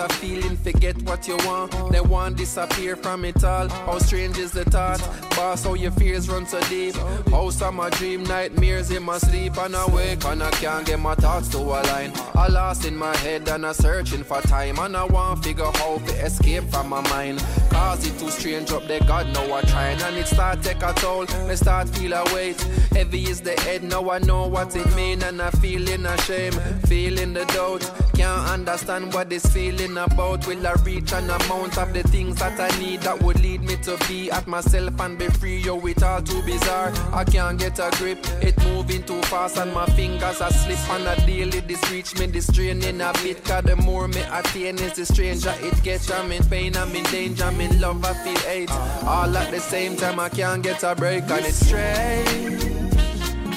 a 0.00 0.08
feeling, 0.14 0.56
forget 0.56 1.00
what 1.02 1.28
you 1.28 1.36
want. 1.46 1.92
They 1.92 2.00
want 2.00 2.36
disappear 2.36 2.96
from 2.96 3.24
it 3.24 3.44
all. 3.44 3.68
How 3.68 3.98
strange 3.98 4.38
is 4.38 4.52
the 4.52 4.64
thought? 4.64 5.29
How 5.40 5.72
your 5.72 5.90
fears 5.92 6.28
run 6.28 6.44
so 6.46 6.60
deep. 6.68 6.94
How 7.30 7.48
some 7.48 7.76
my 7.76 7.88
dream 7.88 8.24
nightmares 8.24 8.90
in 8.90 9.02
my 9.02 9.16
sleep 9.16 9.56
and 9.56 9.74
I 9.74 9.86
wake 9.86 10.22
and 10.26 10.42
I 10.42 10.50
can't 10.50 10.86
get 10.86 11.00
my 11.00 11.14
thoughts 11.14 11.48
to 11.48 11.58
align. 11.58 12.12
I 12.34 12.48
lost 12.48 12.84
in 12.84 12.94
my 12.94 13.16
head 13.16 13.48
and 13.48 13.64
I 13.64 13.72
searching 13.72 14.22
for 14.22 14.42
time 14.42 14.78
and 14.78 14.94
I 14.94 15.04
want 15.04 15.42
figure 15.42 15.64
how 15.64 15.96
to 15.96 16.12
escape 16.24 16.64
from 16.64 16.90
my 16.90 17.00
mind. 17.08 17.42
Cause 17.70 18.06
it 18.06 18.18
too 18.18 18.28
strange 18.30 18.70
up 18.70 18.86
there, 18.86 19.00
God 19.00 19.32
know 19.32 19.54
I 19.54 19.62
trying 19.62 20.02
and 20.02 20.16
it 20.18 20.26
start 20.26 20.62
take 20.62 20.82
a 20.82 20.92
toll. 20.92 21.24
Me 21.48 21.56
start 21.56 21.88
feel 21.88 22.12
a 22.12 22.22
weight. 22.34 22.60
Heavy 22.92 23.22
is 23.22 23.40
the 23.40 23.58
head, 23.62 23.82
now 23.82 24.10
I 24.10 24.18
know 24.18 24.46
what 24.46 24.76
it 24.76 24.94
mean 24.94 25.22
and 25.22 25.40
I 25.40 25.50
feeling 25.52 26.04
ashamed, 26.04 26.60
feeling 26.86 27.32
the 27.32 27.46
doubt. 27.46 27.90
Can't 28.14 28.50
understand 28.50 29.14
what 29.14 29.30
this 29.30 29.46
feeling 29.46 29.96
about. 29.96 30.46
Will 30.46 30.66
I 30.66 30.74
reach 30.84 31.12
an 31.14 31.30
amount 31.30 31.78
of 31.78 31.94
the 31.94 32.02
things 32.02 32.36
that 32.40 32.60
I 32.60 32.78
need 32.78 33.00
that 33.00 33.22
would 33.22 33.40
lead 33.40 33.62
me 33.62 33.76
to 33.84 33.96
be 34.06 34.30
at 34.30 34.46
myself 34.46 35.00
and 35.00 35.18
be 35.18 35.29
free? 35.30 35.58
Yo, 35.58 35.78
it 35.86 36.02
all 36.02 36.22
too 36.22 36.42
bizarre. 36.42 36.92
I 37.12 37.24
can't 37.24 37.58
get 37.58 37.78
a 37.78 37.90
grip. 37.96 38.18
It 38.42 38.56
moving 38.64 39.02
too 39.02 39.20
fast 39.22 39.56
and 39.58 39.72
my 39.72 39.86
fingers 39.86 40.40
are 40.40 40.50
slip 40.50 40.78
on 40.90 41.06
a 41.06 41.16
daily. 41.26 41.60
This 41.60 41.90
reach 41.90 42.18
me, 42.18 42.26
this 42.26 42.50
training 42.52 43.00
a 43.00 43.12
bit. 43.22 43.44
Cause 43.44 43.64
the 43.64 43.76
more 43.76 44.08
me 44.08 44.22
attain 44.32 44.78
is 44.78 44.94
the 44.94 45.06
stranger 45.06 45.54
it 45.60 45.82
gets. 45.82 46.10
I'm 46.10 46.32
in 46.32 46.44
pain, 46.44 46.76
I'm 46.76 46.94
in 46.94 47.04
danger, 47.04 47.44
I'm 47.44 47.60
in 47.60 47.80
love, 47.80 48.04
I 48.04 48.14
feel 48.14 48.38
hate. 48.40 48.70
All 49.04 49.36
at 49.36 49.50
the 49.50 49.60
same 49.60 49.96
time, 49.96 50.20
I 50.20 50.28
can't 50.28 50.62
get 50.62 50.82
a 50.82 50.94
break 50.94 51.24
and 51.30 51.46
it's 51.46 51.66
strange. 51.66 52.64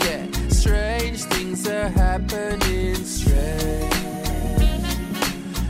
Yeah, 0.03 0.26
strange 0.49 1.24
things 1.24 1.67
are 1.67 1.89
happening. 1.89 2.95
Strange. 2.95 3.93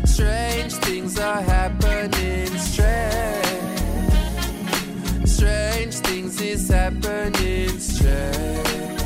Strange 0.06 0.74
things 0.74 1.20
are 1.20 1.42
happening. 1.42 2.48
Strange. 2.58 3.43
Strange 5.44 5.96
things 5.96 6.42
is 6.42 6.70
happening. 6.70 7.78
Strange. 7.78 9.03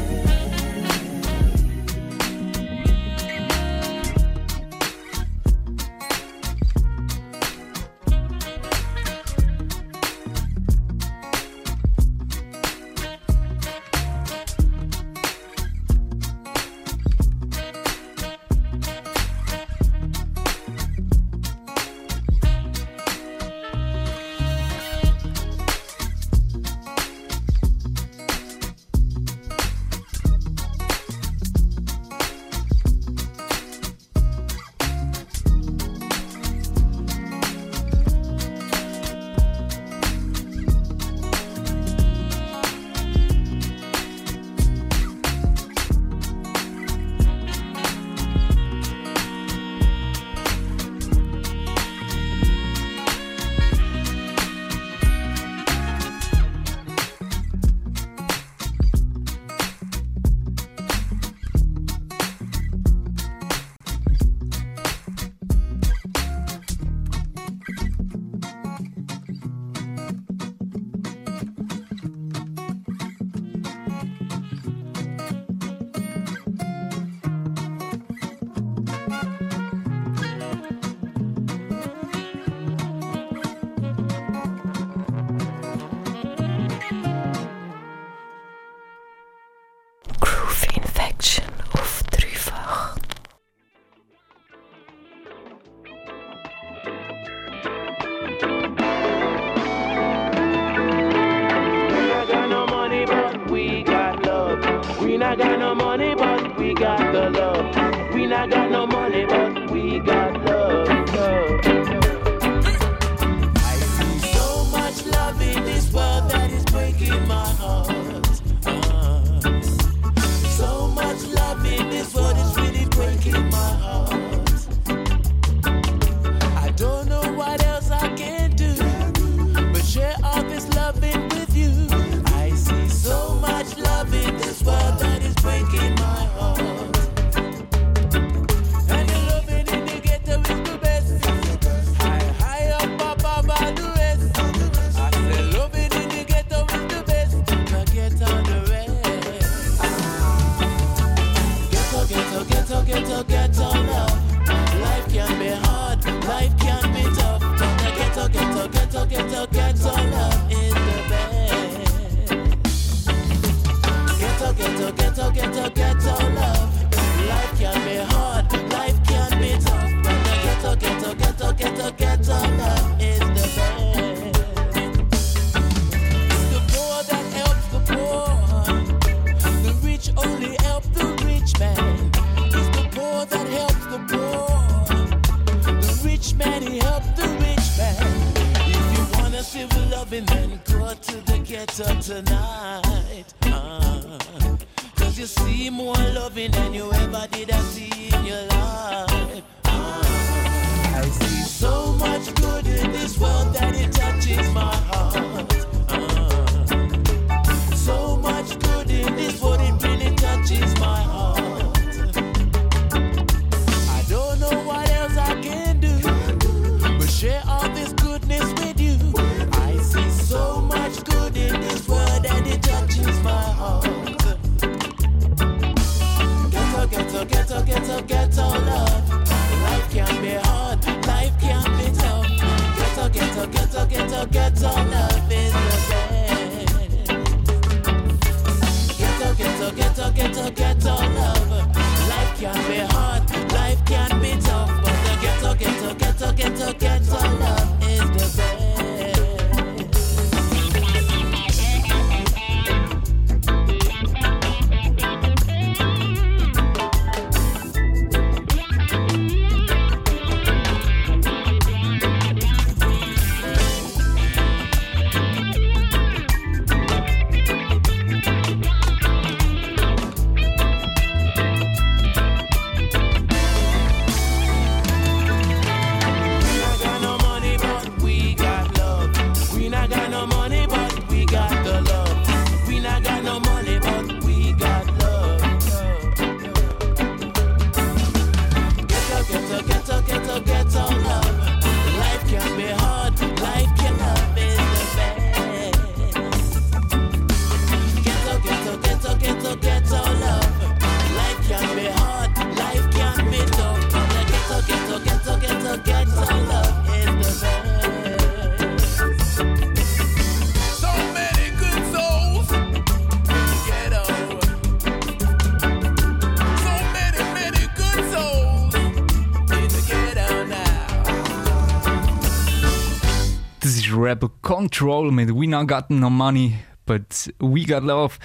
Control 324.67 325.11
mit 325.13 325.29
We 325.29 325.47
Not 325.47 325.69
Got 325.69 325.89
No 325.89 326.09
Money, 326.09 326.59
but 326.85 327.31
We 327.39 327.63
Got 327.63 327.83
Love. 327.83 328.15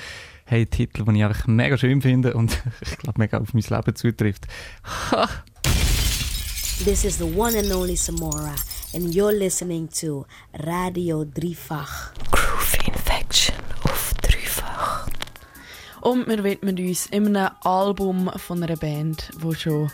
Hey, 0.45 0.67
Titel, 0.67 1.05
den 1.05 1.15
ich 1.15 1.25
eigentlich 1.25 1.47
mega 1.47 1.79
schön 1.79 2.03
finde 2.03 2.35
und 2.35 2.61
ich 2.81 2.99
glaube, 2.99 3.21
mega 3.21 3.39
auf 3.39 3.55
mein 3.55 3.63
Leben 3.63 3.95
zutrifft. 3.95 4.49
Ha. 5.13 5.29
This 6.85 7.05
is 7.05 7.19
the 7.19 7.33
one 7.37 7.57
and 7.57 7.71
only 7.71 7.95
Samora 7.95 8.57
and 8.93 9.15
you're 9.15 9.31
listening 9.31 9.89
to 10.01 10.27
Radio 10.65 11.25
Dreifach. 11.25 12.13
Groove 12.33 12.89
Infection 12.89 13.55
auf 13.85 14.13
Dreifach. 14.21 15.07
Und 16.01 16.27
wir 16.27 16.43
widmen 16.43 16.77
uns 16.77 17.07
in 17.07 17.37
einem 17.37 17.53
Album 17.63 18.29
von 18.35 18.61
einer 18.65 18.75
Band, 18.75 19.31
die 19.41 19.55
schon 19.55 19.93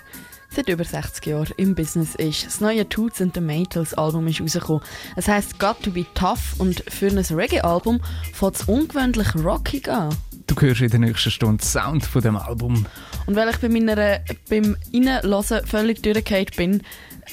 seit 0.59 0.69
über 0.69 0.83
60 0.83 1.25
Jahren 1.25 1.53
im 1.57 1.77
Business 1.77 2.17
ist. 2.17 2.45
Das 2.45 2.61
neue 2.61 2.89
Toots 2.89 3.23
and 3.23 3.33
the 3.33 3.41
Maytals 3.41 3.95
Album 3.95 4.27
ist 4.27 4.41
rausgekommen. 4.41 4.83
Es 5.15 5.29
heisst 5.29 5.61
Got 5.61 5.85
to 5.85 5.93
be 5.93 6.05
tough 6.15 6.57
und 6.59 6.83
für 6.89 7.07
ein 7.07 7.19
Reggae-Album 7.19 8.01
fängt 8.33 8.57
es 8.57 8.63
ungewöhnlich 8.63 9.37
rockig 9.37 9.89
an. 9.89 10.13
Du 10.49 10.57
hörst 10.61 10.81
in 10.81 10.91
der 10.91 10.99
nächsten 10.99 11.31
Stunde 11.31 11.65
Sound 11.65 12.05
von 12.05 12.23
dem 12.23 12.37
Album. 12.37 12.87
Und 13.27 13.37
weil 13.37 13.49
ich 13.51 13.59
bei 13.59 13.69
meiner, 13.69 14.19
beim 14.51 14.77
Reinlassen 14.93 15.65
völlig 15.65 16.03
durchgehend 16.03 16.57
bin, 16.57 16.83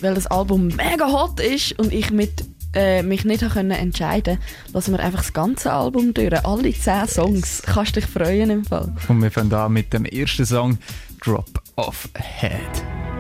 weil 0.02 0.14
das 0.14 0.28
Album 0.28 0.68
mega 0.68 1.12
hot 1.12 1.40
ist 1.40 1.80
und 1.80 1.92
ich 1.94 2.12
mit 2.12 2.46
äh, 2.76 3.02
mich 3.02 3.26
nicht 3.26 3.50
können 3.50 3.72
entscheiden 3.72 4.36
konnte, 4.38 4.74
lassen 4.74 4.92
wir 4.92 5.00
einfach 5.00 5.22
das 5.22 5.34
ganze 5.34 5.74
Album 5.74 6.14
durch. 6.14 6.46
Alle 6.46 6.72
zehn 6.74 7.08
Songs. 7.08 7.64
Kannst 7.66 7.96
dich 7.96 8.06
freuen 8.06 8.52
im 8.52 8.66
Fall. 8.66 8.94
Und 9.08 9.24
wir 9.24 9.32
fangen 9.32 9.52
an 9.52 9.74
mit 9.74 9.94
dem 9.94 10.06
ersten 10.06 10.46
Song, 10.46 10.78
Drop 11.24 11.64
of 11.78 12.10
Head. 12.14 13.15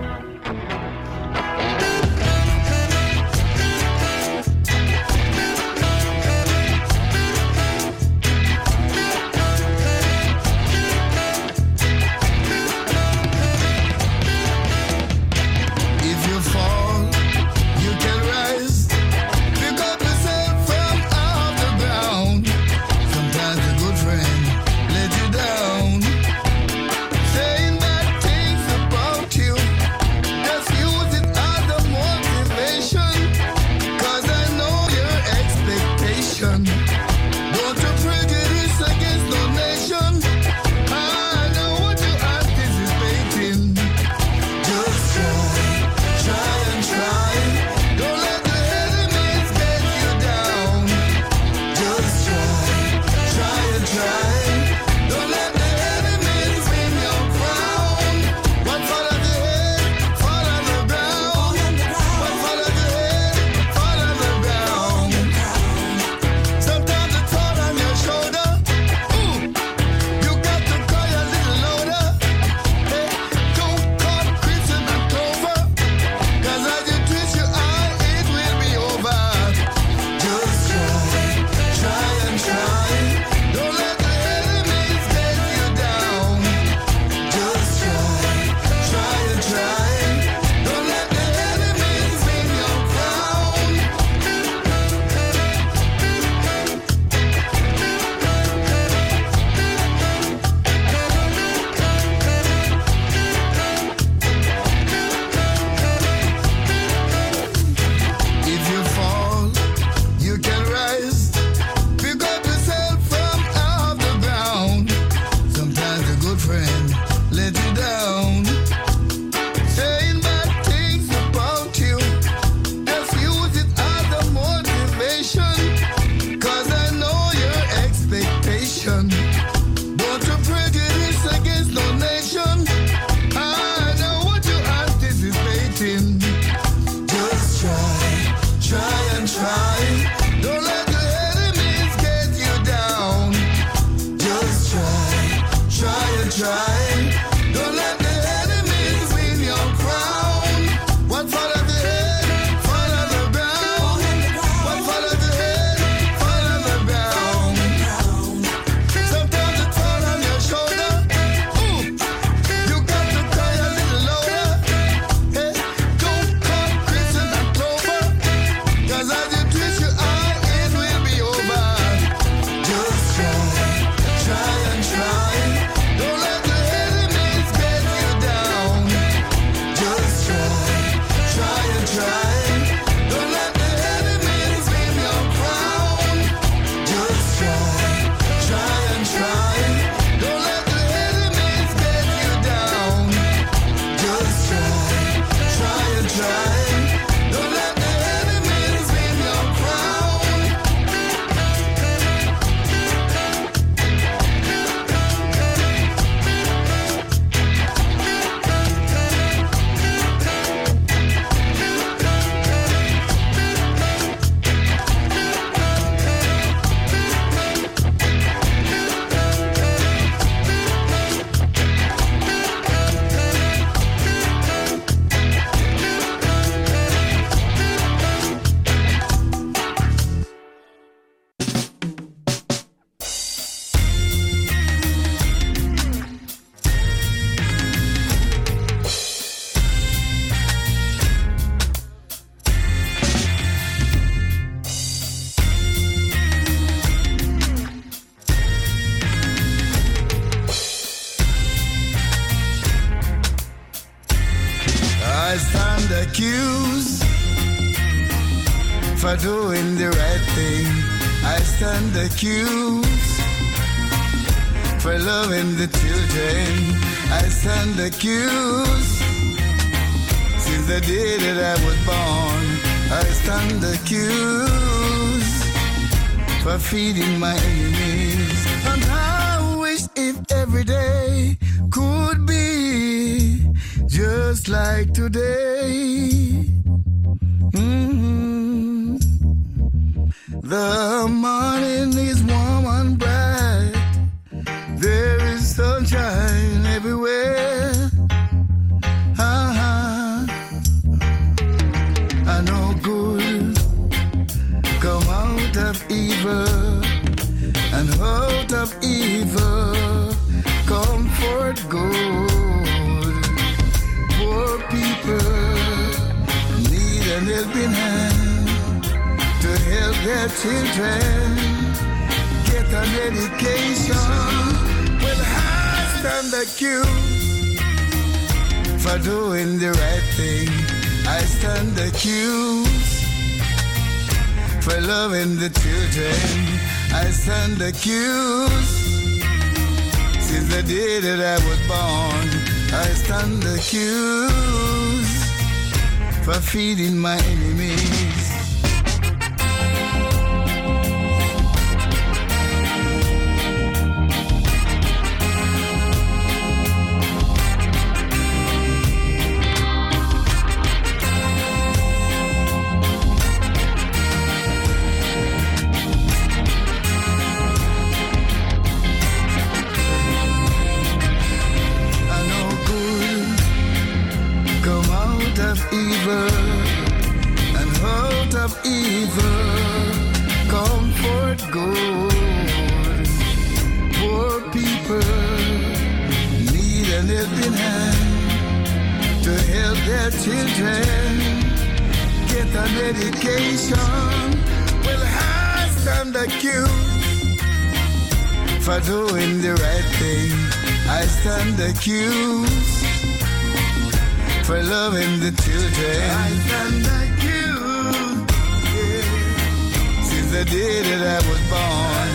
Day 410.55 410.81
that 410.89 411.01
I 411.01 411.29
was 411.29 411.41
born. 411.51 412.11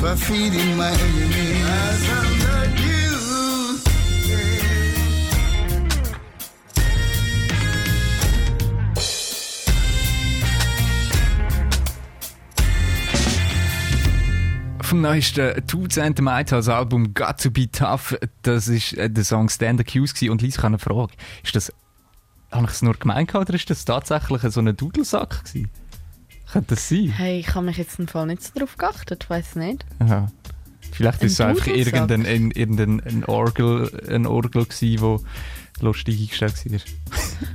For 0.00 0.16
feeding 0.16 0.76
my 0.76 0.90
enemies. 0.90 1.58
Vom 14.80 15.02
neuesten 15.02 15.66
Two 15.66 15.86
Cent 15.88 16.18
Mighthouse 16.22 16.68
Album 16.68 17.12
Got 17.12 17.42
to 17.42 17.50
Be 17.50 17.70
Tough, 17.70 18.16
das 18.40 18.68
ist 18.68 18.94
äh, 18.94 19.10
der 19.10 19.24
Song 19.24 19.50
Stand 19.50 19.80
Accused. 19.80 20.22
Und 20.30 20.40
Lisa, 20.40 20.60
ich 20.60 20.64
habe 20.64 20.68
eine 20.68 20.78
Frage. 20.78 21.12
Ist 21.42 21.54
das, 21.54 21.70
habe 22.50 22.64
ich 22.66 22.72
es 22.72 22.82
nur 22.82 22.94
gemeint 22.94 23.34
oder 23.34 23.54
ist 23.54 23.68
das 23.70 23.84
tatsächlich 23.84 24.42
so 24.42 24.60
ein 24.60 24.76
Dudelsack 24.76 25.44
gewesen? 25.44 25.70
Könnte 26.50 26.74
das 26.74 26.88
sein? 26.88 27.08
Hey, 27.08 27.40
ich 27.40 27.54
habe 27.54 27.66
mich 27.66 27.76
jetzt 27.76 27.98
im 27.98 28.08
Fall 28.08 28.26
nicht 28.26 28.42
so 28.42 28.58
drauf 28.58 28.76
geachtet, 28.78 29.28
weiß 29.28 29.56
nicht. 29.56 29.84
Aha. 29.98 30.30
Vielleicht 30.92 31.20
Ein 31.20 31.26
ist 31.26 31.32
es 31.34 31.40
einfach 31.40 31.66
irgendein, 31.66 32.24
ein, 32.24 32.50
irgendein 32.50 33.00
ein 33.00 33.24
Orgel, 33.26 33.90
ein 34.08 34.26
Orgel 34.26 34.64
gewesen, 34.64 35.00
wo 35.00 35.20
lustig 35.80 36.20
eingestellt 36.20 36.54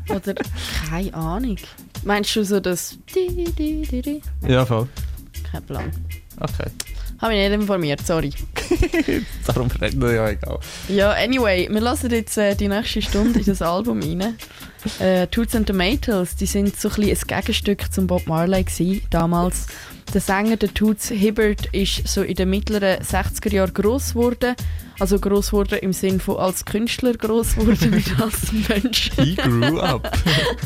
war. 0.09 0.15
Oder 0.15 0.35
keine 0.89 1.13
Ahnung. 1.13 1.57
Meinst 2.03 2.35
du 2.35 2.45
so 2.45 2.59
das 2.59 2.97
ja, 4.47 4.65
voll. 4.65 4.87
Kein 5.51 5.63
Plan. 5.63 5.91
Okay. 6.39 6.69
Habe 7.19 7.33
mich 7.33 7.49
nicht 7.49 7.61
informiert, 7.61 8.05
sorry. 8.05 8.31
Darum 9.47 9.67
reden 9.67 10.01
wir 10.01 10.13
ja 10.13 10.29
egal. 10.29 10.59
Ja, 10.89 11.11
anyway, 11.11 11.69
wir 11.71 11.81
lassen 11.81 12.11
jetzt 12.11 12.37
äh, 12.37 12.55
die 12.55 12.67
nächste 12.67 13.01
Stunde 13.01 13.39
in 13.39 13.45
das 13.45 13.61
Album 13.61 14.01
rein. 14.01 14.37
Äh, 14.99 15.27
Toots 15.27 15.55
and 15.55 15.67
Tomatoes, 15.67 16.35
die 16.35 16.45
sind 16.45 16.75
so 16.75 16.89
ein, 16.89 17.03
ein 17.03 17.17
Gegenstück 17.27 17.91
zum 17.91 18.07
Bob 18.07 18.27
Marley 18.27 18.63
gewesen, 18.63 19.01
damals. 19.09 19.67
Der 20.13 20.21
Sänger, 20.21 20.57
der 20.57 20.73
Toots 20.73 21.09
Hibbert, 21.09 21.67
ist 21.67 22.07
so 22.07 22.21
in 22.21 22.35
den 22.35 22.49
mittleren 22.49 22.99
60er 22.99 23.51
Jahren 23.51 23.73
gross 23.73 24.13
geworden. 24.13 24.55
Also 24.99 25.19
gross 25.19 25.47
geworden 25.47 25.79
im 25.81 25.93
Sinn 25.93 26.19
von 26.19 26.37
als 26.37 26.65
Künstler 26.65 27.13
gross 27.13 27.55
geworden, 27.55 27.91
nicht 27.91 28.19
als 28.21 28.51
Mensch. 28.69 29.11
He 29.15 29.35
grew 29.35 29.79
up. 29.79 30.11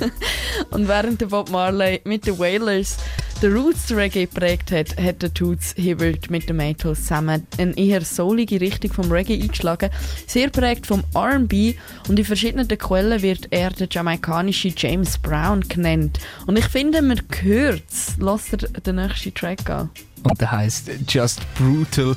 Und 0.71 0.87
während 0.87 1.21
der 1.21 1.27
Bob 1.27 1.49
Marley 1.49 2.01
mit 2.03 2.25
den 2.27 2.37
Wailers 2.37 2.97
den 3.41 3.53
Roots 3.53 3.91
Reggae 3.91 4.25
geprägt 4.25 4.71
hat, 4.71 4.97
hat 4.97 5.21
der 5.21 5.33
Toots 5.33 5.73
Hibbert 5.77 6.29
mit 6.31 6.49
den 6.49 6.57
Maytals 6.57 7.03
zusammen 7.03 7.45
eine 7.57 7.77
eher 7.77 8.01
soulige 8.01 8.59
Richtung 8.59 8.91
vom 8.91 9.11
Reggae 9.11 9.39
eingeschlagen, 9.39 9.91
sehr 10.25 10.49
prägt 10.49 10.87
vom 10.87 11.03
R&B 11.13 11.75
und 12.07 12.17
in 12.17 12.25
verschiedenen 12.25 12.67
Quellen 12.67 13.21
wird 13.21 13.47
er 13.51 13.69
der 13.69 13.87
jamaikanische 13.89 14.73
James 14.75 15.19
Brown 15.19 15.61
genannt. 15.61 16.19
Und 16.47 16.57
ich 16.57 16.65
finde, 16.65 17.01
man 17.01 17.21
hört 17.41 17.83
es. 17.89 18.15
Lass 18.17 18.45
dir 18.45 18.57
den 18.57 18.95
nächsten 18.95 19.33
Track 19.33 19.69
an. 19.69 19.91
Und 20.23 20.41
der 20.41 20.51
heisst 20.51 20.89
Just 21.07 21.41
Brutal. 21.55 22.15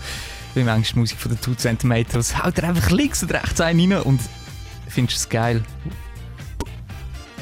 Wie 0.54 0.64
manchmal 0.64 1.00
Musik 1.00 1.18
von 1.18 1.30
den 1.32 1.40
Two 1.40 1.54
Centimeters. 1.54 2.42
Haut 2.42 2.58
er 2.58 2.68
einfach 2.68 2.90
links 2.90 3.22
und 3.22 3.32
rechts 3.32 3.60
einen 3.60 3.92
rein 3.92 4.02
und 4.02 4.20
findest 4.88 5.18
es 5.18 5.28
geil. 5.28 5.62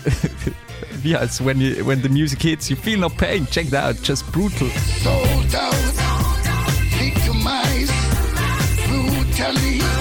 Wie 1.02 1.16
heißt 1.16 1.44
when, 1.44 1.60
you, 1.60 1.86
when 1.86 2.02
the 2.02 2.08
music 2.08 2.42
hits, 2.42 2.68
you 2.68 2.76
feel 2.76 2.98
no 2.98 3.08
pain. 3.08 3.46
Check 3.50 3.68
it 3.68 3.74
out, 3.74 3.96
Just 4.02 4.30
Brutal. 4.32 4.68
sold 5.02 5.54
out, 5.54 5.74
victimized 6.98 7.92
brutally. 8.86 9.97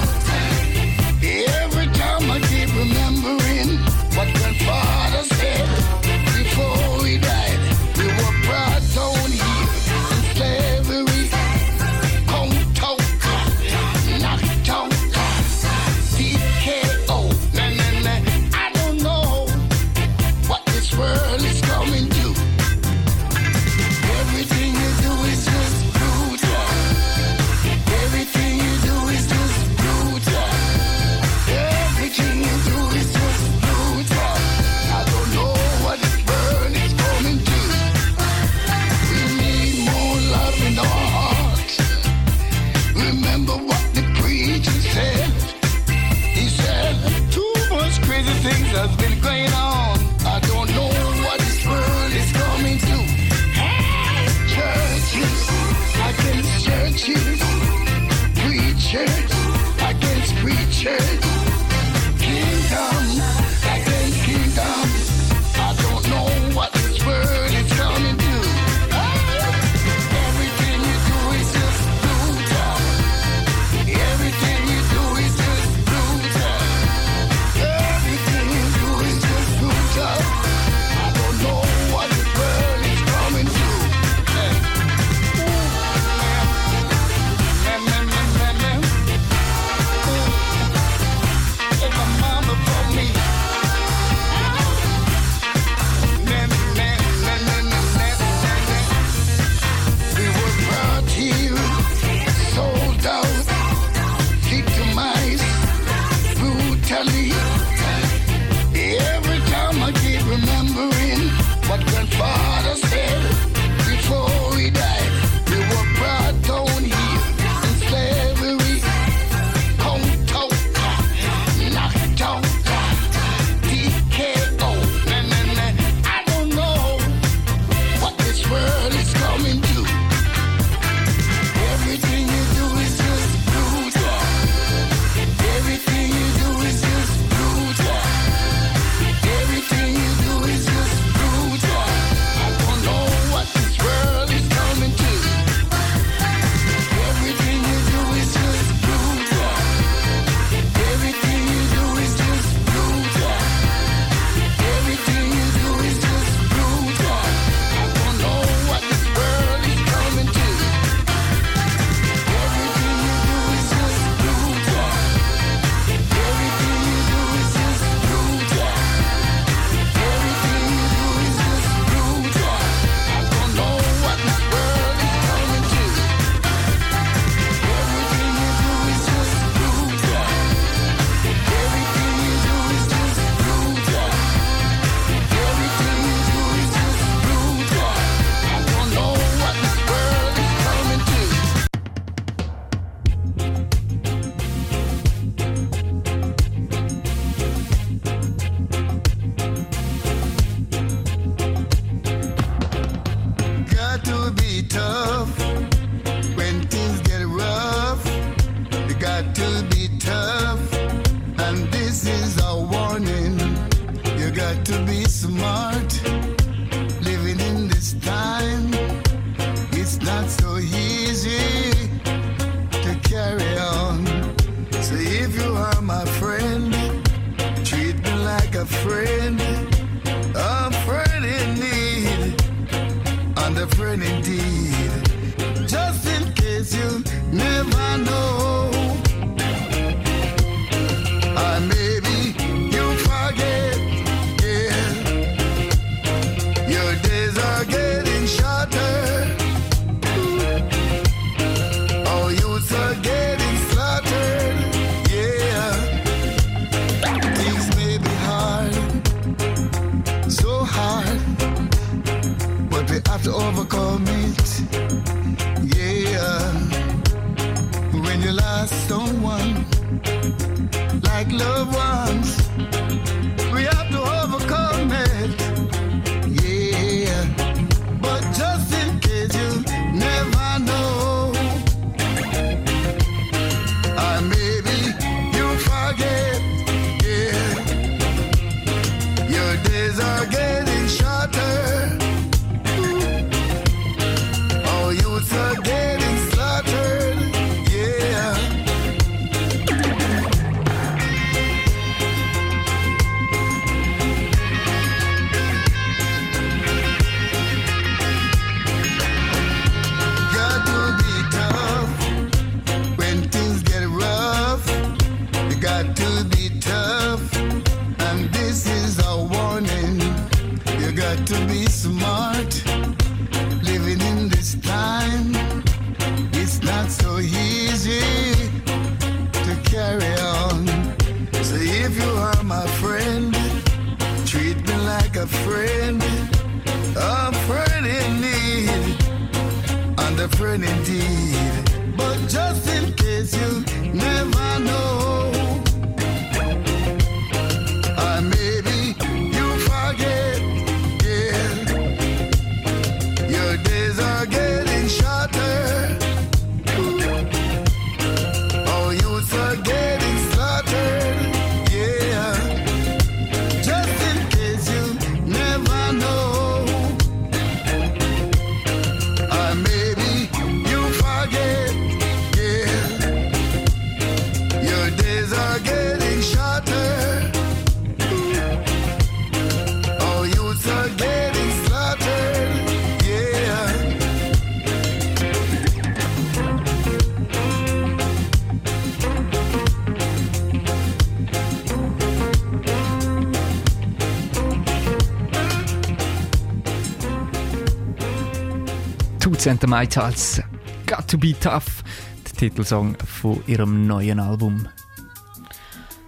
St. 399.47 399.65
Might 399.65 399.97
als 399.97 400.41
Got 400.87 401.07
to 401.07 401.17
Be 401.17 401.33
Tough, 401.39 401.81
der 402.25 402.33
Titelsong 402.33 402.97
von 403.05 403.41
ihrem 403.47 403.87
neuen 403.87 404.19
Album. 404.19 404.67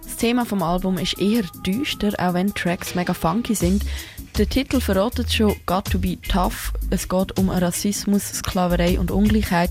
Das 0.02 0.16
Thema 0.16 0.44
vom 0.44 0.62
Album 0.62 0.98
ist 0.98 1.18
eher 1.18 1.44
düster, 1.64 2.12
auch 2.18 2.34
wenn 2.34 2.52
Tracks 2.52 2.94
mega 2.94 3.14
funky 3.14 3.54
sind. 3.54 3.86
Der 4.36 4.46
Titel 4.46 4.78
verratet 4.78 5.32
schon 5.32 5.54
Got 5.64 5.90
to 5.90 5.98
Be 5.98 6.20
Tough. 6.20 6.74
Es 6.90 7.08
geht 7.08 7.38
um 7.38 7.48
Rassismus, 7.48 8.30
Sklaverei 8.30 9.00
und 9.00 9.10
Ungleichheit, 9.10 9.70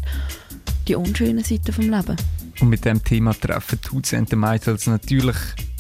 die 0.88 0.96
unschönen 0.96 1.44
Seiten 1.44 1.72
vom 1.72 1.92
Leben. 1.92 2.16
Und 2.60 2.70
mit 2.70 2.86
dem 2.86 3.04
Thema 3.04 3.36
treffen 3.36 3.80
tut 3.82 4.08
St. 4.08 4.36
Michaels 4.36 4.88
natürlich 4.88 5.38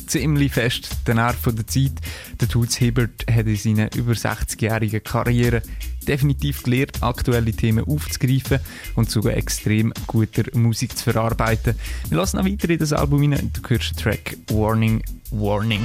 ziemlich 0.09 0.51
fest 0.51 0.89
den 1.07 1.17
Nerv 1.17 1.37
der 1.43 1.67
Zeit. 1.67 1.93
Der 2.41 2.47
Toots 2.47 2.79
Hebert 2.79 3.25
hat 3.29 3.45
in 3.45 3.55
seiner 3.55 3.95
über 3.95 4.13
60-jährigen 4.13 5.03
Karriere 5.03 5.61
definitiv 6.07 6.63
gelernt, 6.63 7.01
aktuelle 7.01 7.51
Themen 7.51 7.85
aufzugreifen 7.85 8.59
und 8.95 9.09
sogar 9.09 9.33
extrem 9.33 9.93
guter 10.07 10.43
Musik 10.57 10.97
zu 10.97 11.11
verarbeiten. 11.11 11.75
Wir 12.09 12.17
lassen 12.17 12.37
noch 12.37 12.45
weiter 12.45 12.69
in 12.69 12.79
das 12.79 12.93
Album 12.93 13.31
rein. 13.31 13.51
Du 13.53 13.61
hörst 13.69 13.91
den 13.91 13.97
Track 13.97 14.37
Warning, 14.49 15.03
Warning. 15.31 15.81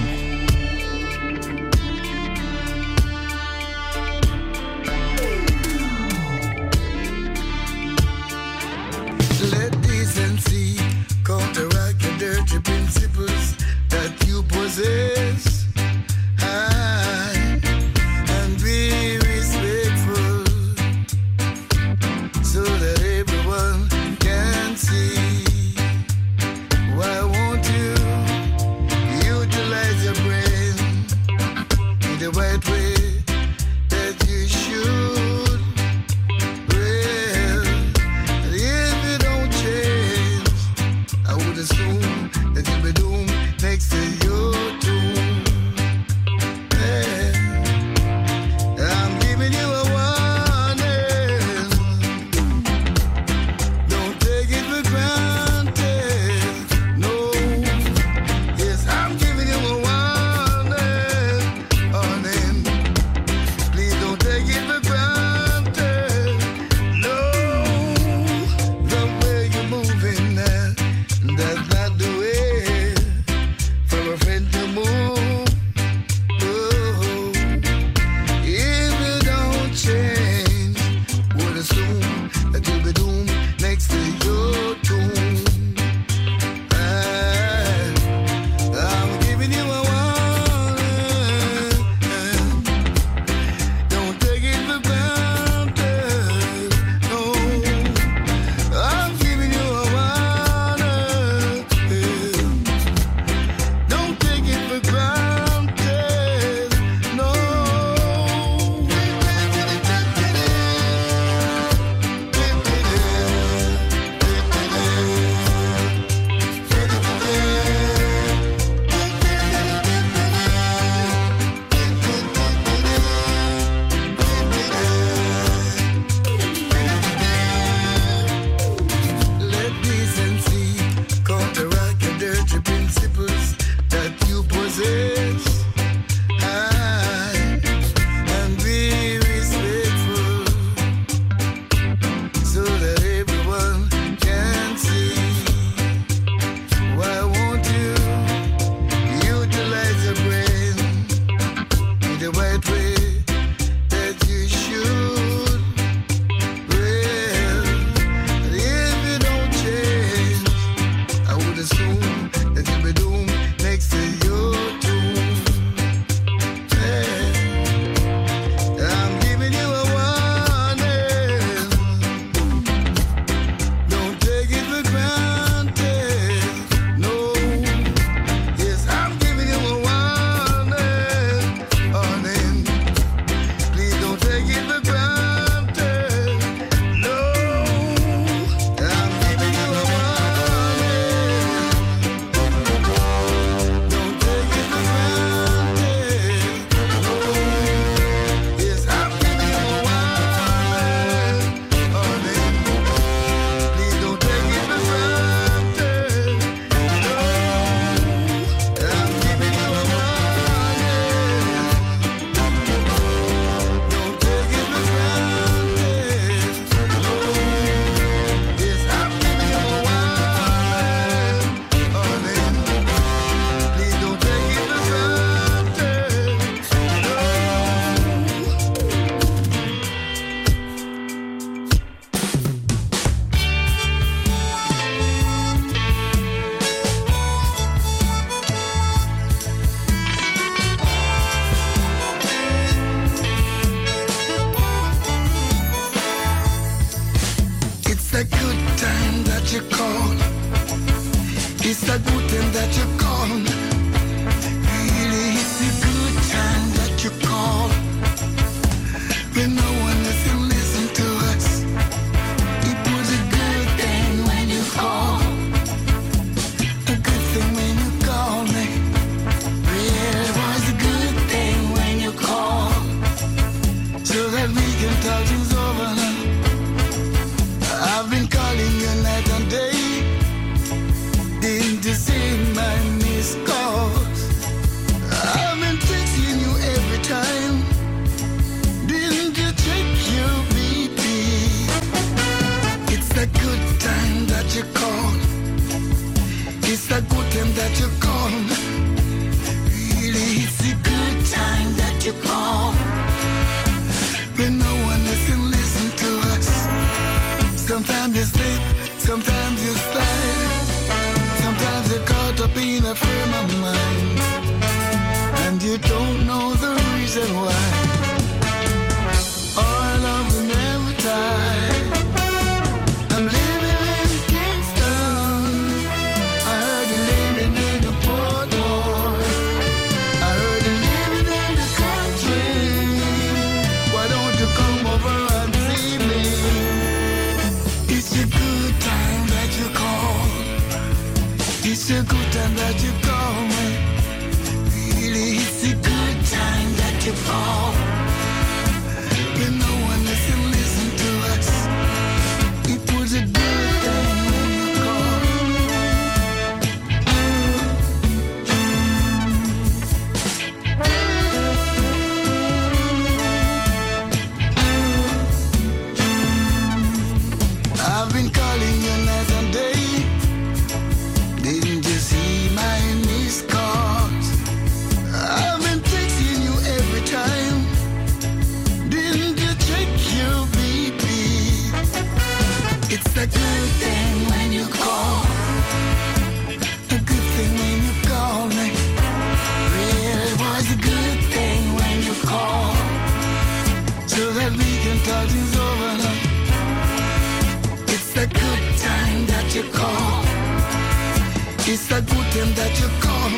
It's 401.66 401.90
a 401.90 402.02
good 402.02 402.08
time 402.08 402.54
that 402.56 402.78
you 402.78 402.88
call. 403.00 403.30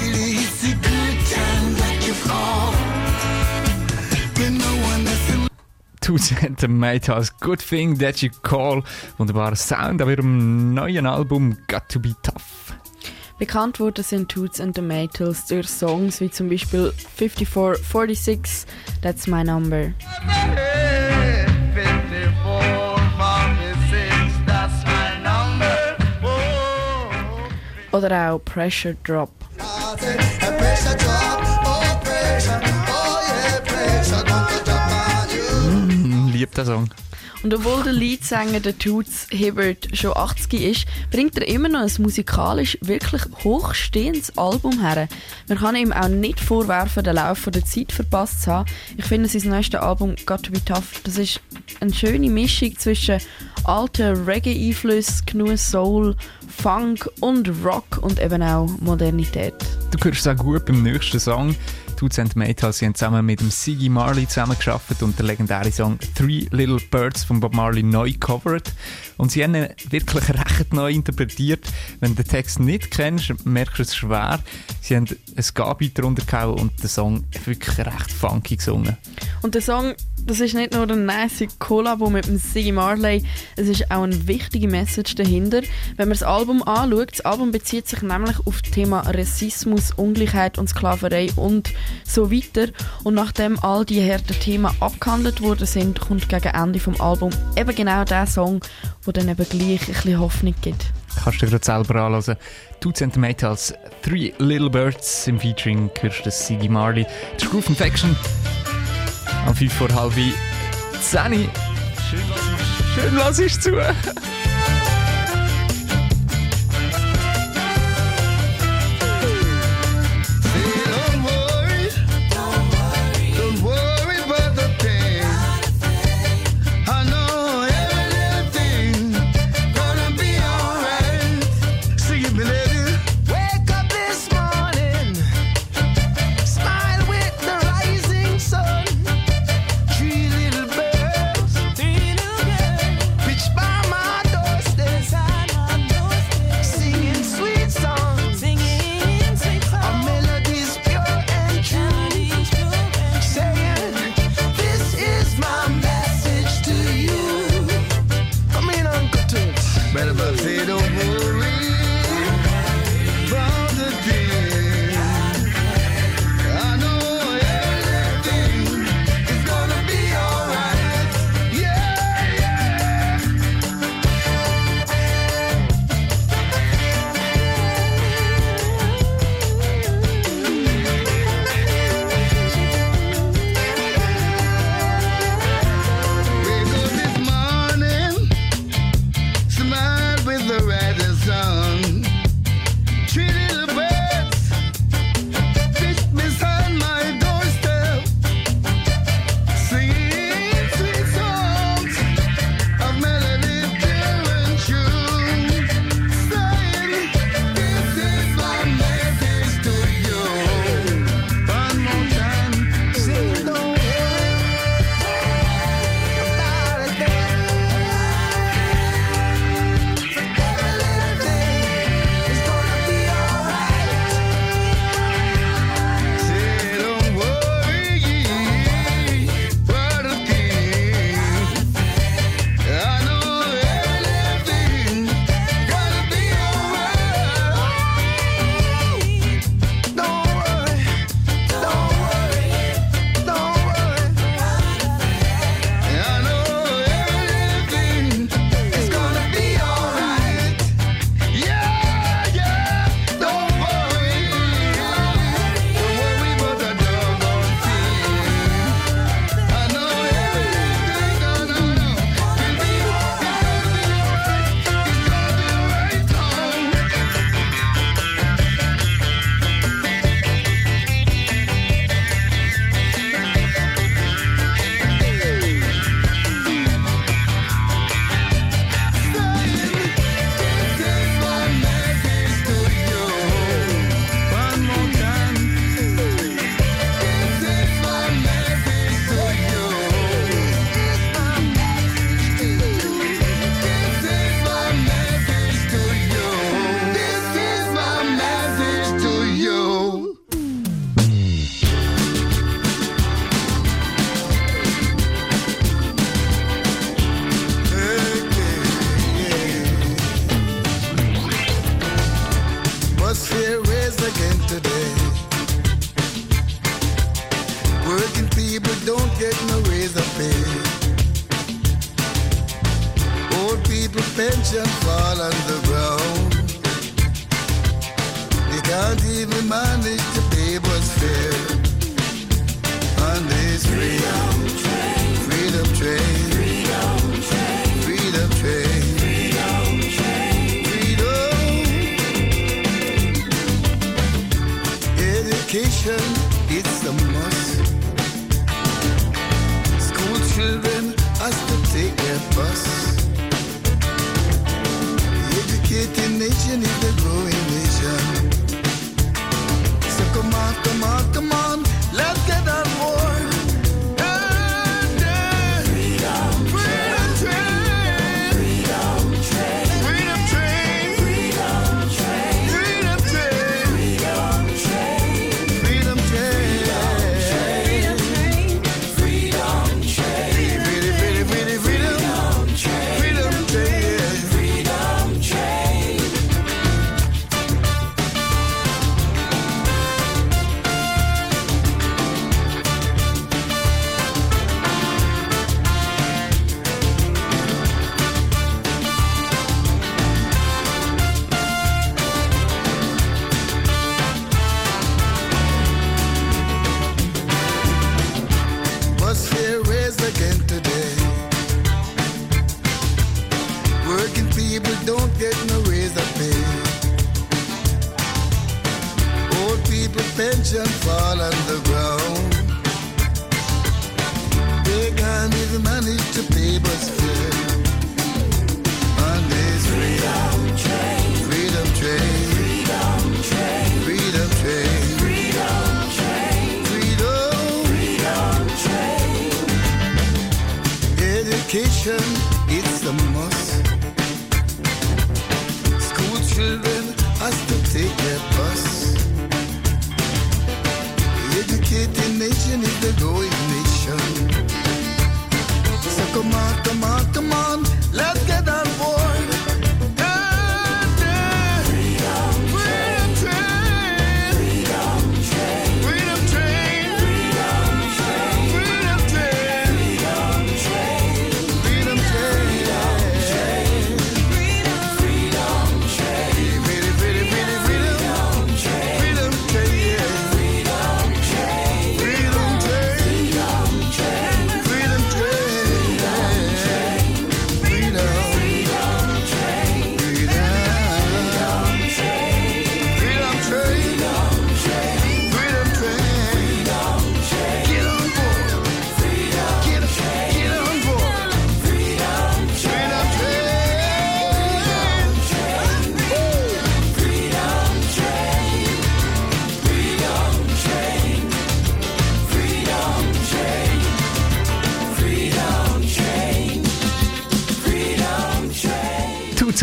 Really, 0.00 0.32
it's 0.32 0.64
a 0.64 0.74
good 0.74 1.18
time 1.28 1.74
that 1.76 2.06
you 2.06 2.14
call. 2.26 2.72
When 4.38 4.56
no 4.56 4.88
one 4.88 5.04
listen. 5.04 5.48
Two 6.00 6.16
Centimeters, 6.16 7.28
Good 7.38 7.60
Thing 7.60 7.98
That 7.98 8.22
You 8.22 8.30
Call. 8.40 8.82
Wunderbarer 9.18 9.56
Sound 9.56 10.00
auf 10.00 10.08
ihrem 10.08 10.72
neuen 10.72 11.04
Album 11.04 11.58
Got 11.66 11.90
to 11.90 12.00
Be 12.00 12.14
Tough. 12.22 12.72
Bekannt 13.38 13.78
wurden 13.78 14.02
sind 14.02 14.30
Toots 14.30 14.58
and 14.58 14.74
the 14.74 14.80
Maytals 14.80 15.44
durch 15.46 15.68
Songs 15.68 16.22
wie 16.22 16.30
zum 16.30 16.48
Beispiel 16.48 16.94
5446, 16.96 18.64
That's 19.02 19.26
My 19.26 19.44
Number. 19.44 19.92
Oder 27.94 28.32
auch 28.32 28.38
Pressure 28.40 28.96
Drop. 29.04 29.30
Mm, 36.02 36.26
lieb 36.32 36.52
der 36.56 36.64
Song. 36.64 36.90
Und 37.44 37.52
obwohl 37.52 37.82
der 37.82 37.92
Leadsänger 37.92 38.60
der 38.60 38.78
Toots 38.78 39.26
Hibbert 39.30 39.88
schon 39.92 40.16
80 40.16 40.62
ist, 40.62 40.86
bringt 41.10 41.36
er 41.36 41.46
immer 41.46 41.68
noch 41.68 41.80
ein 41.80 42.02
musikalisch 42.02 42.78
wirklich 42.80 43.20
hochstehendes 43.44 44.38
Album 44.38 44.80
her. 44.80 45.08
Man 45.46 45.58
kann 45.58 45.76
ihm 45.76 45.92
auch 45.92 46.08
nicht 46.08 46.40
vorwerfen, 46.40 47.04
den 47.04 47.16
Lauf 47.16 47.46
der 47.52 47.62
Zeit 47.62 47.92
verpasst 47.92 48.44
zu 48.44 48.50
haben. 48.50 48.70
Ich 48.96 49.04
finde, 49.04 49.28
sein 49.28 49.50
neuestes 49.50 49.78
Album 49.78 50.16
Got 50.24 50.44
to 50.44 50.52
Be 50.52 50.64
Tough, 50.64 51.02
das 51.04 51.18
ist 51.18 51.42
eine 51.80 51.92
schöne 51.92 52.30
Mischung 52.30 52.78
zwischen 52.78 53.20
alten 53.64 54.24
Reggae-Einflüssen, 54.24 55.26
genug 55.26 55.58
Soul, 55.58 56.16
Funk 56.48 57.10
und 57.20 57.50
Rock 57.62 57.98
und 58.00 58.22
eben 58.22 58.42
auch 58.42 58.70
Modernität. 58.80 59.54
Du 59.90 60.02
hörst 60.02 60.26
auch 60.26 60.36
gut 60.36 60.64
beim 60.64 60.82
nächsten 60.82 61.20
Song. 61.20 61.54
Toots 62.04 62.18
and 62.18 62.34
sie 62.34 62.84
haben 62.84 62.94
zusammen 62.94 63.24
mit 63.24 63.40
dem 63.40 63.50
Siggy 63.50 63.88
Marley 63.88 64.28
zusammengearbeitet 64.28 65.02
und 65.02 65.18
der 65.18 65.24
legendäre 65.24 65.72
Song 65.72 65.98
Three 66.14 66.46
Little 66.50 66.80
Birds 66.90 67.24
von 67.24 67.40
Bob 67.40 67.54
Marley 67.54 67.82
neu 67.82 68.12
covered. 68.20 68.70
Und 69.16 69.32
sie 69.32 69.42
haben 69.42 69.54
ihn 69.54 69.68
wirklich 69.88 70.28
recht 70.28 70.74
neu 70.74 70.92
interpretiert. 70.92 71.66
Wenn 72.00 72.14
du 72.14 72.22
den 72.22 72.28
Text 72.30 72.60
nicht 72.60 72.90
kennst, 72.90 73.46
merkst 73.46 73.78
du 73.78 73.82
es 73.84 73.96
schwer. 73.96 74.40
Sie 74.82 74.96
haben 74.96 75.06
ein 75.08 75.44
Gabi 75.54 75.94
drunter 75.94 76.26
gehauen 76.26 76.58
und 76.58 76.82
den 76.82 76.90
Song 76.90 77.24
wirklich 77.46 77.78
recht 77.78 78.12
funky 78.12 78.56
gesungen. 78.56 78.98
Und 79.40 79.54
der 79.54 79.62
Song, 79.62 79.94
das 80.26 80.40
ist 80.40 80.54
nicht 80.54 80.72
nur 80.72 80.88
ein 80.90 81.04
nice 81.04 81.44
Kollabo 81.58 82.08
mit 82.08 82.26
dem 82.26 82.38
Siggy 82.38 82.72
Marley, 82.72 83.22
es 83.56 83.68
ist 83.68 83.90
auch 83.90 84.02
eine 84.02 84.26
wichtige 84.26 84.68
Message 84.68 85.14
dahinter. 85.14 85.60
Wenn 85.96 86.08
man 86.08 86.18
das 86.18 86.22
Album 86.22 86.62
anschaut, 86.62 87.12
das 87.12 87.20
Album 87.22 87.52
bezieht 87.52 87.86
sich 87.86 88.02
nämlich 88.02 88.36
auf 88.46 88.62
das 88.62 88.70
Thema 88.70 89.00
Rassismus, 89.00 89.92
Ungleichheit 89.92 90.58
und 90.58 90.68
Sklaverei 90.68 91.28
und 91.36 91.72
so 92.04 92.32
weiter. 92.32 92.72
Und 93.02 93.14
nachdem 93.14 93.58
all 93.60 93.84
die 93.84 94.02
harten 94.02 94.38
Themen 94.40 94.70
abgehandelt 94.80 95.42
worden 95.42 95.66
sind, 95.66 96.00
kommt 96.00 96.28
gegen 96.28 96.48
Ende 96.48 96.80
vom 96.80 97.00
Album 97.00 97.30
eben 97.56 97.74
genau 97.74 98.04
der 98.04 98.26
Song, 98.26 98.60
der 99.06 99.12
dann 99.12 99.28
eben 99.28 99.48
gleich 99.48 99.88
ein 99.88 99.94
bisschen 99.94 100.18
Hoffnung 100.18 100.54
gibt. 100.62 100.86
Kannst 101.22 101.42
du 101.42 101.46
dir 101.46 101.52
gerade 101.52 101.64
selber 101.64 102.02
anhören. 102.02 102.36
Two 102.80 102.92
Centimeters, 102.92 103.72
Three 104.02 104.32
Little 104.38 104.70
Birds 104.70 105.26
im 105.28 105.38
Featuring 105.38 105.90
hörst 106.00 106.26
du 106.26 106.30
Siggy 106.30 106.68
Marley. 106.68 107.06
Ist 107.36 107.50
Groove 107.50 107.68
Infection. 107.68 108.16
Am 109.46 109.54
5 109.54 109.72
vor 109.72 109.88
halb 109.94 110.12
10. 110.14 111.48
Schön, 112.94 113.16
lass 113.16 113.38
ich 113.38 113.60
zu. 113.60 113.72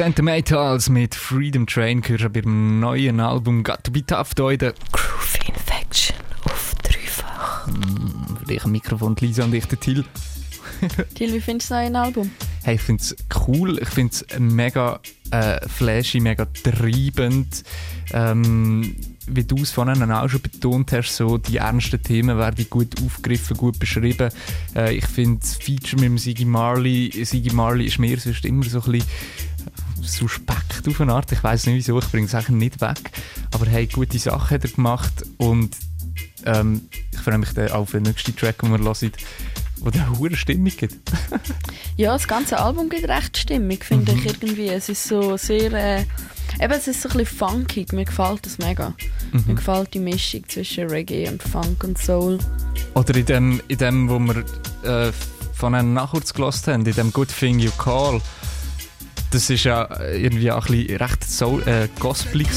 Centimeters 0.01 0.89
mit 0.89 1.13
Freedom 1.13 1.67
Train 1.67 2.01
gehört 2.01 2.33
beim 2.33 2.79
neuen 2.79 3.19
Album 3.19 3.63
Got 3.63 3.83
to 3.83 3.91
be 3.91 4.03
tough 4.03 4.33
da 4.33 4.49
in 4.49 4.57
der 4.57 4.73
Groove 4.91 5.37
Infection 5.47 6.15
auf 6.43 6.73
dreifach. 6.81 7.67
Mm, 7.67 8.35
für 8.37 8.45
dich 8.45 8.65
am 8.65 8.71
Mikrofon 8.71 9.15
Lisa 9.19 9.43
und 9.43 9.53
ich 9.53 9.67
der 9.67 9.79
Till. 9.79 10.03
Till, 11.13 11.31
wie 11.35 11.39
findest 11.39 11.69
du 11.69 11.75
das 11.75 11.91
neue 11.91 12.01
Album? 12.01 12.31
Hey, 12.63 12.75
ich 12.75 12.81
finde 12.81 13.03
es 13.03 13.15
cool, 13.45 13.77
ich 13.79 13.89
finde 13.89 14.11
es 14.11 14.39
mega 14.39 14.99
äh, 15.29 15.67
flashy, 15.67 16.19
mega 16.19 16.45
treibend. 16.45 17.63
Ähm, 18.11 18.95
wie 19.27 19.43
du 19.43 19.55
es 19.57 19.69
vorhin 19.69 20.11
auch 20.11 20.29
schon 20.29 20.41
betont 20.41 20.91
hast, 20.93 21.15
so 21.15 21.37
die 21.37 21.57
ernsten 21.57 22.01
Themen 22.01 22.39
werden 22.39 22.65
gut 22.71 22.95
aufgegriffen, 23.05 23.55
gut 23.55 23.77
beschrieben. 23.77 24.31
Äh, 24.75 24.95
ich 24.95 25.05
finde 25.05 25.41
das 25.41 25.55
Feature 25.57 26.01
mit 26.01 26.05
dem 26.05 26.17
Siggy 26.17 26.45
Marley, 26.45 27.23
Siggy 27.23 27.53
Marley 27.53 27.85
ist 27.85 27.99
mir 27.99 28.19
sonst 28.19 28.43
immer 28.45 28.63
so 28.63 28.81
ein 28.81 28.91
bisschen 28.91 29.07
suspekt 30.01 30.87
auf 30.87 31.01
eine 31.01 31.13
Art. 31.13 31.31
Ich 31.31 31.43
weiß 31.43 31.65
nicht 31.67 31.75
wieso, 31.75 31.97
ich 31.99 32.09
bringe 32.09 32.27
es 32.27 32.35
eigentlich 32.35 32.49
nicht 32.49 32.81
weg. 32.81 32.99
Aber 33.51 33.65
hey, 33.65 33.87
gute 33.87 34.17
Sachen 34.19 34.49
hat 34.55 34.63
er 34.63 34.71
gemacht 34.71 35.13
und 35.37 35.75
ähm, 36.45 36.81
ich 37.11 37.19
freue 37.19 37.37
mich 37.37 37.53
dann 37.53 37.71
auf 37.71 37.91
den 37.91 38.03
nächsten 38.03 38.35
Track, 38.35 38.59
den 38.59 38.71
wir 38.71 38.79
hören, 38.79 39.11
wo 39.79 39.89
der 39.89 40.07
eine 40.07 40.35
Stimmung 40.35 40.71
gibt. 40.75 40.95
Ja, 41.97 42.13
das 42.13 42.27
ganze 42.27 42.57
Album 42.59 42.89
gibt 42.89 43.07
recht 43.07 43.37
Stimmung, 43.37 43.77
finde 43.81 44.13
Mhm. 44.13 44.19
ich 44.19 44.25
irgendwie. 44.25 44.69
Es 44.69 44.89
ist 44.89 45.07
so 45.07 45.37
sehr, 45.37 45.71
äh, 45.73 46.01
eben, 46.59 46.71
es 46.73 46.87
ist 46.87 47.01
so 47.01 47.09
ein 47.09 47.17
bisschen 47.17 47.37
funkig. 47.37 47.91
Mir 47.93 48.05
gefällt 48.05 48.45
das 48.45 48.57
mega. 48.57 48.93
Mhm. 49.31 49.43
Mir 49.45 49.55
gefällt 49.55 49.93
die 49.93 49.99
Mischung 49.99 50.47
zwischen 50.47 50.89
Reggae 50.89 51.27
und 51.27 51.43
Funk 51.43 51.83
und 51.83 51.97
Soul. 51.99 52.39
Oder 52.95 53.15
in 53.15 53.25
dem, 53.25 53.61
in 53.67 53.77
dem 53.77 54.09
wo 54.09 54.17
wir 54.19 54.43
äh, 54.83 55.11
von 55.53 55.75
einem 55.75 55.93
Nachwurz 55.93 56.33
gelost 56.33 56.67
haben, 56.67 56.85
in 56.85 56.93
dem 56.95 57.13
Good 57.13 57.27
Thing 57.37 57.59
You 57.59 57.71
Call. 57.77 58.19
Das 59.31 59.49
ist 59.49 59.63
ja 59.63 59.87
irgendwie 60.11 60.51
auch 60.51 60.67
ein 60.67 60.75
bisschen 60.75 60.97
recht 60.97 61.23
Soul, 61.23 61.63
äh, 61.65 61.87
gospelig. 61.99 62.47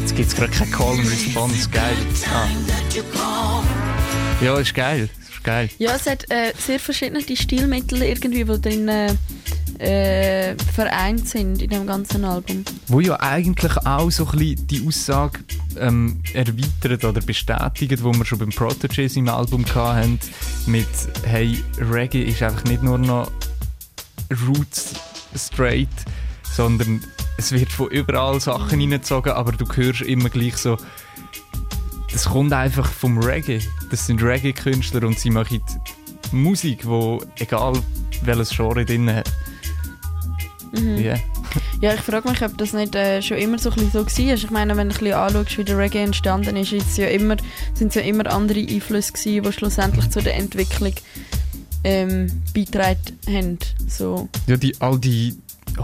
Jetzt 0.00 0.16
gibt 0.16 0.28
es 0.28 0.34
gerade 0.34 0.52
kein 0.52 0.70
Call 0.70 0.98
and 0.98 1.10
Response. 1.10 1.68
Geil. 1.68 1.96
Ah. 2.32 3.62
Ja, 4.42 4.58
ist 4.58 4.74
geil. 4.74 5.10
Ist 5.30 5.44
geil. 5.44 5.68
Ja, 5.78 5.94
es 5.94 6.06
hat 6.06 6.30
äh, 6.30 6.54
sehr 6.58 6.80
verschiedene 6.80 7.20
Stilmittel 7.20 8.02
irgendwie, 8.02 8.44
die 8.44 8.60
drin 8.60 8.88
äh, 8.88 9.14
vereint 9.78 11.28
sind 11.28 11.62
in 11.62 11.70
dem 11.70 11.86
ganzen 11.86 12.24
Album. 12.24 12.64
Wo 12.88 13.00
ja 13.00 13.18
eigentlich 13.20 13.76
auch 13.86 14.10
so 14.10 14.26
ein 14.26 14.38
bisschen 14.38 14.66
die 14.66 14.86
Aussage 14.86 15.40
ähm, 15.78 16.22
erweitert 16.34 17.04
oder 17.04 17.20
bestätigt, 17.20 18.02
wo 18.02 18.12
wir 18.12 18.24
schon 18.24 18.38
beim 18.38 18.50
Protege 18.50 19.08
im 19.14 19.28
Album 19.28 19.64
hatten, 19.74 20.18
mit 20.66 20.86
«Hey, 21.24 21.62
Reggae 21.78 22.22
ist 22.22 22.42
einfach 22.42 22.64
nicht 22.64 22.82
nur 22.82 22.98
noch 22.98 23.30
roots 24.46 24.94
straight, 25.36 25.88
sondern 26.54 27.02
es 27.36 27.52
wird 27.52 27.70
von 27.70 27.88
überall 27.88 28.40
Sachen 28.40 28.78
reingezogen, 28.78 29.32
aber 29.32 29.52
du 29.52 29.66
hörst 29.74 30.02
immer 30.02 30.28
gleich 30.28 30.56
so, 30.56 30.76
das 32.12 32.26
kommt 32.26 32.52
einfach 32.52 32.90
vom 32.90 33.18
Reggae. 33.18 33.60
Das 33.90 34.06
sind 34.06 34.22
Reggae-Künstler 34.22 35.06
und 35.06 35.18
sie 35.18 35.30
machen 35.30 35.62
Musik, 36.30 36.86
wo 36.86 37.22
egal 37.38 37.74
welches 38.22 38.50
Genre 38.50 38.84
drin 38.84 39.12
hat. 39.12 39.32
Mhm. 40.72 40.98
Ja. 40.98 41.16
Ja, 41.80 41.94
ich 41.94 42.00
frage 42.00 42.28
mich, 42.28 42.42
ob 42.42 42.56
das 42.58 42.72
nicht 42.72 42.94
äh, 42.94 43.20
schon 43.20 43.36
immer 43.38 43.58
so 43.58 43.70
ein 43.70 43.90
so 43.90 44.06
war. 44.06 44.34
Ich 44.34 44.50
meine, 44.50 44.76
wenn 44.76 44.88
du 44.88 44.94
ein 44.94 44.98
bisschen 44.98 45.14
anschaust, 45.14 45.58
wie 45.58 45.64
der 45.64 45.78
Reggae 45.78 46.02
entstanden 46.02 46.56
ist, 46.56 46.72
ist 46.72 46.96
ja 46.96 47.08
immer, 47.08 47.36
sind 47.74 47.88
es 47.88 47.94
ja 47.94 48.02
immer 48.02 48.32
andere 48.32 48.60
Einflüsse 48.60 49.12
gewesen, 49.12 49.42
die 49.42 49.52
schlussendlich 49.52 50.10
zu 50.10 50.22
der 50.22 50.36
Entwicklung 50.36 50.94
ähm, 51.84 52.28
beigetragen 52.54 53.18
haben. 53.26 53.58
So. 53.86 54.28
Ja, 54.46 54.56
die, 54.56 54.80
all 54.80 54.98
die 54.98 55.36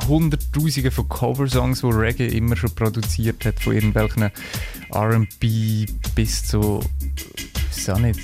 Hunderttausende 0.06 0.90
von 0.90 1.08
Coversongs, 1.08 1.80
die 1.80 1.86
Reggae 1.86 2.28
immer 2.28 2.56
schon 2.56 2.74
produziert 2.74 3.44
hat, 3.44 3.60
von 3.60 3.74
irgendwelchen 3.74 4.30
R&B 4.92 5.86
bis 6.14 6.44
zu, 6.44 6.80
weiß 7.70 7.90
auch 7.90 7.98
nicht, 7.98 8.20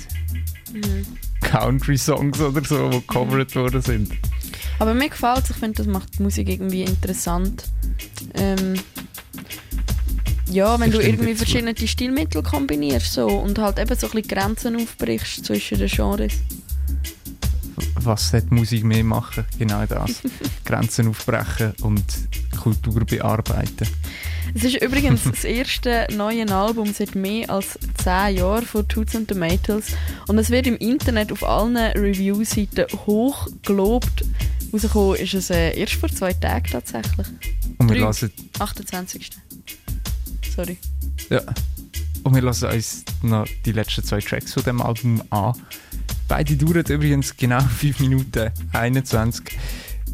Mhm. 0.75 1.05
Country-Songs 1.41 2.41
oder 2.41 2.63
so, 2.63 2.89
die 2.89 2.97
gecovert 2.99 3.55
worden 3.55 3.81
sind. 3.81 4.11
Aber 4.79 4.93
mir 4.93 5.09
gefällt 5.09 5.43
es, 5.45 5.51
ich 5.51 5.55
finde, 5.57 5.77
das 5.77 5.87
macht 5.87 6.17
die 6.19 6.23
Musik 6.23 6.49
irgendwie 6.49 6.83
interessant. 6.83 7.63
Ähm, 8.33 8.75
ja, 10.49 10.79
wenn 10.79 10.89
Ich 10.91 10.95
du 10.97 11.01
irgendwie 11.01 11.31
zu. 11.33 11.37
verschiedene 11.45 11.75
Stilmittel 11.75 12.43
kombinierst 12.43 13.13
so, 13.13 13.27
und 13.27 13.57
halt 13.57 13.79
eben 13.79 13.95
so 13.95 14.07
ein 14.07 14.11
bisschen 14.13 14.27
Grenzen 14.27 14.75
aufbrichst 14.75 15.45
zwischen 15.45 15.79
den 15.79 15.87
Genres. 15.89 16.33
Was 17.95 18.29
sollte 18.29 18.53
Musik 18.53 18.83
mehr 18.83 19.03
machen? 19.03 19.45
Genau 19.57 19.85
das. 19.85 20.21
Grenzen 20.65 21.07
aufbrechen 21.07 21.73
und 21.81 22.03
Kultur 22.61 23.03
bearbeiten. 23.05 23.87
Es 24.53 24.63
ist 24.63 24.81
übrigens 24.81 25.23
das 25.23 25.43
erste 25.43 26.07
neue 26.15 26.47
Album 26.53 26.93
seit 26.93 27.15
mehr 27.15 27.49
als 27.49 27.79
10 28.03 28.37
Jahren 28.37 28.65
von 28.65 28.87
Toots 28.87 29.15
and 29.15 29.27
Tomatoes 29.27 29.85
und 30.27 30.37
es 30.37 30.49
wird 30.51 30.67
im 30.67 30.77
Internet 30.77 31.31
auf 31.31 31.43
allen 31.43 31.75
Review-Seiten 31.75 32.85
hoch 33.05 33.47
gelobt. 33.63 34.23
Rausgekommen 34.75 35.15
ist 35.15 35.33
es 35.33 35.49
äh, 35.51 35.77
erst 35.79 35.93
vor 35.93 36.09
zwei 36.09 36.33
Tagen 36.33 36.69
tatsächlich. 36.69 37.27
Und 37.77 37.89
wir 37.89 37.99
lassen- 38.01 38.31
28. 38.59 39.29
Sorry. 40.53 40.77
Ja. 41.29 41.41
Und 42.23 42.35
wir 42.35 42.41
lassen 42.41 42.69
uns 42.69 43.05
noch 43.21 43.47
die 43.65 43.71
letzten 43.71 44.03
zwei 44.03 44.19
Tracks 44.19 44.53
von 44.53 44.63
dem 44.63 44.81
Album 44.81 45.23
an. 45.29 45.53
Beide 46.27 46.57
dauern 46.57 46.83
übrigens 46.89 47.37
genau 47.37 47.61
5 47.79 47.99
Minuten 48.01 48.51
21. 48.73 49.45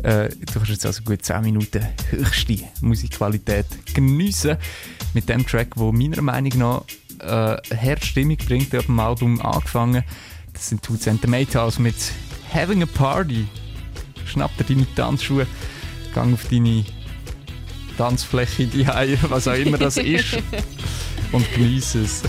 Äh, 0.03 0.29
du 0.29 0.53
kannst 0.53 0.69
jetzt 0.69 0.85
also 0.85 1.01
gut 1.03 1.25
10 1.25 1.41
Minuten 1.41 1.83
höchste 2.11 2.59
Musikqualität 2.81 3.65
geniessen 3.95 4.57
mit 5.15 5.27
dem 5.27 5.45
Track, 5.45 5.73
der 5.75 5.91
meiner 5.91 6.21
Meinung 6.21 6.57
nach 6.57 6.83
äh, 7.19 7.75
Herzstimmung 7.75 8.37
bringt, 8.37 8.75
auf 8.75 8.85
dem 8.85 8.99
Album 8.99 9.41
angefangen. 9.41 10.03
Das 10.53 10.69
sind 10.69 10.83
Two 10.83 10.97
Centimeters 10.97 11.79
mit 11.79 11.95
Having 12.53 12.83
a 12.83 12.85
Party. 12.85 13.47
Schnapp 14.31 14.55
dir 14.57 14.63
deine 14.63 14.95
Tanzschuhe, 14.95 15.45
gang 16.15 16.33
auf 16.33 16.47
deine 16.49 16.85
Tanzfläche, 17.97 18.65
die 18.65 18.87
was 19.29 19.47
auch 19.47 19.53
immer 19.53 19.77
das 19.77 19.97
ist, 19.97 20.37
und 21.31 21.45
genieße 21.53 22.01
es. 22.01 22.23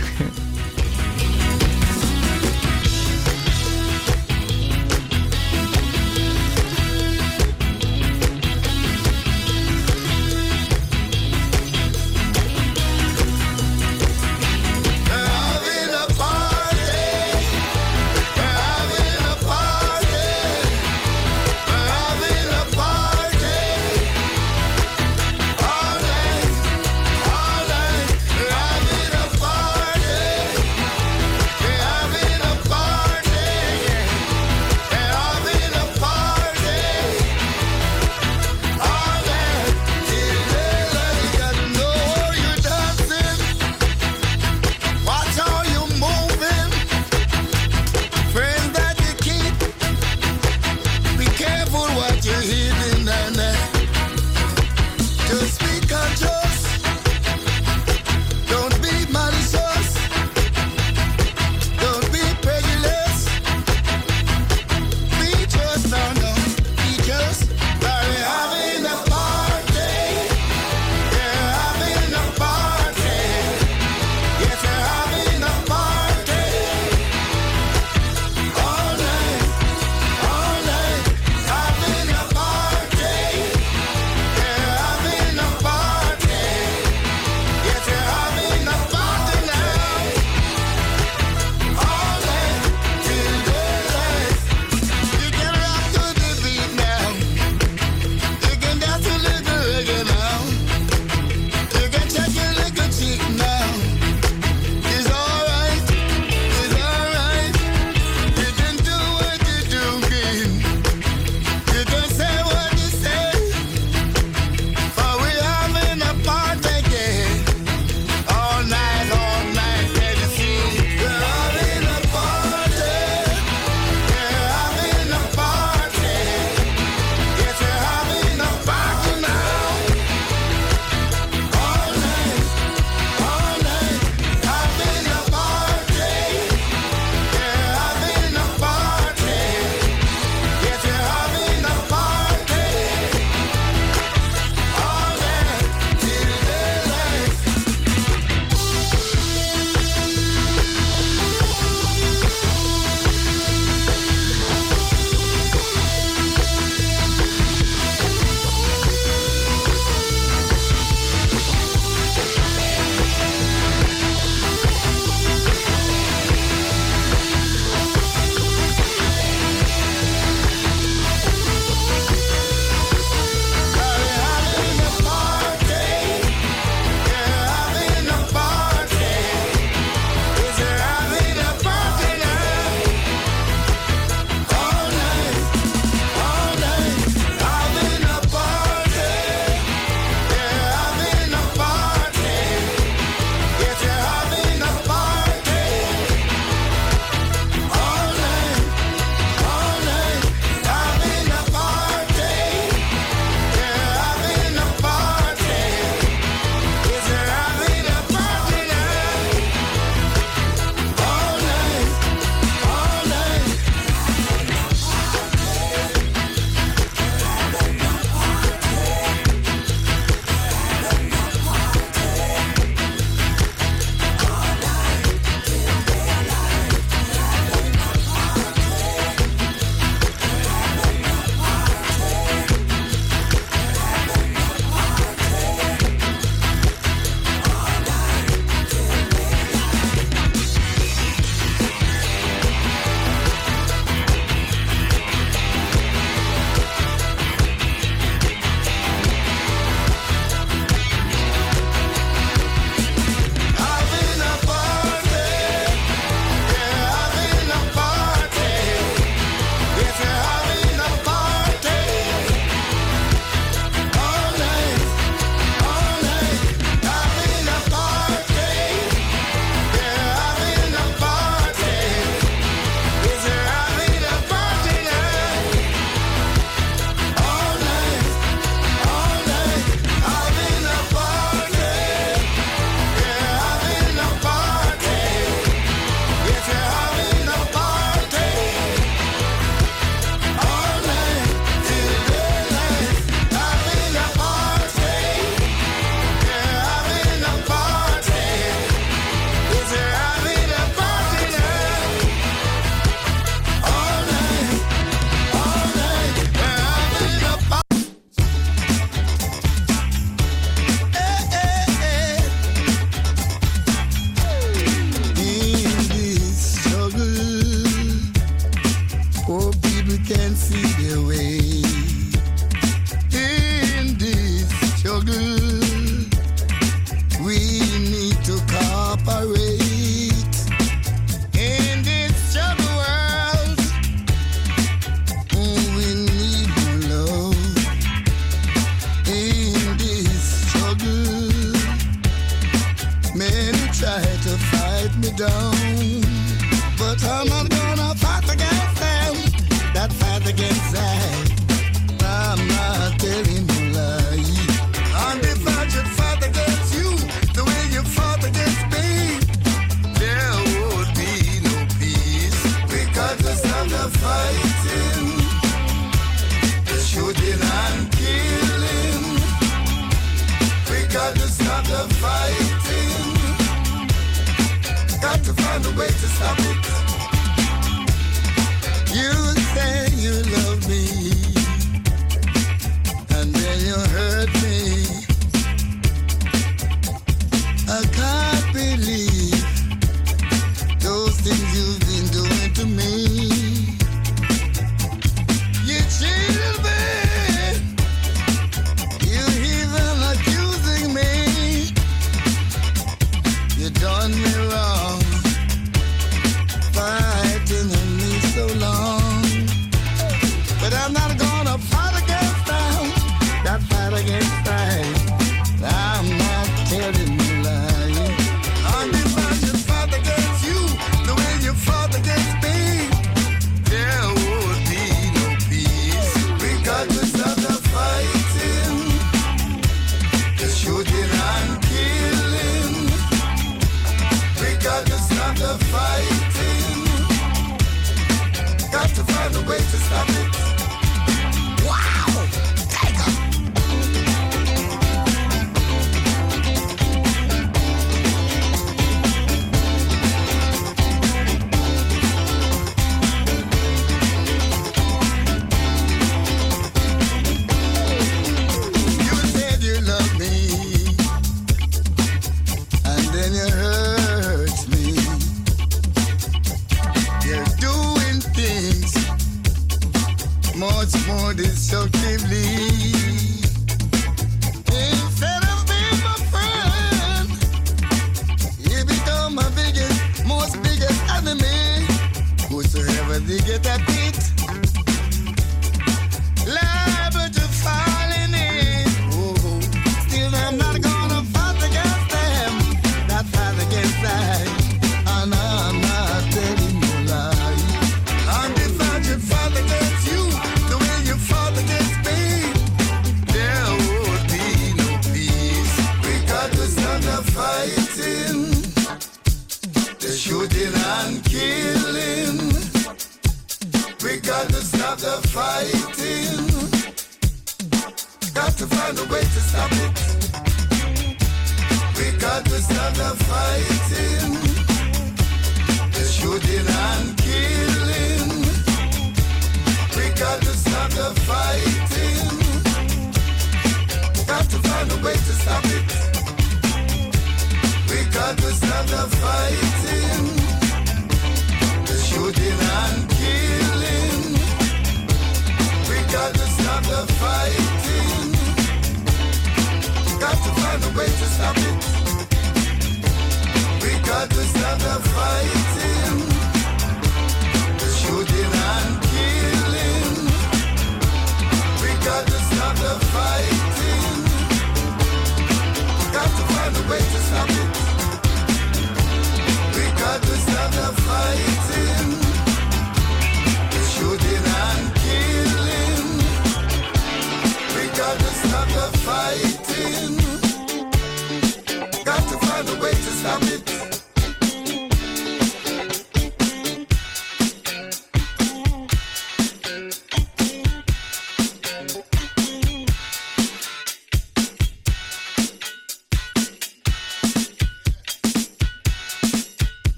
désociablement. 471.34 472.71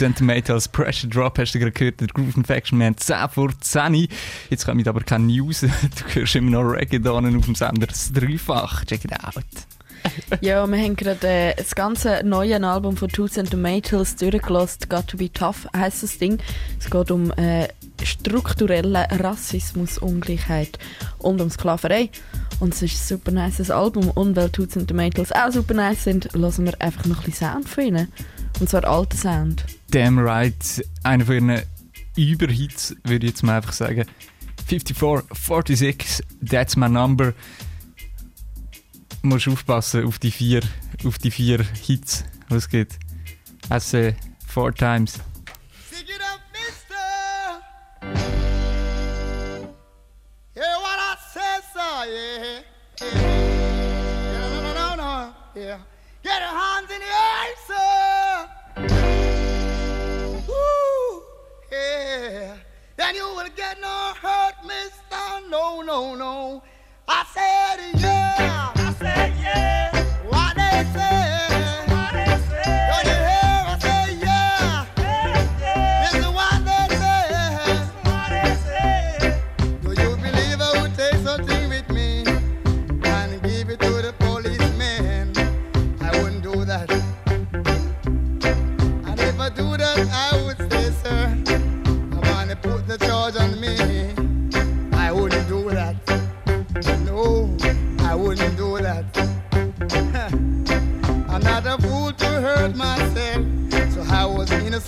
2 0.00 0.12
cm 0.14 0.42
als 0.48 0.68
Pressure 0.68 1.10
Drop 1.10 1.38
hast 1.38 1.54
du 1.54 1.58
gerade 1.58 1.72
gehört, 1.72 2.00
der 2.00 2.08
Groove 2.08 2.36
Infection. 2.36 2.78
Wir 2.78 2.86
haben 2.86 2.96
10 2.96 3.28
vor 3.28 3.50
10. 3.60 4.08
Jetzt 4.48 4.64
kommen 4.64 4.86
aber 4.88 5.00
keine 5.02 5.26
News. 5.26 5.60
Du 5.60 6.14
hörst 6.14 6.34
immer 6.36 6.50
noch 6.50 6.70
Reggaeton 6.70 7.36
auf 7.36 7.44
dem 7.44 7.54
Sender. 7.54 7.86
Das 7.86 8.10
Dreifach. 8.10 8.84
Check 8.86 9.04
it 9.04 9.12
out. 9.12 9.44
Ja, 10.40 10.66
wir 10.66 10.78
haben 10.78 10.96
gerade 10.96 11.26
äh, 11.28 11.54
das 11.54 11.74
ganze 11.74 12.22
neue 12.24 12.66
Album 12.66 12.96
von 12.96 13.10
Two 13.10 13.28
Centimeters 13.28 14.16
durchgelassen. 14.16 14.88
Got 14.88 15.08
to 15.08 15.18
be 15.18 15.30
tough 15.30 15.68
heisst 15.76 16.02
das 16.02 16.16
Ding. 16.16 16.38
Es 16.78 16.88
geht 16.88 17.10
um 17.10 17.30
äh, 17.32 17.68
strukturellen 18.02 18.96
Rassismus, 18.96 19.98
Ungleichheit 19.98 20.78
und 21.18 21.42
um 21.42 21.50
Sklaverei. 21.50 22.08
Und 22.60 22.72
es 22.72 22.80
ist 22.80 22.94
ein 22.94 23.18
super 23.18 23.32
nice 23.32 23.70
Album. 23.70 24.08
Und 24.08 24.34
weil 24.36 24.48
Two 24.48 24.64
Centimeters 24.64 25.32
auch 25.32 25.52
super 25.52 25.74
nice 25.74 26.04
sind, 26.04 26.32
hören 26.32 26.64
wir 26.64 26.80
einfach 26.80 27.04
noch 27.04 27.18
ein 27.18 27.24
bisschen 27.24 27.52
Sound 27.52 27.68
von 27.68 27.84
ihnen. 27.84 28.08
Und 28.60 28.70
zwar 28.70 28.84
alten 28.86 29.18
Sound. 29.18 29.64
Damn 29.90 30.18
right. 30.18 30.84
Einer 31.02 31.24
von 31.24 31.34
ihren 31.34 31.62
Überhits, 32.16 32.94
würde 33.02 33.26
ich 33.26 33.32
jetzt 33.32 33.42
mal 33.42 33.56
einfach 33.56 33.72
sagen. 33.72 34.04
54, 34.66 35.36
46, 35.36 36.24
that's 36.48 36.76
my 36.76 36.88
number. 36.88 37.34
Musst 39.22 39.48
aufpassen 39.48 40.06
auf 40.06 40.18
die 40.18 40.30
vier, 40.30 40.62
auf 41.04 41.18
die 41.18 41.30
vier 41.30 41.64
Hits, 41.82 42.24
was 42.48 42.68
gibt. 42.68 42.98
Also, 43.68 44.12
four 44.46 44.72
times. 44.72 45.18
Yeah. 55.56 55.78
Get 56.22 56.40
your 56.40 56.48
hands 56.48 56.90
in 56.90 57.00
the 57.00 57.06
air, 57.06 57.54
Then 63.10 63.16
you 63.16 63.34
will 63.34 63.48
get 63.56 63.80
no 63.80 64.12
hurt, 64.22 64.54
mister. 64.64 65.48
No, 65.48 65.80
no, 65.80 66.14
no. 66.14 66.62
I 67.08 67.24
said, 67.34 68.00
yeah. 68.00 68.69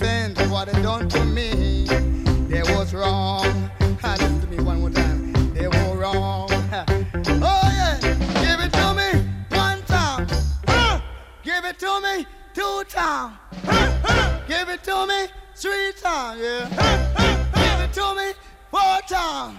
Innocent 0.01 0.51
what 0.51 0.69
they 0.73 0.83
done 0.83 1.09
to 1.09 1.25
me. 1.25 1.85
They 2.49 2.63
was 2.63 2.95
wrong. 2.95 3.71
Ah, 4.03 4.17
Listen 4.19 4.41
to 4.41 4.47
me 4.47 4.63
one 4.63 4.81
more 4.81 4.91
time. 4.91 5.33
They 5.55 5.69
were 5.69 5.97
wrong. 5.97 6.49
Oh 6.51 7.69
yeah, 7.77 7.99
give 8.01 8.61
it 8.61 8.73
to 8.73 8.95
me 8.95 9.29
one 9.51 9.83
time. 9.83 10.27
Give 11.43 11.65
it 11.65 11.79
to 11.81 12.01
me 12.01 12.27
two 12.55 12.85
times. 12.89 13.37
Give 14.49 14.69
it 14.69 14.83
to 14.85 15.07
me 15.07 15.27
three 15.55 15.93
times. 16.01 16.41
Yeah. 16.41 16.69
Give 17.55 17.81
it 17.85 17.93
to 17.95 18.15
me 18.15 18.33
four 18.71 19.01
times. 19.09 19.59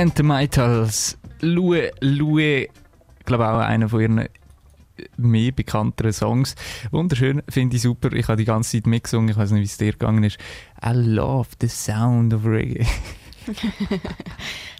And 0.00 0.16
the 0.16 0.22
Mitals. 0.22 1.18
Lue, 1.42 1.90
Lue, 2.00 2.62
ich 2.62 3.26
glaube 3.26 3.46
auch 3.46 3.58
einer 3.58 3.86
von 3.90 4.00
ihren 4.00 4.28
mehr 5.18 5.52
bekannteren 5.52 6.14
Songs. 6.14 6.54
Wunderschön, 6.90 7.42
finde 7.50 7.76
ich 7.76 7.82
super. 7.82 8.10
Ich 8.14 8.26
habe 8.28 8.38
die 8.38 8.46
ganze 8.46 8.78
Zeit 8.78 8.86
mitgesungen, 8.86 9.28
ich 9.28 9.36
weiß 9.36 9.50
nicht, 9.50 9.60
wie 9.60 9.66
es 9.66 9.76
dir 9.76 9.92
gegangen 9.92 10.24
ist. 10.24 10.38
I 10.82 10.92
love 10.92 11.48
the 11.60 11.68
sound 11.68 12.32
of 12.32 12.46
Reggae. 12.46 12.86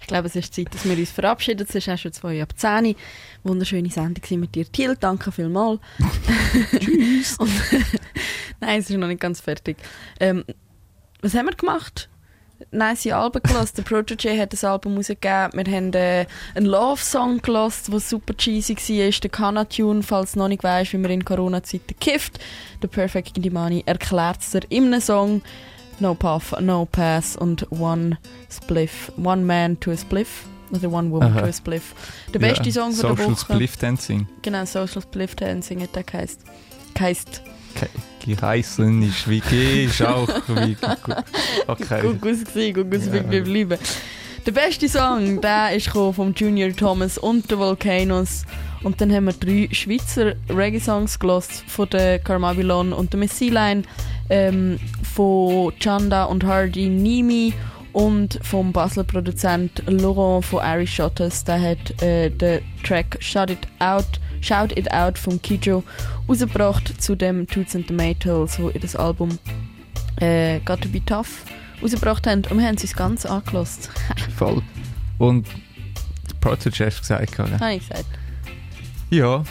ich 0.01 0.07
glaube, 0.07 0.29
es 0.29 0.37
ist 0.37 0.55
Zeit, 0.55 0.73
dass 0.73 0.87
wir 0.87 0.97
uns 0.97 1.11
verabschieden. 1.11 1.67
Es 1.69 1.75
ist 1.75 1.89
auch 1.91 1.99
schon 1.99 2.15
zwei 2.15 2.43
ab 2.43 2.55
10. 2.57 2.95
Wunderschöne 3.43 3.91
Sendung 3.91 4.41
mit 4.41 4.55
dir, 4.55 4.73
Thiel. 4.73 4.97
Danke 4.99 5.33
vielmals. 5.33 5.81
Tschüss. 6.79 7.37
Und 7.39 7.51
Nein, 8.61 8.81
es 8.81 8.89
ist 8.89 8.97
noch 8.97 9.07
nicht 9.07 9.21
ganz 9.21 9.41
fertig. 9.41 9.77
Ähm, 10.19 10.45
was 11.21 11.35
haben 11.35 11.47
wir 11.47 11.55
gemacht? 11.55 12.10
Nice 12.73 13.07
Alben 13.09 13.43
gelassen. 13.43 13.75
Der 13.79 13.83
Protege 13.83 14.39
hat 14.41 14.53
das 14.53 14.63
Album 14.65 14.97
rausgegeben. 14.97 15.51
Wir 15.55 15.77
haben 15.77 15.93
äh, 15.93 16.27
einen 16.55 16.67
Love-Song 16.67 17.43
gelassen, 17.43 17.91
der 17.91 18.01
super 18.01 18.35
cheesy 18.35 18.75
war. 18.77 19.11
Der 19.21 19.31
Kana-Tune, 19.31 20.03
falls 20.03 20.33
du 20.33 20.39
noch 20.39 20.49
nicht 20.49 20.63
weißt, 20.63 20.93
wie 20.93 20.99
man 20.99 21.11
in 21.11 21.25
Corona-Zeiten 21.25 21.99
kifft. 21.99 22.39
Der 22.83 22.89
Perfect 22.89 23.37
Indimani 23.37 23.83
erklärt 23.87 24.41
es 24.41 24.51
dir 24.51 24.63
in 24.69 24.87
einem 24.87 25.01
Song. 25.01 25.43
No 25.99 26.15
Puff, 26.15 26.55
No 26.61 26.87
Pass 26.91 27.37
und 27.37 27.71
One 27.73 28.17
Spliff. 28.51 29.13
One 29.23 29.43
Man 29.43 29.79
to 29.81 29.91
a 29.91 29.97
Spliff. 29.97 30.45
Oder 30.73 30.91
One 30.91 31.11
Woman 31.11 31.33
Aha. 31.33 31.41
to 31.41 31.47
a 31.49 31.53
Spliff. 31.53 31.95
Der 32.33 32.39
beste 32.39 32.69
Ja, 32.69 32.73
Song 32.73 32.93
von 32.93 33.09
der 33.09 33.17
Social 33.17 33.33
Woche. 33.33 33.53
Spliff 33.55 33.77
Dancing. 33.77 34.29
Genau, 34.43 34.65
Social 34.65 35.03
Spliff 35.03 35.35
Dancing 35.35 35.83
hat 35.83 35.95
der 35.97 36.05
geheißt. 36.05 36.41
Geheißt. 36.95 37.43
Geheißen 38.21 39.03
ist 39.03 39.29
wie 39.29 39.41
G, 39.41 39.85
ist 39.85 40.03
auch 40.03 40.29
wie 40.49 40.77
Okay. 41.67 42.03
Gut 42.03 42.23
gewesen, 42.23 42.75
gut 42.75 42.91
gewesen, 42.91 43.33
ja. 43.33 43.41
bleiben. 43.41 43.79
Der 44.47 44.53
beste 44.53 44.89
Song, 44.89 45.41
der 45.41 45.75
ist 45.77 45.89
vom 45.89 46.33
Junior 46.35 46.75
Thomas 46.75 47.19
und 47.19 47.51
den 47.51 47.59
Volcanoes. 47.59 48.45
Und 48.83 49.01
dann 49.01 49.13
haben 49.13 49.27
wir 49.27 49.35
drei 49.35 49.69
Schweizer 49.73 50.33
Reggae-Songs 50.49 51.19
gelost 51.19 51.65
von 51.67 51.89
der 51.91 52.19
Carmabilon 52.19 52.95
und 52.95 53.13
der 53.13 53.21
Messiline, 53.21 53.83
ähm, 54.31 54.79
von 55.15 55.73
Chanda 55.79 56.25
und 56.25 56.45
Hardy 56.45 56.89
Nimi 56.89 57.53
und 57.93 58.39
vom 58.43 58.73
Basler 58.73 59.05
Produzent 59.05 59.83
Laurent 59.87 60.45
von 60.45 60.61
Irish 60.65 60.95
Shotters. 60.95 61.45
Der 61.45 61.61
hat 61.61 62.03
äh, 62.03 62.31
den 62.31 62.63
Track 62.83 63.19
Shout 63.21 63.53
It 63.53 63.69
Out, 63.81 64.21
Shout 64.41 64.77
It 64.77 64.91
Out 64.93 65.19
von 65.19 65.41
Kijo 65.43 65.83
rausgebracht 66.29 67.01
zu 67.01 67.15
dem 67.15 67.47
Toots 67.47 67.77
and 67.77 67.87
Tomatoes, 67.87 68.59
wo 68.59 68.71
ihr 68.71 68.81
das 68.81 68.97
Album 68.97 69.39
äh, 70.17 70.61
Got 70.61 70.83
to 70.83 70.89
Be 70.89 71.05
Tough 71.05 71.45
rausgebracht 71.83 72.27
haben. 72.27 72.43
Und 72.51 72.59
wir 72.59 72.67
haben 72.67 72.77
es 72.77 72.95
ganz 72.95 73.27
angelost. 73.27 73.91
Voll. 74.37 74.63
Und 75.19 75.47
der 76.29 76.35
Proto-Chef 76.41 77.01
gesagt, 77.01 77.39
oder? 77.39 77.59
Habe 77.59 77.75
ich 77.75 77.89
gesagt. 77.89 78.07
Ja, 79.11 79.45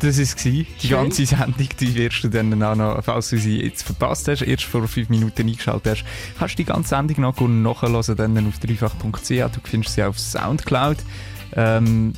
das 0.00 0.16
war 0.16 0.22
es. 0.22 0.34
Die 0.36 0.66
Schön. 0.80 0.90
ganze 0.90 1.26
Sendung, 1.26 1.68
die 1.78 1.94
wirst 1.94 2.24
du 2.24 2.28
dann 2.28 2.62
auch 2.62 2.74
noch, 2.74 3.04
falls 3.04 3.30
du 3.30 3.38
sie 3.38 3.62
jetzt 3.62 3.82
verpasst 3.82 4.28
hast, 4.28 4.42
erst 4.42 4.64
vor 4.64 4.86
fünf 4.88 5.08
Minuten 5.08 5.46
eingeschaltet 5.46 5.98
hast, 5.98 6.04
kannst 6.38 6.54
du 6.54 6.56
die 6.58 6.64
ganze 6.64 6.90
Sendung 6.90 7.20
noch 7.20 7.40
nachhören, 7.40 8.16
dann 8.16 8.46
auf 8.46 8.58
dreifach.ch. 8.58 9.28
Du 9.28 9.60
findest 9.64 9.94
sie 9.94 10.02
auf 10.02 10.18
Soundcloud. 10.18 10.98
Ähm, 11.54 12.12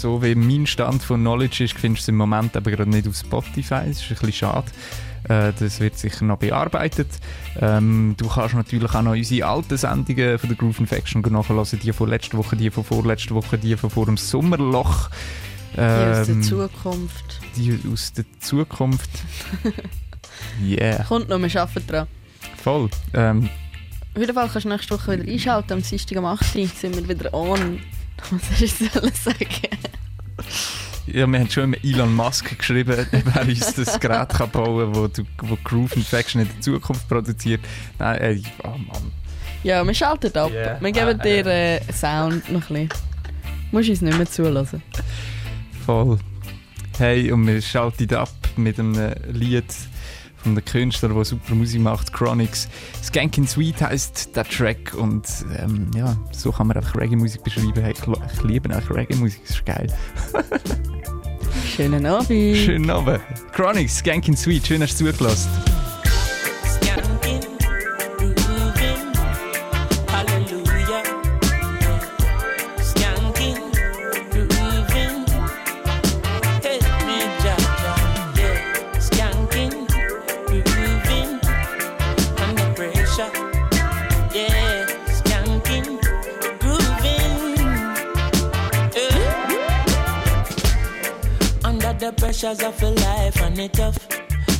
so 0.00 0.22
wie 0.22 0.34
mein 0.34 0.66
Stand 0.66 1.02
von 1.02 1.20
Knowledge 1.20 1.64
ist, 1.64 1.74
findest 1.78 2.04
du 2.04 2.06
sie 2.06 2.10
im 2.12 2.16
Moment 2.18 2.56
aber 2.56 2.70
gerade 2.70 2.88
nicht 2.90 3.06
auf 3.08 3.16
Spotify. 3.16 3.82
Das 3.86 4.00
ist 4.00 4.02
ein 4.04 4.08
bisschen 4.10 4.32
schade. 4.32 4.66
Äh, 5.28 5.52
Das 5.58 5.80
wird 5.80 5.98
sicher 5.98 6.24
noch 6.24 6.38
bearbeitet. 6.38 7.08
Ähm, 7.60 8.14
du 8.16 8.28
kannst 8.28 8.54
natürlich 8.54 8.94
auch 8.94 9.02
noch 9.02 9.12
unsere 9.12 9.48
alten 9.48 9.76
Sendungen 9.76 10.38
von 10.38 10.48
der 10.48 10.56
Groove 10.56 10.80
Infection 10.80 11.20
nachhören. 11.22 11.66
Die 11.82 11.92
von 11.92 12.08
letzter 12.08 12.38
Woche, 12.38 12.56
die 12.56 12.70
von 12.70 12.84
vorletzter 12.84 13.34
Woche, 13.34 13.58
die 13.58 13.76
von 13.76 13.90
vor 13.90 14.06
dem 14.06 14.16
Sommerloch. 14.16 15.10
Die 15.74 15.80
aus 15.80 16.26
der 16.26 16.28
Ähm, 16.28 16.42
Zukunft. 16.42 17.40
die 17.56 17.78
aus 17.92 18.12
der 18.12 18.24
Zukunft. 18.40 19.10
Yeah, 20.62 21.02
Kommt 21.04 21.28
noch, 21.28 21.38
wir 21.40 21.60
arbeiten 21.62 21.86
dran. 21.86 22.06
voll. 22.62 22.90
Ähm, 23.14 23.48
Auf 24.14 24.20
jeden 24.20 24.34
Fall 24.34 24.48
kannst 24.50 24.64
du 24.64 24.68
nächste 24.68 24.94
Woche 24.94 25.18
wieder 25.18 25.30
einschalten. 25.32 25.72
Am 25.72 25.82
Dienstag 25.82 26.18
am 26.18 26.24
8. 26.26 26.56
Uhr 26.56 26.66
sind 26.68 26.94
wir 26.96 27.08
wieder 27.08 27.32
on. 27.34 27.80
Was 28.30 28.50
hast 28.60 28.80
du 28.80 28.86
sollen 28.88 29.12
sagen? 29.14 29.68
ja, 31.06 31.26
wir 31.26 31.38
haben 31.38 31.50
schon 31.50 31.70
mit 31.70 31.84
Elon 31.84 32.14
Musk 32.14 32.58
geschrieben, 32.58 33.06
ob 33.12 33.36
er 33.36 33.42
uns 33.42 33.74
das 33.74 33.98
Gerät 34.00 34.28
kann 34.30 34.50
bauen 34.50 34.92
kann, 34.92 34.94
wo, 35.02 35.06
du- 35.08 35.24
wo 35.42 35.56
Groove 35.64 35.96
Infection 35.96 36.42
in 36.42 36.48
der 36.48 36.60
Zukunft 36.60 37.08
produziert. 37.08 37.60
Nein, 37.98 38.20
ey, 38.20 38.42
oh 38.64 38.68
Mann. 38.70 39.12
Ja, 39.62 39.84
wir 39.84 39.94
schalten 39.94 40.36
ab. 40.38 40.50
Yeah. 40.52 40.80
Wir 40.80 40.92
geben 40.92 41.18
dir 41.20 41.46
äh, 41.46 41.80
Sound 41.92 42.50
noch 42.52 42.70
ein 42.70 42.88
bisschen. 42.88 43.06
Du 43.70 43.76
musst 43.78 43.88
uns 43.90 44.00
nicht 44.00 44.16
mehr 44.16 44.26
zulassen. 44.26 44.82
Voll. 45.84 46.18
Hey, 46.98 47.32
und 47.32 47.46
wir 47.46 47.60
schalten 47.60 48.14
ab 48.14 48.30
mit 48.56 48.78
einem 48.78 49.12
Lied 49.32 49.64
von 50.46 50.56
einem 50.56 50.64
Künstler, 50.64 51.08
der 51.08 51.24
super 51.24 51.54
Musik 51.54 51.80
macht, 51.80 52.12
Chronix. 52.12 52.68
Skankin' 53.02 53.48
Sweet 53.48 53.80
heisst 53.80 54.36
der 54.36 54.44
Track 54.44 54.94
und 54.94 55.26
ähm, 55.58 55.90
ja, 55.96 56.16
so 56.30 56.52
kann 56.52 56.68
man 56.68 56.76
einfach 56.76 56.94
Reggae-Musik 56.96 57.42
beschreiben. 57.42 57.72
Hey, 57.74 57.92
ich, 57.92 58.42
liebe 58.44 58.72
einfach 58.72 58.94
Reggae-Musik, 58.94 59.40
das 59.42 59.56
ist 59.56 59.66
geil. 59.66 59.92
Schönen 61.66 62.06
Abend. 62.06 62.56
Schönen 62.56 62.90
Abend. 62.90 63.20
Chronix, 63.52 63.98
Skankin' 63.98 64.36
Sweet, 64.36 64.66
schön 64.68 64.82
hast 64.82 65.00
du 65.00 65.10
zugelassen. 65.10 65.50
Pressures 92.46 92.62
of 92.62 92.82
a 92.82 92.90
life 93.00 93.42
and 93.42 93.58
it 93.58 93.72
tough. 93.72 93.98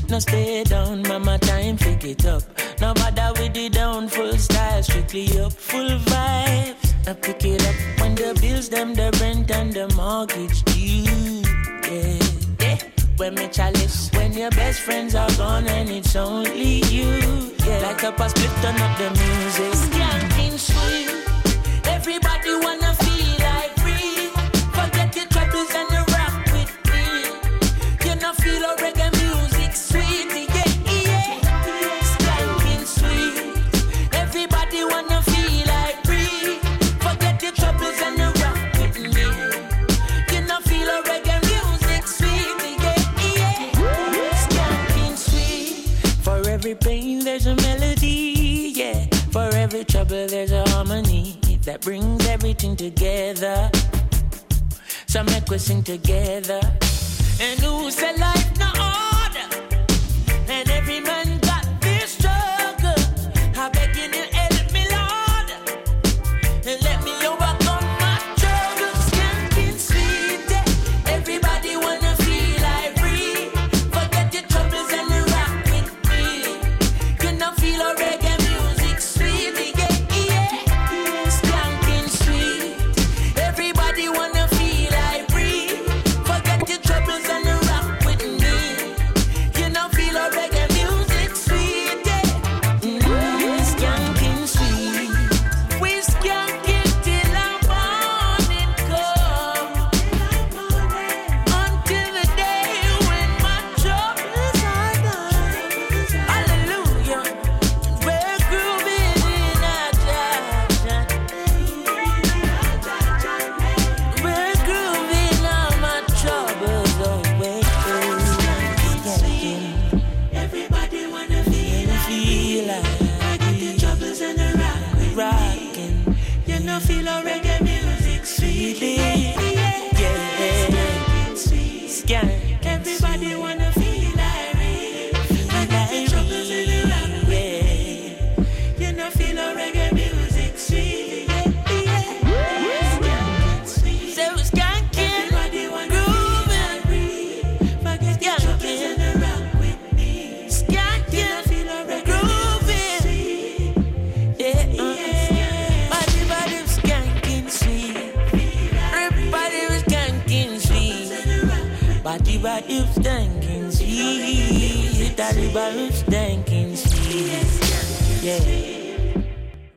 No 0.09 0.19
stay 0.19 0.65
down, 0.65 1.03
mama, 1.03 1.39
time 1.39 1.77
pick 1.77 2.05
it 2.05 2.25
up. 2.27 2.43
No 2.81 2.95
bother 2.95 3.33
with 3.41 3.55
the 3.55 3.69
down, 3.69 4.09
full 4.09 4.37
style, 4.39 4.83
strictly 4.83 5.27
up, 5.41 5.53
full 5.53 5.89
vibes. 5.89 7.09
I 7.09 7.13
pick 7.15 7.45
it 7.45 7.63
up 7.67 8.01
when 8.01 8.15
the 8.15 8.39
bills, 8.41 8.69
them, 8.69 8.95
the 8.95 9.17
rent 9.21 9.51
and 9.51 9.73
the 9.73 9.89
mortgage 9.95 10.63
due. 10.65 11.43
Yeah. 12.61 12.79
When 13.17 13.35
me 13.35 13.49
chalice, 13.49 14.11
when 14.13 14.33
your 14.33 14.51
best 14.51 14.81
friends 14.81 15.15
are 15.15 15.31
gone 15.37 15.67
and 15.69 15.89
it's 15.89 16.17
only 16.17 16.83
you. 16.91 17.53
Yeah, 17.65 17.81
like 17.83 18.03
a 18.03 18.29
split, 18.29 18.51
turn 18.63 18.77
up 18.81 18.99
the 18.99 19.11
music. 19.11 19.73
Skanking 19.87 20.59
sweet, 20.59 21.87
everybody 21.87 22.55
wanna 22.65 23.06
brings 51.87 52.27
everything 52.27 52.75
together. 52.75 53.71
So 55.07 55.23
make 55.23 55.49
we 55.49 55.57
sing 55.57 55.85
together. 55.85 56.61
And 57.41 57.61
who 57.61 57.93
say 57.93 58.17
life 58.19 58.59
no 58.59 58.67
order? 58.71 58.96